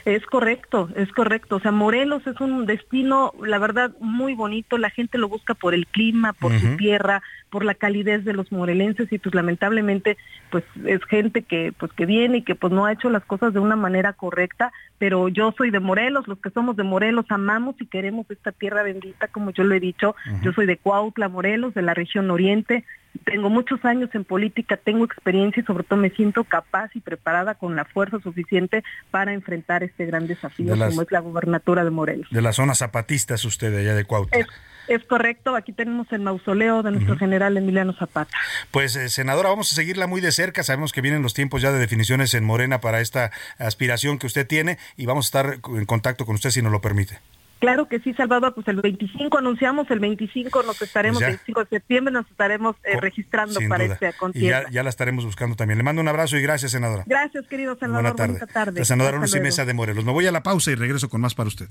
[0.08, 1.58] Es correcto, es correcto.
[1.58, 4.78] O sea, Morelos es un destino, la verdad, muy bonito.
[4.78, 8.50] La gente lo busca por el clima, por su tierra, por la calidez de los
[8.50, 10.16] morelenses y pues lamentablemente
[10.50, 13.54] pues es gente que pues que viene y que pues no ha hecho las cosas
[13.54, 17.76] de una manera correcta, pero yo soy de Morelos, los que somos de Morelos amamos
[17.82, 20.16] y queremos esta tierra bendita, como yo lo he dicho.
[20.42, 22.86] Yo soy de Cuautla, Morelos, de la región oriente.
[23.26, 27.56] Tengo muchos años en política, tengo experiencia y sobre todo me siento capaz y preparada
[27.56, 31.84] con la fuerza suficiente para enfrentar este gran desafío De las- como es la gubernatura
[31.84, 32.28] de Morelos.
[32.32, 34.38] De la zona zapatista es usted, allá de Cuautla.
[34.40, 34.48] Es,
[34.88, 38.38] es correcto, aquí tenemos el mausoleo de nuestro general Emiliano Zapata.
[38.72, 40.64] Pues, eh, senadora, vamos a seguirla muy de cerca.
[40.64, 44.48] Sabemos que vienen los tiempos ya de definiciones en Morena para esta aspiración que usted
[44.48, 47.20] tiene y vamos a estar en contacto con usted si nos lo permite.
[47.60, 51.28] Claro que sí, Salvador, pues el 25 anunciamos, el 25 nos estaremos, Pues ya.
[51.28, 53.98] el 25 de septiembre nos estaremos eh, registrando Sin para duda.
[54.00, 54.64] Y contienda.
[54.66, 55.78] ya, ya la estaremos buscando también.
[55.80, 57.04] Le mando un abrazo y gracias, senadora.
[57.08, 58.34] Gracias, querido Salvador, Buena tarde.
[58.34, 58.80] bonita tarde.
[58.80, 59.44] La senadora Lucy luego.
[59.46, 60.06] Mesa de Morelos.
[60.06, 61.68] Me voy a la pausa y regreso con más para usted.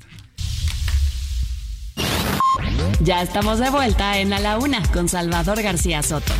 [3.01, 6.33] Ya estamos de vuelta en A la Una con Salvador García Soto.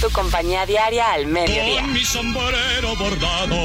[0.00, 1.82] Tu compañía diaria al mediodía.
[1.82, 3.56] Con mi sombrero bordado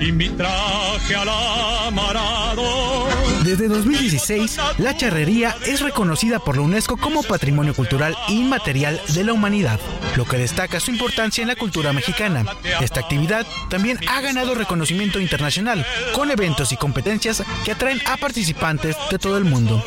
[0.00, 3.08] y mi traje alamarado.
[3.44, 9.32] Desde 2016, la charrería es reconocida por la UNESCO como Patrimonio Cultural Inmaterial de la
[9.32, 9.78] Humanidad,
[10.16, 12.44] lo que destaca su importancia en la cultura mexicana.
[12.80, 18.96] Esta actividad también ha ganado reconocimiento internacional, con eventos y competencias que atraen a participantes
[19.10, 19.84] de todo el mundo.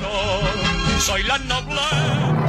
[1.00, 2.43] Soy la noble.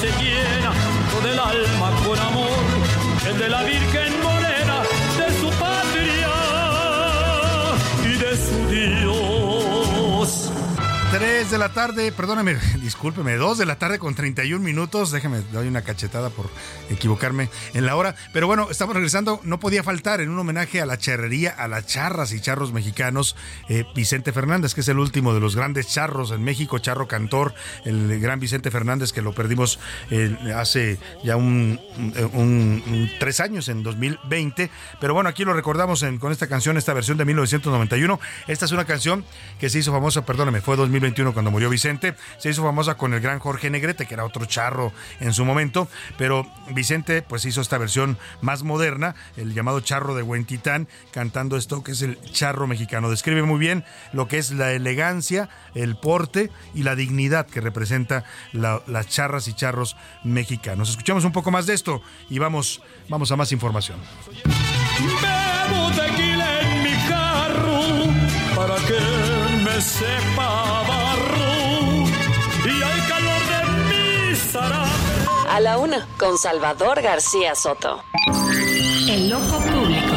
[0.00, 0.67] Se llena
[11.38, 15.12] 3 de la tarde, perdóname, discúlpeme, 2 de la tarde con 31 minutos.
[15.12, 16.50] Déjeme, doy una cachetada por
[16.90, 18.16] equivocarme en la hora.
[18.32, 19.40] Pero bueno, estamos regresando.
[19.44, 23.36] No podía faltar en un homenaje a la charrería, a las charras y charros mexicanos,
[23.68, 27.54] eh, Vicente Fernández, que es el último de los grandes charros en México, charro cantor,
[27.84, 29.78] el gran Vicente Fernández, que lo perdimos
[30.10, 31.78] eh, hace ya un,
[33.20, 34.72] tres años, en 2020.
[35.00, 38.18] Pero bueno, aquí lo recordamos con esta canción, esta versión de 1991.
[38.48, 39.24] Esta es una canción
[39.60, 42.14] que se hizo famosa, perdóname, fue 2021 cuando murió Vicente.
[42.38, 45.88] Se hizo famosa con el gran Jorge Negrete, que era otro charro en su momento,
[46.16, 51.82] pero Vicente pues hizo esta versión más moderna, el llamado charro de Huentitán, cantando esto
[51.82, 53.10] que es el charro mexicano.
[53.10, 58.24] Describe muy bien lo que es la elegancia, el porte y la dignidad que representa
[58.52, 60.90] las charras y charros mexicanos.
[60.90, 63.98] Escuchamos un poco más de esto y vamos, vamos a más información.
[66.18, 67.80] en mi carro
[68.54, 71.07] para que sepa
[75.50, 78.02] A la una, con Salvador García Soto.
[79.08, 80.14] El ojo público.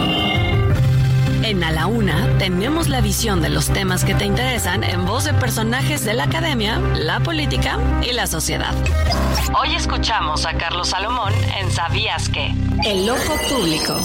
[1.44, 5.24] En A la Una tenemos la visión de los temas que te interesan en voz
[5.24, 8.74] de personajes de la academia, la política y la sociedad.
[9.60, 12.54] Hoy escuchamos a Carlos Salomón en Sabías que.
[12.84, 14.00] El ojo público.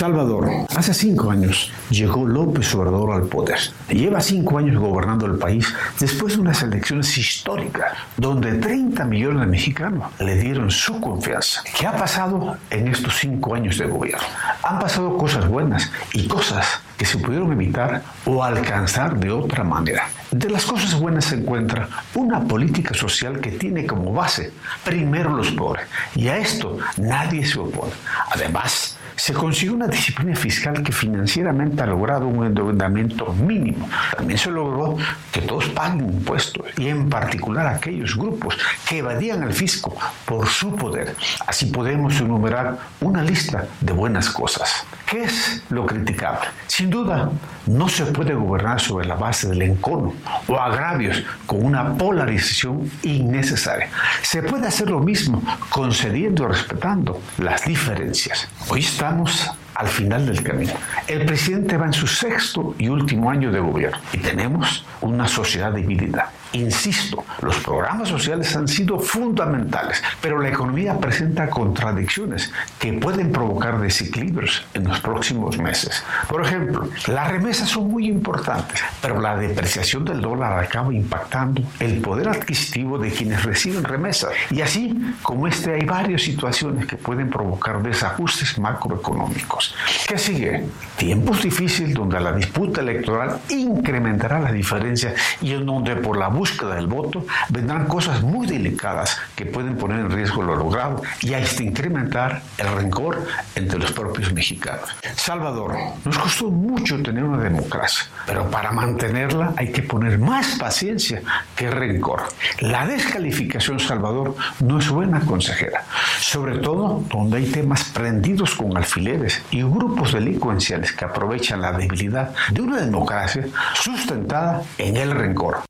[0.00, 3.58] Salvador, hace cinco años llegó López Obrador al poder.
[3.90, 9.46] Lleva cinco años gobernando el país después de unas elecciones históricas donde 30 millones de
[9.48, 11.62] mexicanos le dieron su confianza.
[11.78, 14.26] ¿Qué ha pasado en estos cinco años de gobierno?
[14.62, 20.08] Han pasado cosas buenas y cosas que se pudieron evitar o alcanzar de otra manera.
[20.30, 24.50] De las cosas buenas se encuentra una política social que tiene como base
[24.82, 27.92] primero los pobres y a esto nadie se opone.
[28.30, 33.86] Además, se consiguió una disciplina fiscal que financieramente ha logrado un endeudamiento mínimo.
[34.16, 34.96] También se logró
[35.30, 38.56] que todos paguen impuestos y en particular aquellos grupos
[38.88, 39.94] que evadían el fisco
[40.24, 41.14] por su poder.
[41.46, 44.86] Así podemos enumerar una lista de buenas cosas.
[45.06, 46.48] ¿Qué es lo criticable?
[46.66, 47.30] Sin duda,
[47.66, 50.14] no se puede gobernar sobre la base del encono
[50.46, 53.90] o agravios con una polarización innecesaria.
[54.22, 58.48] Se puede hacer lo mismo concediendo y respetando las diferencias.
[58.68, 58.80] Hoy
[59.10, 60.72] estamos al final del camino.
[61.08, 65.72] El presidente va en su sexto y último año de gobierno y tenemos una sociedad
[65.72, 66.30] dividida.
[66.52, 73.80] Insisto, los programas sociales han sido fundamentales, pero la economía presenta contradicciones que pueden provocar
[73.80, 76.02] desequilibrios en los próximos meses.
[76.28, 82.00] Por ejemplo, las remesas son muy importantes, pero la depreciación del dólar acaba impactando el
[82.00, 84.32] poder adquisitivo de quienes reciben remesas.
[84.50, 89.74] Y así como este hay varias situaciones que pueden provocar desajustes macroeconómicos.
[90.08, 90.64] ¿Qué sigue?
[90.96, 96.76] Tiempos difíciles donde la disputa electoral incrementará las diferencias y en donde por la búsqueda
[96.76, 101.62] del voto, vendrán cosas muy delicadas que pueden poner en riesgo lo logrado y hasta
[101.62, 104.88] incrementar el rencor entre los propios mexicanos.
[105.16, 111.20] Salvador, nos costó mucho tener una democracia, pero para mantenerla hay que poner más paciencia
[111.54, 112.22] que rencor.
[112.60, 115.84] La descalificación, Salvador, no es buena consejera,
[116.20, 122.34] sobre todo donde hay temas prendidos con alfileres y grupos delincuenciales que aprovechan la debilidad
[122.50, 125.69] de una democracia sustentada en el rencor.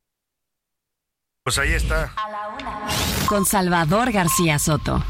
[1.43, 2.13] Pues ahí está.
[3.27, 5.03] Con Salvador García Soto.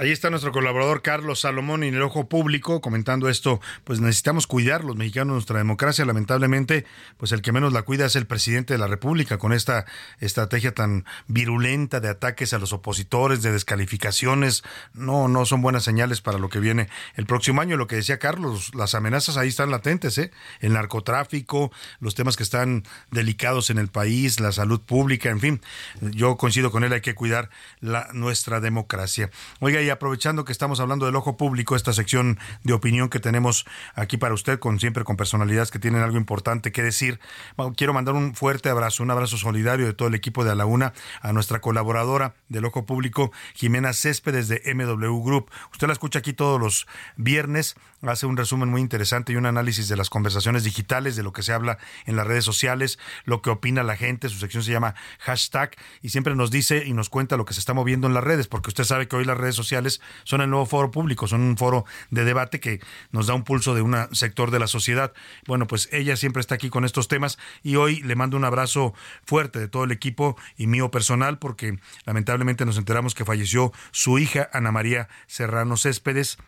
[0.00, 4.82] Ahí está nuestro colaborador Carlos Salomón en el ojo público comentando esto, pues necesitamos cuidar
[4.82, 6.86] los mexicanos nuestra democracia, lamentablemente,
[7.18, 9.84] pues el que menos la cuida es el presidente de la República con esta
[10.18, 14.64] estrategia tan virulenta de ataques a los opositores, de descalificaciones,
[14.94, 18.18] no no son buenas señales para lo que viene el próximo año, lo que decía
[18.18, 20.30] Carlos, las amenazas ahí están latentes, ¿eh?
[20.60, 25.60] El narcotráfico, los temas que están delicados en el país, la salud pública, en fin.
[26.00, 27.50] Yo coincido con él, hay que cuidar
[27.80, 29.28] la nuestra democracia.
[29.58, 34.16] Oiga, aprovechando que estamos hablando del ojo público, esta sección de opinión que tenemos aquí
[34.16, 37.20] para usted, con siempre con personalidades que tienen algo importante que decir,
[37.76, 40.66] quiero mandar un fuerte abrazo, un abrazo solidario de todo el equipo de A la
[40.66, 40.92] Una,
[41.22, 45.50] a nuestra colaboradora del ojo público, Jimena Céspedes de MW Group.
[45.72, 46.86] Usted la escucha aquí todos los
[47.16, 51.32] viernes, hace un resumen muy interesante y un análisis de las conversaciones digitales, de lo
[51.32, 54.72] que se habla en las redes sociales, lo que opina la gente, su sección se
[54.72, 58.14] llama hashtag y siempre nos dice y nos cuenta lo que se está moviendo en
[58.14, 59.79] las redes, porque usted sabe que hoy las redes sociales
[60.24, 62.80] son el nuevo foro público, son un foro de debate que
[63.12, 65.12] nos da un pulso de un sector de la sociedad.
[65.46, 68.94] Bueno, pues ella siempre está aquí con estos temas y hoy le mando un abrazo
[69.24, 74.18] fuerte de todo el equipo y mío personal porque lamentablemente nos enteramos que falleció su
[74.18, 76.38] hija Ana María Serrano Céspedes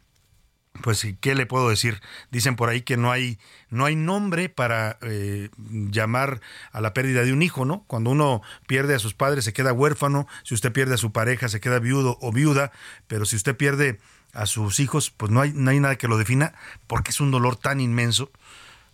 [0.81, 2.01] pues qué le puedo decir
[2.31, 3.39] dicen por ahí que no hay
[3.69, 6.41] no hay nombre para eh, llamar
[6.73, 9.73] a la pérdida de un hijo no cuando uno pierde a sus padres se queda
[9.73, 12.73] huérfano si usted pierde a su pareja se queda viudo o viuda
[13.07, 14.01] pero si usted pierde
[14.33, 16.55] a sus hijos pues no hay no hay nada que lo defina
[16.87, 18.31] porque es un dolor tan inmenso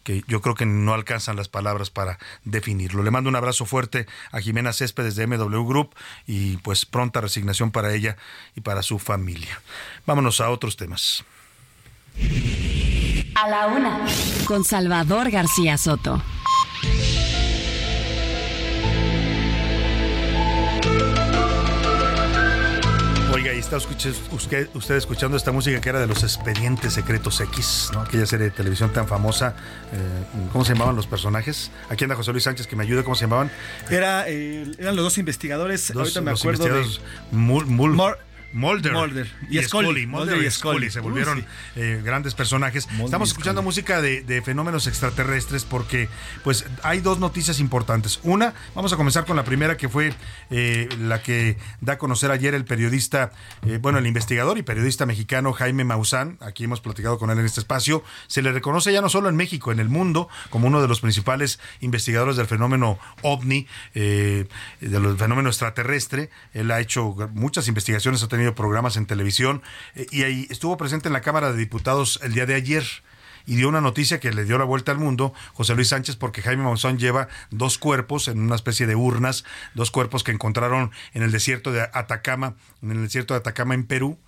[0.03, 3.03] que yo creo que no alcanzan las palabras para definirlo.
[3.03, 5.95] Le mando un abrazo fuerte a Jimena Céspedes de MW Group
[6.27, 8.17] y pues pronta resignación para ella
[8.55, 9.61] y para su familia.
[10.07, 11.27] Vámonos a otros temas.
[13.35, 14.01] A la una.
[14.47, 16.21] Con Salvador García Soto.
[23.33, 24.15] Oiga, y está usted,
[24.75, 28.01] usted, escuchando esta música que era de los expedientes secretos X, ¿no?
[28.01, 29.55] aquella serie de televisión tan famosa.
[29.93, 31.71] Eh, ¿Cómo se llamaban los personajes?
[31.89, 33.53] Aquí anda José Luis Sánchez que me ayude, ¿cómo se llamaban?
[33.91, 36.85] Era, eh, eran los dos investigadores, ahorita me acuerdo de...
[38.53, 40.07] Mulder, y, Scully.
[40.07, 40.91] Mulder, y Scully.
[40.91, 41.45] Se volvieron
[41.77, 42.89] eh, grandes personajes.
[43.05, 46.09] Estamos escuchando música de, fenómenos extraterrestres porque
[46.45, 48.21] pues hay dos noticias importantes.
[48.23, 50.15] Una, vamos a comenzar con la primera que fue
[50.51, 53.33] eh, la que da a conocer ayer el periodista,
[53.67, 56.39] eh, bueno, el investigador y periodista mexicano Jaime Maussan.
[56.41, 58.03] Aquí hemos platicado con él en este espacio.
[58.29, 61.01] Se le reconoce ya no solo en México, en el mundo, como uno de los
[61.01, 64.49] principales investigadores del fenómeno ovni, del
[65.19, 66.31] fenómeno extraterrestre.
[66.55, 69.63] Él ha hecho muchas investigaciones, ha tenido programas en televisión
[69.97, 72.85] eh, y ahí estuvo presente en la Cámara de Diputados el día de ayer
[73.47, 76.41] y dio una noticia que le dio la vuelta al mundo José Luis Sánchez porque
[76.41, 79.45] Jaime Maussan lleva dos cuerpos en una especie de urnas,
[79.75, 83.85] dos cuerpos que encontraron en el desierto de Atacama, en el desierto de Atacama en
[83.85, 84.19] Perú,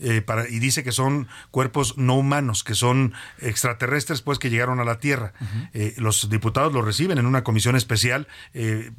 [0.00, 4.80] eh, para, y dice que son cuerpos no humanos, que son extraterrestres, pues que llegaron
[4.80, 5.32] a la Tierra.
[5.74, 8.26] Eh, los diputados lo reciben en una comisión especial.
[8.54, 8.90] Eh,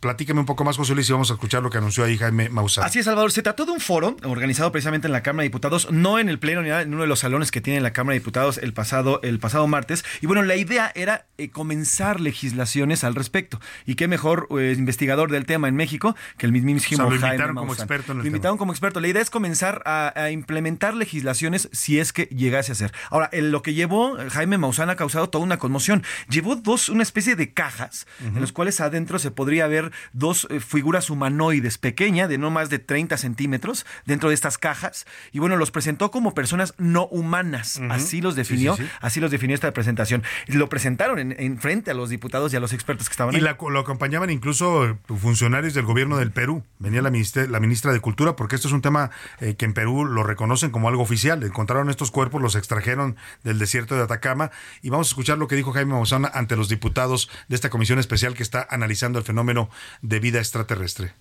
[0.00, 2.48] platícame un poco más, José Luis, y vamos a escuchar lo que anunció ahí Jaime
[2.50, 2.84] Maussan.
[2.84, 3.32] Así es, Salvador.
[3.32, 6.38] Se trató de un foro organizado precisamente en la Cámara de Diputados, no en el
[6.38, 8.74] Pleno ni nada, en uno de los salones que tiene la Cámara de Diputados el
[8.74, 10.04] pasado, el pasado martes.
[10.20, 13.60] Y bueno, la idea era comenzar legislaciones al respecto.
[13.86, 17.56] Y qué mejor investigador del tema en México que el mismísimo o sea, lo invitaron
[17.56, 19.00] como experto en el Lo invitaron como experto.
[19.00, 22.92] La idea es comenzar a, a implementar legislaciones si es que llegase a ser.
[23.10, 26.02] Ahora, lo que llevó Jaime Maussan ha causado toda una conmoción.
[26.28, 30.60] Llevó dos, una especie de cajas, en los cuales adentro se podría ver dos eh,
[30.60, 35.06] figuras humanoides pequeñas, de no más de 30 centímetros, dentro de estas cajas.
[35.32, 37.80] Y bueno, los presentó como personas no humanas.
[37.90, 40.22] Así los definió, así los definió esta presentación.
[40.46, 43.42] Lo presentaron en, frente a los diputados y a los expertos que estaban y ahí.
[43.42, 46.64] Y lo acompañaban incluso funcionarios del gobierno del Perú.
[46.78, 49.10] Venía la ministra, la ministra de Cultura, porque esto es un tema
[49.40, 51.42] eh, que en Perú lo reconocen como algo oficial.
[51.42, 54.50] Encontraron estos cuerpos, los extrajeron del desierto de Atacama
[54.82, 57.98] y vamos a escuchar lo que dijo Jaime Maussan ante los diputados de esta comisión
[57.98, 59.70] especial que está analizando el fenómeno
[60.02, 61.12] de vida extraterrestre.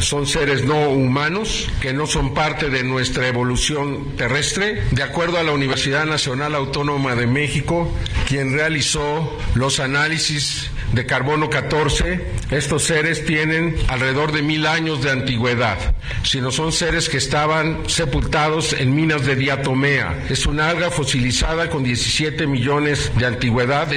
[0.00, 4.82] Son seres no humanos que no son parte de nuestra evolución terrestre.
[4.92, 7.92] De acuerdo a la Universidad Nacional Autónoma de México,
[8.28, 15.10] quien realizó los análisis de carbono 14, estos seres tienen alrededor de mil años de
[15.10, 20.26] antigüedad, sino son seres que estaban sepultados en minas de diatomea.
[20.28, 23.92] Es una alga fosilizada con 17 millones de antigüedad.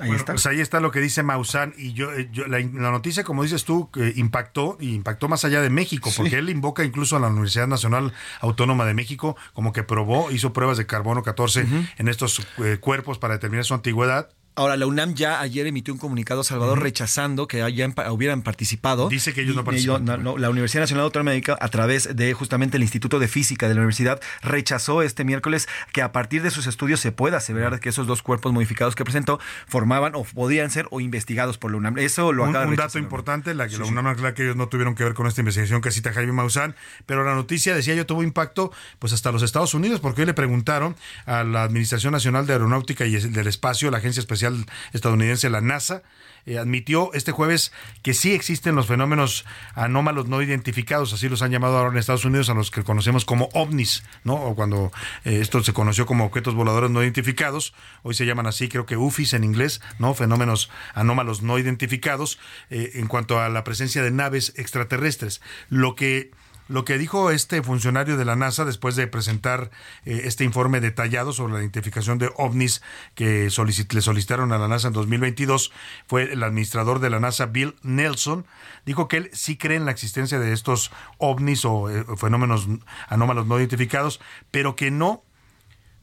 [0.00, 0.32] Ahí está.
[0.32, 2.60] Pues ahí está lo que dice Maussan y yo, eh, la,
[2.90, 7.16] noticia, como dices tú, impactó y impactó más allá de México, porque él invoca incluso
[7.16, 11.66] a la Universidad Nacional Autónoma de México como que probó, hizo pruebas de carbono 14
[11.98, 15.98] en estos eh, cuerpos para determinar su antigüedad Ahora, la UNAM ya ayer emitió un
[15.98, 19.08] comunicado, Salvador, rechazando que hayan, hubieran participado.
[19.08, 20.22] Dice que ellos no participaron.
[20.38, 23.74] la Universidad Nacional Autónoma de México, a través de justamente el Instituto de Física de
[23.74, 27.88] la Universidad, rechazó este miércoles que a partir de sus estudios se pueda aseverar que
[27.88, 31.96] esos dos cuerpos modificados que presentó formaban o podían ser o investigados por la UNAM.
[31.96, 34.68] Eso lo acaba Un, un dato importante, la que la UNAM aclara que ellos no
[34.68, 36.76] tuvieron que ver con esta investigación que cita Jaime Maussan,
[37.06, 40.34] pero la noticia decía yo tuvo impacto pues hasta los Estados Unidos, porque hoy le
[40.34, 44.49] preguntaron a la Administración Nacional de Aeronáutica y del Espacio, la Agencia Especial
[44.92, 46.02] Estadounidense, la NASA,
[46.46, 47.72] eh, admitió este jueves
[48.02, 49.44] que sí existen los fenómenos
[49.74, 53.24] anómalos no identificados, así los han llamado ahora en Estados Unidos, a los que conocemos
[53.24, 54.34] como ovnis, ¿no?
[54.34, 54.90] O cuando
[55.24, 58.96] eh, esto se conoció como objetos voladores no identificados, hoy se llaman así, creo que
[58.96, 60.14] UFIs en inglés, ¿no?
[60.14, 62.38] Fenómenos anómalos no identificados,
[62.70, 65.40] eh, en cuanto a la presencia de naves extraterrestres.
[65.68, 66.30] Lo que
[66.70, 69.72] lo que dijo este funcionario de la NASA después de presentar
[70.04, 72.80] eh, este informe detallado sobre la identificación de ovnis
[73.16, 73.50] que
[73.90, 75.72] le solicitaron a la NASA en 2022
[76.06, 78.46] fue el administrador de la NASA, Bill Nelson,
[78.86, 82.68] dijo que él sí cree en la existencia de estos ovnis o eh, fenómenos
[83.08, 84.20] anómalos no identificados,
[84.52, 85.24] pero que no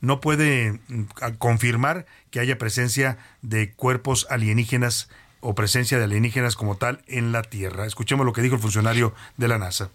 [0.02, 1.04] no puede mm,
[1.38, 7.42] confirmar que haya presencia de cuerpos alienígenas o presencia de alienígenas como tal en la
[7.42, 7.86] Tierra.
[7.86, 9.92] Escuchemos lo que dijo el funcionario de la NASA.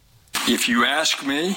[0.49, 1.57] If you ask me,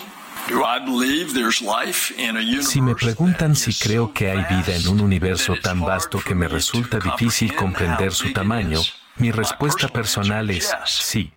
[2.62, 6.48] Si me preguntan si creo que hay vida en un universo tan vasto que me
[6.48, 8.80] resulta difícil comprender su tamaño,
[9.18, 11.34] mi respuesta personal es sí.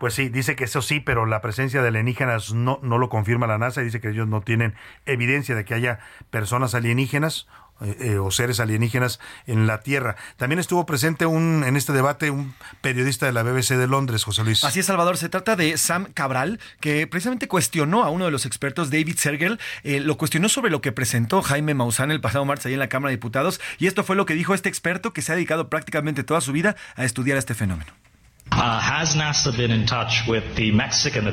[0.00, 3.46] Pues sí, dice que eso sí, pero la presencia de alienígenas no, no lo confirma
[3.46, 3.82] la NASA.
[3.82, 4.74] Dice que ellos no tienen
[5.06, 6.00] evidencia de que haya
[6.30, 7.46] personas alienígenas
[7.84, 10.16] eh, eh, o seres alienígenas en la Tierra.
[10.36, 14.44] También estuvo presente un, en este debate un periodista de la BBC de Londres, José
[14.44, 14.64] Luis.
[14.64, 15.16] Así es, Salvador.
[15.16, 19.58] Se trata de Sam Cabral, que precisamente cuestionó a uno de los expertos, David Sergel,
[19.82, 22.88] eh, lo cuestionó sobre lo que presentó Jaime Maussan el pasado martes ahí en la
[22.88, 25.68] Cámara de Diputados, y esto fue lo que dijo este experto que se ha dedicado
[25.68, 27.92] prácticamente toda su vida a estudiar este fenómeno.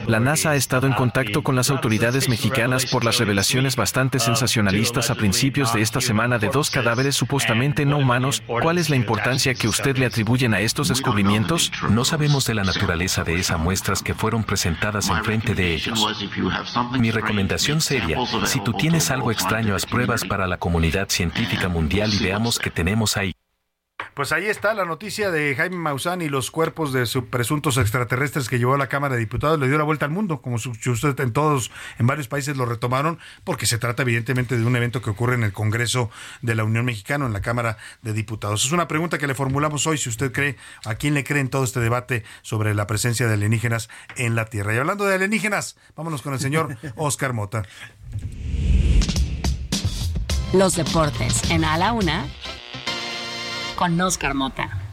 [0.08, 5.10] La NASA ha estado en contacto con las autoridades mexicanas por las revelaciones bastante sensacionalistas
[5.10, 8.42] a principios de esta semana de dos cadáveres supuestamente no humanos.
[8.48, 11.72] ¿Cuál es la importancia que usted le atribuyen a estos descubrimientos?
[11.90, 16.06] No sabemos de la naturaleza de esas muestras que fueron presentadas en frente de ellos.
[17.00, 22.14] Mi recomendación seria, si tú tienes algo extraño, haz pruebas para la comunidad científica mundial
[22.14, 23.34] y veamos qué tenemos ahí.
[24.14, 28.50] Pues ahí está la noticia de Jaime Maussan y los cuerpos de sus presuntos extraterrestres
[28.50, 29.60] que llevó a la Cámara de Diputados.
[29.60, 33.20] Le dio la vuelta al mundo, como usted en todos, en varios países lo retomaron,
[33.44, 36.10] porque se trata evidentemente de un evento que ocurre en el Congreso
[36.42, 38.66] de la Unión Mexicana, en la Cámara de Diputados.
[38.66, 41.50] Es una pregunta que le formulamos hoy, si usted cree, a quién le cree en
[41.50, 44.74] todo este debate sobre la presencia de alienígenas en la Tierra.
[44.74, 47.64] Y hablando de alienígenas, vámonos con el señor Oscar Mota.
[50.52, 52.26] Los deportes en A la Una
[53.80, 54.89] con Oscar Mota.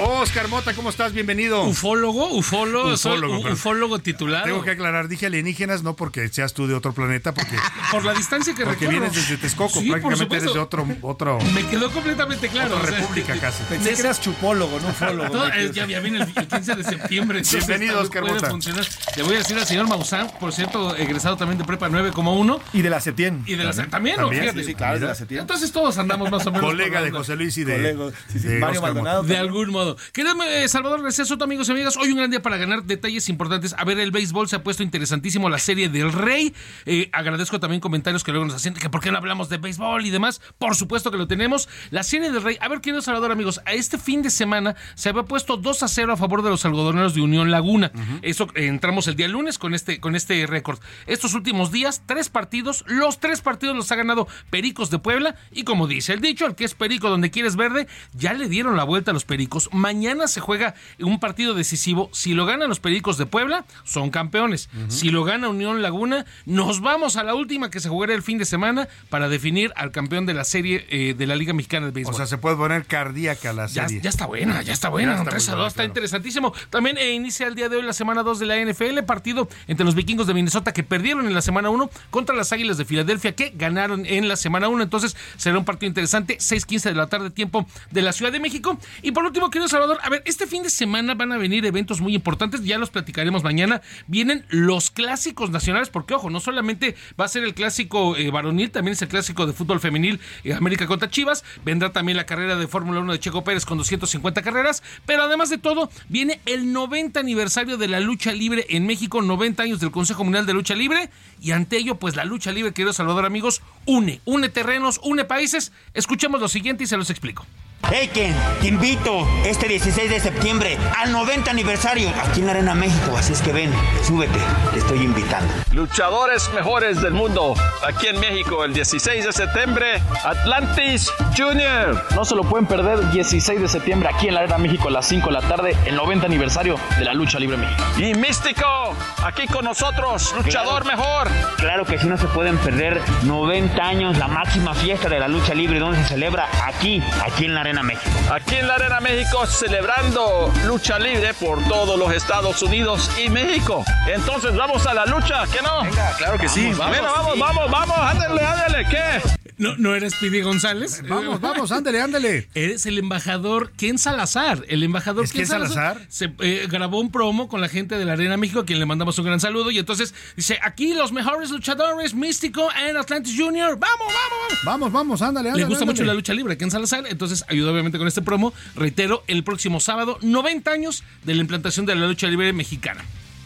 [0.00, 1.12] Oscar Mota, ¿cómo estás?
[1.12, 1.64] Bienvenido.
[1.64, 4.44] Ufólogo, ufólogo, ufólogo, soy ufólogo titulado.
[4.44, 7.56] Tengo que aclarar, dije alienígenas, no porque seas tú de otro planeta, porque.
[7.90, 11.38] por la distancia que Porque vienes desde Texcoco, prácticamente eres de otro, otro.
[11.52, 12.76] Me quedó completamente claro.
[12.76, 13.64] Otra república casi.
[13.64, 15.30] Pensé que eras chupólogo, no ufólogo.
[15.32, 17.42] Todo, ya, ya viene el, 15 de septiembre.
[17.50, 18.50] Bienvenido, Oscar Mota.
[18.50, 18.86] Funcionar.
[19.16, 22.60] Le voy a decir al señor Maussan, por cierto, egresado también de Prepa 9,1.
[22.72, 23.42] Y de la Setién.
[23.46, 23.90] Y de la Setién.
[23.90, 24.16] ¿También?
[24.16, 24.64] ¿También?
[24.64, 25.40] Sí, claro, de la Setién.
[25.40, 26.66] Entonces todos andamos más o menos.
[26.66, 28.12] Colega de José Luis y de.
[28.60, 29.22] Mario Maldonado.
[29.24, 29.87] De algún modo.
[30.12, 30.34] Querido
[30.68, 31.96] Salvador García Soto, amigos y amigas.
[31.96, 33.74] Hoy un gran día para ganar detalles importantes.
[33.78, 36.54] A ver, el béisbol se ha puesto interesantísimo, la serie del Rey.
[36.86, 40.04] Eh, agradezco también comentarios que luego nos hacen, que por qué no hablamos de béisbol
[40.06, 40.40] y demás.
[40.58, 41.68] Por supuesto que lo tenemos.
[41.90, 42.58] La serie del Rey.
[42.60, 45.88] A ver, querido Salvador, amigos, a este fin de semana se había puesto 2 a
[45.88, 47.92] 0 a favor de los algodoneros de Unión Laguna.
[48.22, 50.78] Eso eh, entramos el día lunes con este, con este récord.
[51.06, 52.84] Estos últimos días, tres partidos.
[52.86, 55.36] Los tres partidos los ha ganado Pericos de Puebla.
[55.52, 58.76] Y como dice el dicho, el que es Perico donde quieres verde, ya le dieron
[58.76, 59.68] la vuelta a los Pericos.
[59.78, 62.10] Mañana se juega un partido decisivo.
[62.12, 64.68] Si lo ganan los Pericos de Puebla, son campeones.
[64.88, 68.38] Si lo gana Unión Laguna, nos vamos a la última que se jugará el fin
[68.38, 71.92] de semana para definir al campeón de la serie eh, de la Liga Mexicana de
[71.92, 72.14] Béisbol.
[72.14, 74.00] O sea, se puede poner cardíaca la serie.
[74.00, 75.12] Ya, está buena, ya está buena.
[75.12, 76.52] Ya está 3 a muy 2, buena, está interesantísimo.
[76.70, 79.84] También eh, inicia el día de hoy la semana 2 de la NFL, partido entre
[79.84, 83.36] los vikingos de Minnesota que perdieron en la semana 1 contra las Águilas de Filadelfia
[83.36, 84.82] que ganaron en la semana 1.
[84.82, 88.78] Entonces será un partido interesante, 6:15 de la tarde, tiempo de la Ciudad de México.
[89.02, 92.14] Y por último, Salvador, a ver, este fin de semana van a venir eventos muy
[92.14, 93.82] importantes, ya los platicaremos mañana.
[94.06, 98.70] Vienen los clásicos nacionales, porque ojo, no solamente va a ser el clásico eh, varonil,
[98.70, 101.44] también es el clásico de fútbol femenil eh, América contra Chivas.
[101.64, 104.82] Vendrá también la carrera de Fórmula 1 de Checo Pérez con 250 carreras.
[105.06, 109.62] Pero además de todo, viene el 90 aniversario de la lucha libre en México, 90
[109.62, 111.10] años del Consejo Mundial de Lucha Libre.
[111.40, 115.72] Y ante ello, pues la lucha libre, querido Salvador, amigos, une, une terrenos, une países.
[115.94, 117.46] Escuchemos lo siguiente y se los explico.
[117.86, 122.74] Hey, Ken, te invito este 16 de septiembre al 90 aniversario aquí en la Arena
[122.74, 123.16] México.
[123.16, 123.72] Así es que ven,
[124.06, 124.38] súbete,
[124.74, 125.50] te estoy invitando.
[125.72, 127.54] Luchadores mejores del mundo,
[127.86, 132.04] aquí en México el 16 de septiembre, Atlantis Junior.
[132.14, 135.06] No se lo pueden perder 16 de septiembre aquí en la Arena México a las
[135.08, 137.82] 5 de la tarde, el 90 aniversario de la lucha libre México.
[137.96, 138.94] Y Místico,
[139.24, 140.96] aquí con nosotros, luchador Claro.
[140.98, 141.28] mejor.
[141.56, 145.54] Claro que sí, no se pueden perder 90 años, la máxima fiesta de la lucha
[145.54, 148.10] libre, donde se celebra aquí, aquí en la Arena México.
[148.32, 153.84] Aquí en la Arena México celebrando lucha libre por todos los Estados Unidos y México.
[154.06, 155.82] Entonces vamos a la lucha, ¿qué no?
[155.82, 156.72] Venga, claro que sí.
[156.72, 159.37] Vamos, vamos, vamos, vamos, ándale, ándale, ¿qué?
[159.58, 161.02] ¿No, ¿No eres Pidi González?
[161.08, 162.48] Vamos, vamos, ándale, ándale.
[162.54, 164.64] Eres el embajador Ken Salazar.
[164.68, 166.00] El embajador ¿Es Ken Salazar?
[166.08, 168.86] Se eh, grabó un promo con la gente de la Arena México, a quien le
[168.86, 169.72] mandamos un gran saludo.
[169.72, 173.76] Y entonces dice: aquí los mejores luchadores, Místico en Atlantis Junior.
[173.78, 174.58] ¡Vamos, vamos, vamos!
[174.64, 175.64] Vamos, vamos, ándale, ándale.
[175.64, 177.04] Le gusta mucho la lucha libre, Ken Salazar.
[177.08, 178.52] Entonces ayudó obviamente con este promo.
[178.76, 183.04] Reitero, el próximo sábado, 90 años de la implantación de la lucha libre mexicana.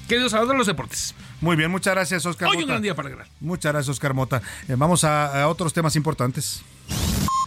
[0.09, 1.15] Queridos Salvador de los deportes.
[1.43, 2.73] Muy bien, muchas gracias, Oscar Hoy un Mota.
[2.73, 3.27] gran día para ganar.
[3.41, 4.41] Muchas gracias, Oscar Mota.
[4.69, 6.63] Eh, vamos a, a otros temas importantes.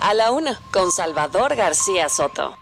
[0.04, 2.58] A la una, con Salvador García Soto.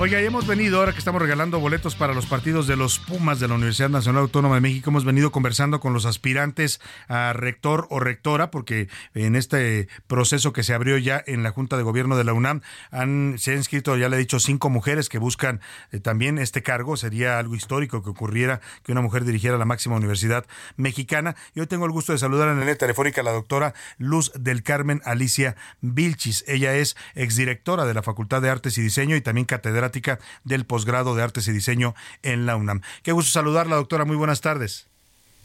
[0.00, 3.38] Oiga, y hemos venido, ahora que estamos regalando boletos para los partidos de los Pumas
[3.38, 7.86] de la Universidad Nacional Autónoma de México, hemos venido conversando con los aspirantes a rector
[7.90, 12.16] o rectora, porque en este proceso que se abrió ya en la Junta de Gobierno
[12.16, 15.60] de la UNAM, han, se han inscrito, ya le he dicho, cinco mujeres que buscan
[15.92, 16.96] eh, también este cargo.
[16.96, 20.44] Sería algo histórico que ocurriera que una mujer dirigiera la máxima universidad
[20.76, 21.36] mexicana.
[21.54, 24.32] Y hoy tengo el gusto de saludar en la línea telefónica a la doctora Luz
[24.34, 26.44] del Carmen Alicia Vilchis.
[26.48, 29.46] Ella es exdirectora de la Facultad de Artes y Diseño y también
[29.84, 32.80] catedrática del posgrado de Artes y Diseño en la UNAM.
[33.02, 34.04] Qué gusto saludarla, doctora.
[34.04, 34.88] Muy buenas tardes.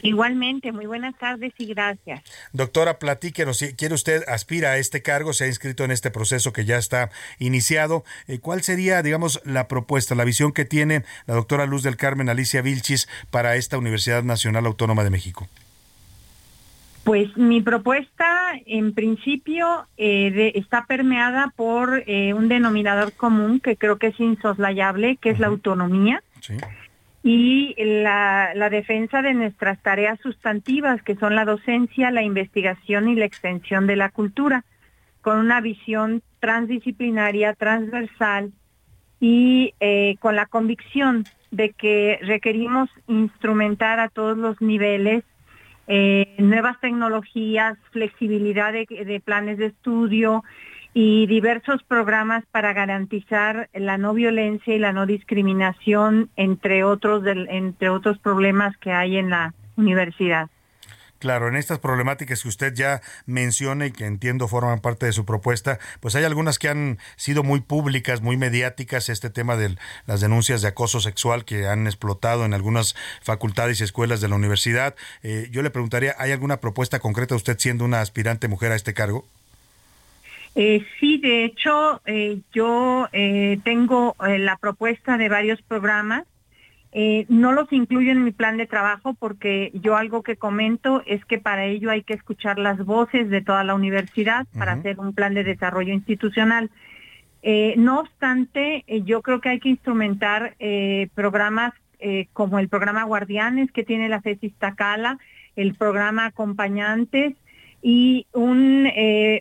[0.02, 2.22] Igualmente, muy buenas tardes y gracias.
[2.54, 6.54] Doctora, platíquenos, si quiere usted, aspira a este cargo, se ha inscrito en este proceso
[6.54, 8.06] que ya está iniciado.
[8.28, 12.30] Eh, ¿Cuál sería, digamos, la propuesta, la visión que tiene la doctora Luz del Carmen
[12.30, 15.50] Alicia Vilchis para esta Universidad Nacional Autónoma de México?
[17.10, 23.98] Pues mi propuesta, en principio, eh, está permeada por eh, un denominador común que creo
[23.98, 26.22] que es insoslayable, que es la autonomía.
[27.24, 33.16] Y la, la, defensa de nuestras tareas sustantivas, que son la docencia, la investigación y
[33.16, 34.64] la extensión de la cultura,
[35.22, 38.52] con una visión transdisciplinaria, transversal
[39.20, 45.24] y eh, con la convicción de que requerimos instrumentar a todos los niveles
[45.92, 50.44] eh, nuevas tecnologías, flexibilidad de, planes de estudio
[50.94, 57.90] y diversos programas para garantizar la no violencia y la no discriminación, entre otros, entre
[57.90, 60.50] otros problemas que hay en la universidad.
[61.20, 65.26] Claro, en estas problemáticas que usted ya menciona y que entiendo forman parte de su
[65.26, 69.76] propuesta, pues hay algunas que han sido muy públicas, muy mediáticas, este tema de
[70.08, 74.36] las denuncias de acoso sexual que han explotado en algunas facultades y escuelas de la
[74.36, 74.96] universidad.
[75.22, 78.94] Eh, yo le preguntaría, ¿hay alguna propuesta concreta usted siendo una aspirante mujer a este
[78.94, 79.26] cargo?
[80.56, 83.10] Eh, sí, de hecho, eh, yo
[83.66, 86.24] tengo la propuesta de varios programas
[86.92, 91.24] eh, no los incluyo en mi plan de trabajo porque yo algo que comento es
[91.24, 95.14] que para ello hay que escuchar las voces de toda la universidad para hacer un
[95.14, 96.72] plan de desarrollo institucional.
[97.44, 100.56] Eh, no obstante, eh, yo creo que hay que instrumentar
[101.14, 101.74] programas
[102.32, 105.20] como el programa Guardianes que tiene la FESIS Tacala,
[105.58, 107.36] el programa Acompañantes
[107.82, 108.90] y un,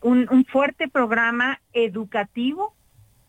[0.02, 2.74] un, fuerte programa educativo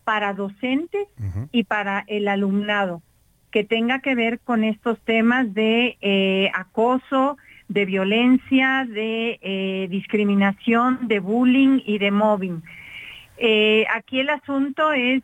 [0.02, 1.06] para docentes
[1.52, 3.02] y para el alumnado
[3.50, 7.36] que tenga que ver con estos temas de eh, acoso,
[7.68, 12.62] de violencia, de eh, discriminación, de bullying y de mobbing.
[13.38, 15.22] Eh, aquí el asunto es,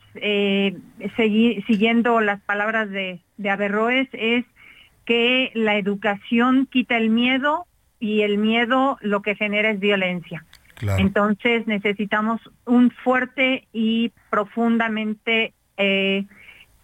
[1.17, 4.45] seguir, siguiendo las palabras de, de Averroes, es
[5.05, 7.67] que la educación quita el miedo
[8.01, 10.45] y el miedo lo que genera es violencia.
[10.99, 15.55] Entonces necesitamos un fuerte y profundamente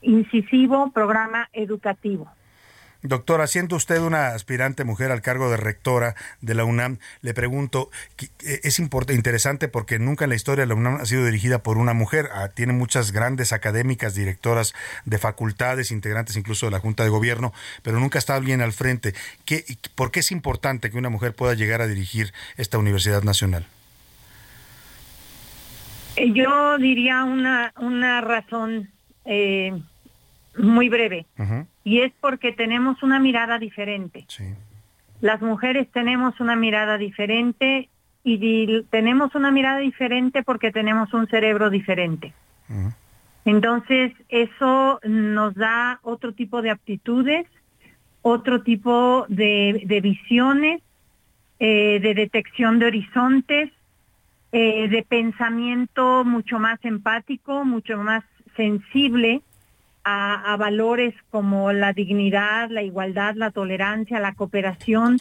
[0.03, 2.31] incisivo programa educativo.
[3.05, 7.91] Doctora, siendo usted una aspirante mujer al cargo de rectora de la UNAM, le pregunto,
[8.45, 11.95] eh, es interesante porque nunca en la historia la UNAM ha sido dirigida por una
[11.95, 14.73] mujer, ah, tiene muchas grandes académicas, directoras
[15.05, 17.53] de facultades, integrantes incluso de la Junta de Gobierno,
[17.83, 19.15] pero nunca está alguien al frente.
[19.45, 19.65] ¿Qué,
[19.97, 23.67] ¿Por qué es importante que una mujer pueda llegar a dirigir esta Universidad Nacional?
[26.15, 28.91] Eh, yo diría una, una razón
[29.25, 29.83] eh,
[30.57, 31.27] muy breve.
[31.85, 34.27] Y es porque tenemos una mirada diferente.
[35.21, 37.89] Las mujeres tenemos una mirada diferente
[38.25, 42.33] y tenemos una mirada diferente porque tenemos un cerebro diferente.
[43.45, 47.47] Entonces, eso nos da otro tipo de aptitudes,
[48.23, 50.81] otro tipo de, visiones,
[51.59, 53.71] eh, de detección de horizontes,
[54.53, 58.23] eh, de pensamiento mucho más empático, mucho más
[58.57, 59.43] sensible
[60.05, 65.19] a, valores como la dignidad, la igualdad, la tolerancia, la cooperación.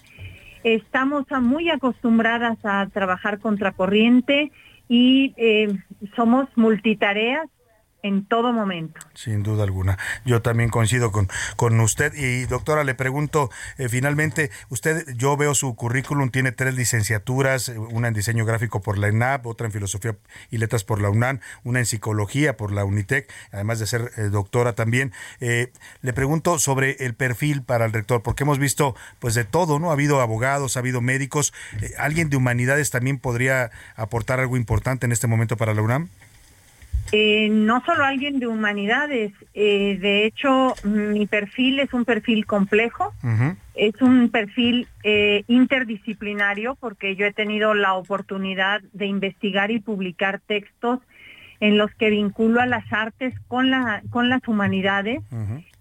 [0.63, 4.51] Estamos muy acostumbradas a trabajar contracorriente
[4.87, 5.73] y eh,
[6.15, 7.47] somos multitareas
[8.03, 8.99] en todo momento.
[9.13, 9.97] Sin duda alguna.
[10.25, 12.13] Yo también coincido con, con usted.
[12.15, 17.77] Y doctora, le pregunto, eh, finalmente, usted, yo veo su currículum, tiene tres licenciaturas, eh,
[17.77, 20.15] una en diseño gráfico por la ENAP, otra en filosofía
[20.49, 24.23] y letras por la UNAM, una en psicología por la UNITEC, además de ser eh,
[24.23, 25.11] doctora también.
[25.39, 29.89] le pregunto sobre el perfil para el rector, porque hemos visto pues de todo, ¿no?
[29.89, 31.53] Ha habido abogados, ha habido médicos.
[31.97, 36.09] ¿Alguien de humanidades también podría aportar algo importante en este momento para la UNAM?
[37.13, 43.13] Eh, no solo alguien de humanidades, eh, de hecho mi perfil es un perfil complejo,
[43.75, 50.39] es un perfil eh, interdisciplinario porque yo he tenido la oportunidad de investigar y publicar
[50.39, 50.99] textos
[51.59, 55.21] en los que vinculo a las artes con, la, con las humanidades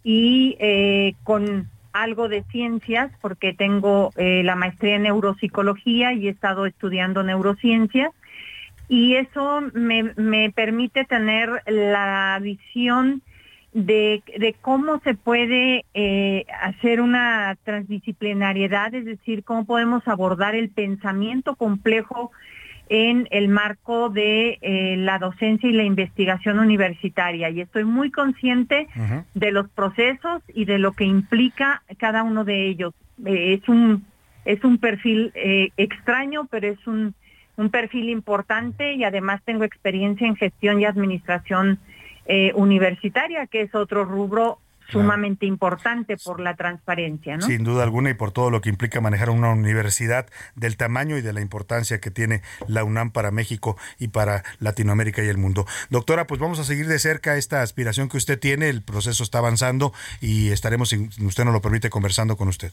[0.02, 0.56] y
[1.22, 8.10] con algo de ciencias, porque tengo la maestría en neuropsicología y he estado estudiando neurociencias.
[8.90, 13.22] Y eso me, me permite tener la visión
[13.72, 20.70] de, de cómo se puede eh, hacer una transdisciplinariedad, es decir, cómo podemos abordar el
[20.70, 22.32] pensamiento complejo
[22.88, 27.48] en el marco de eh, la docencia y la investigación universitaria.
[27.48, 28.88] Y estoy muy consciente
[29.34, 32.92] de los procesos y de lo que implica cada uno de ellos.
[33.24, 34.04] Eh, es un
[34.44, 35.32] es un perfil
[35.76, 37.14] extraño, pero es un,
[37.60, 41.78] un perfil importante y además tengo experiencia en gestión y administración
[42.54, 44.60] universitaria, que es otro rubro
[44.90, 47.46] sumamente importante por la transparencia, ¿no?
[47.46, 51.22] Sin duda alguna y por todo lo que implica manejar una universidad del tamaño y
[51.22, 55.66] de la importancia que tiene la UNAM para México y para Latinoamérica y el mundo.
[55.90, 59.38] Doctora, pues vamos a seguir de cerca esta aspiración que usted tiene, el proceso está
[59.38, 62.72] avanzando y estaremos, si usted nos lo permite, conversando con usted.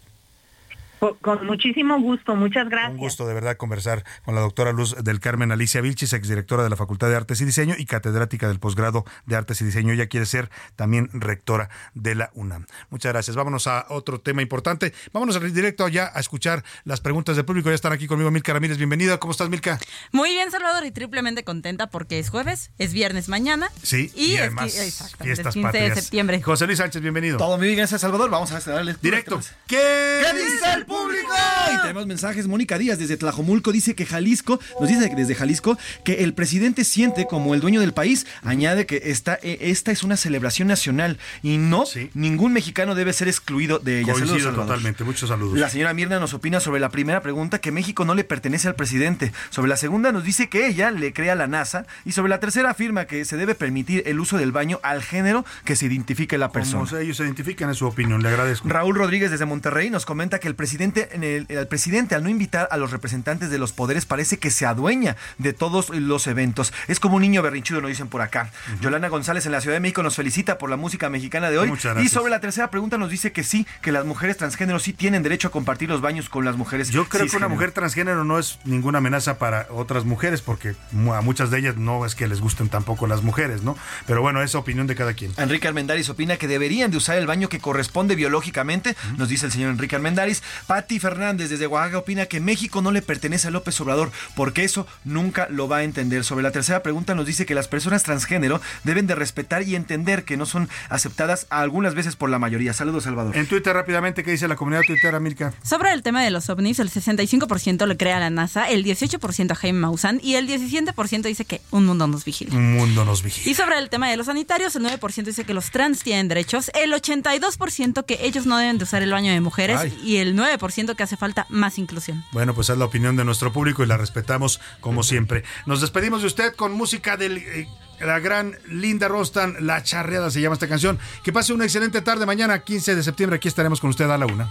[0.99, 2.93] Con muchísimo gusto, muchas gracias.
[2.93, 6.69] Un gusto de verdad conversar con la doctora Luz del Carmen Alicia Vilchis, exdirectora de
[6.69, 9.93] la Facultad de Artes y Diseño y catedrática del posgrado de Artes y Diseño.
[9.93, 12.65] Ella quiere ser también rectora de la UNAM.
[12.89, 13.35] Muchas gracias.
[13.35, 14.93] Vámonos a otro tema importante.
[15.13, 17.69] Vámonos directo ya a escuchar las preguntas del público.
[17.69, 18.77] Ya están aquí conmigo Milka Ramírez.
[18.77, 19.19] Bienvenida.
[19.19, 19.79] ¿Cómo estás, Milka?
[20.11, 23.69] Muy bien, Salvador, y triplemente contenta porque es jueves, es viernes mañana.
[23.83, 24.73] Sí, y, además
[25.21, 26.41] fiestas 15 de septiembre.
[26.41, 27.37] José Luis Sánchez, bienvenido.
[27.37, 28.29] Todo muy bien, gracias, Salvador.
[28.29, 29.39] Vamos a darle directo.
[29.67, 31.33] ¿Qué, ¿Qué dice el público?
[31.73, 32.47] Y tenemos mensajes.
[32.47, 37.27] Mónica Díaz desde Tlajomulco dice que Jalisco, nos dice desde Jalisco que el presidente siente
[37.27, 38.25] como el dueño del país.
[38.43, 41.83] Añade que esta, eh, esta es una celebración nacional y no,
[42.13, 44.13] ningún mexicano debe ser excluido de ella.
[44.13, 45.03] Coincido totalmente.
[45.03, 45.57] Muchos saludos.
[45.57, 48.75] La señora Mirna nos opina sobre la primera pregunta que México no le pertenece al
[48.75, 49.33] presidente.
[49.49, 51.85] Sobre la segunda nos dice que ella le crea a la NASA.
[52.05, 55.45] Y sobre la tercera afirma que se debe permitir el uso del baño al género
[55.65, 56.85] que se identifique la persona.
[56.85, 58.21] Como ellos se identifican, es su opinión.
[58.23, 58.67] Le agradezco.
[58.69, 62.29] Raúl Rodríguez desde Monterrey nos comenta que el presidente en el, el presidente al no
[62.29, 66.73] invitar a los representantes de los poderes parece que se adueña de todos los eventos.
[66.87, 68.51] Es como un niño berrinchudo, lo dicen por acá.
[68.81, 71.73] Yolanda González en la Ciudad de México nos felicita por la música mexicana de hoy.
[72.01, 75.23] Y sobre la tercera pregunta nos dice que sí, que las mujeres transgénero sí tienen
[75.23, 76.89] derecho a compartir los baños con las mujeres.
[76.89, 80.75] Yo creo que una mujer transgénero no es ninguna amenaza para otras mujeres porque
[81.13, 83.77] a muchas de ellas no es que les gusten tampoco las mujeres, ¿no?
[84.05, 85.33] Pero bueno, es opinión de cada quien.
[85.37, 89.51] Enrique Armendaris opina que deberían de usar el baño que corresponde biológicamente, nos dice el
[89.51, 90.43] señor Enrique Armendaris.
[90.67, 94.85] Patti Fernández desde Oaxaca opina que México no le pertenece a López Obrador, porque eso
[95.05, 96.25] nunca lo va a entender.
[96.25, 100.25] Sobre la tercera pregunta nos dice que las personas transgénero deben de respetar y entender
[100.25, 102.73] que no son aceptadas algunas veces por la mayoría.
[102.73, 103.37] Saludos, Salvador.
[103.37, 105.53] En Twitter rápidamente, ¿qué dice la comunidad tuitera, Milka?
[105.63, 109.51] Sobre el tema de los ovnis, el 65% le crea a la NASA, el 18%
[109.51, 112.53] a Jaime Maussan y el 17% dice que un mundo nos vigila.
[112.53, 113.49] Un mundo nos vigila.
[113.49, 116.71] Y sobre el tema de los sanitarios, el 9% dice que los trans tienen derechos,
[116.73, 120.56] el 82% que ellos no deben de usar el baño de mujeres y el 9%
[120.95, 122.23] que hace falta más inclusión.
[122.31, 125.43] Bueno, pues es la opinión de nuestro público y la respetamos como siempre.
[125.65, 127.67] Nos despedimos de usted con música de eh,
[127.99, 130.99] la gran Linda Rostan, La Charreada se llama esta canción.
[131.23, 133.37] Que pase una excelente tarde mañana, 15 de septiembre.
[133.37, 134.49] Aquí estaremos con usted a la una.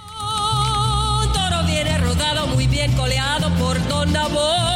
[1.32, 4.75] toro viene rodado, muy bien coleado por Don un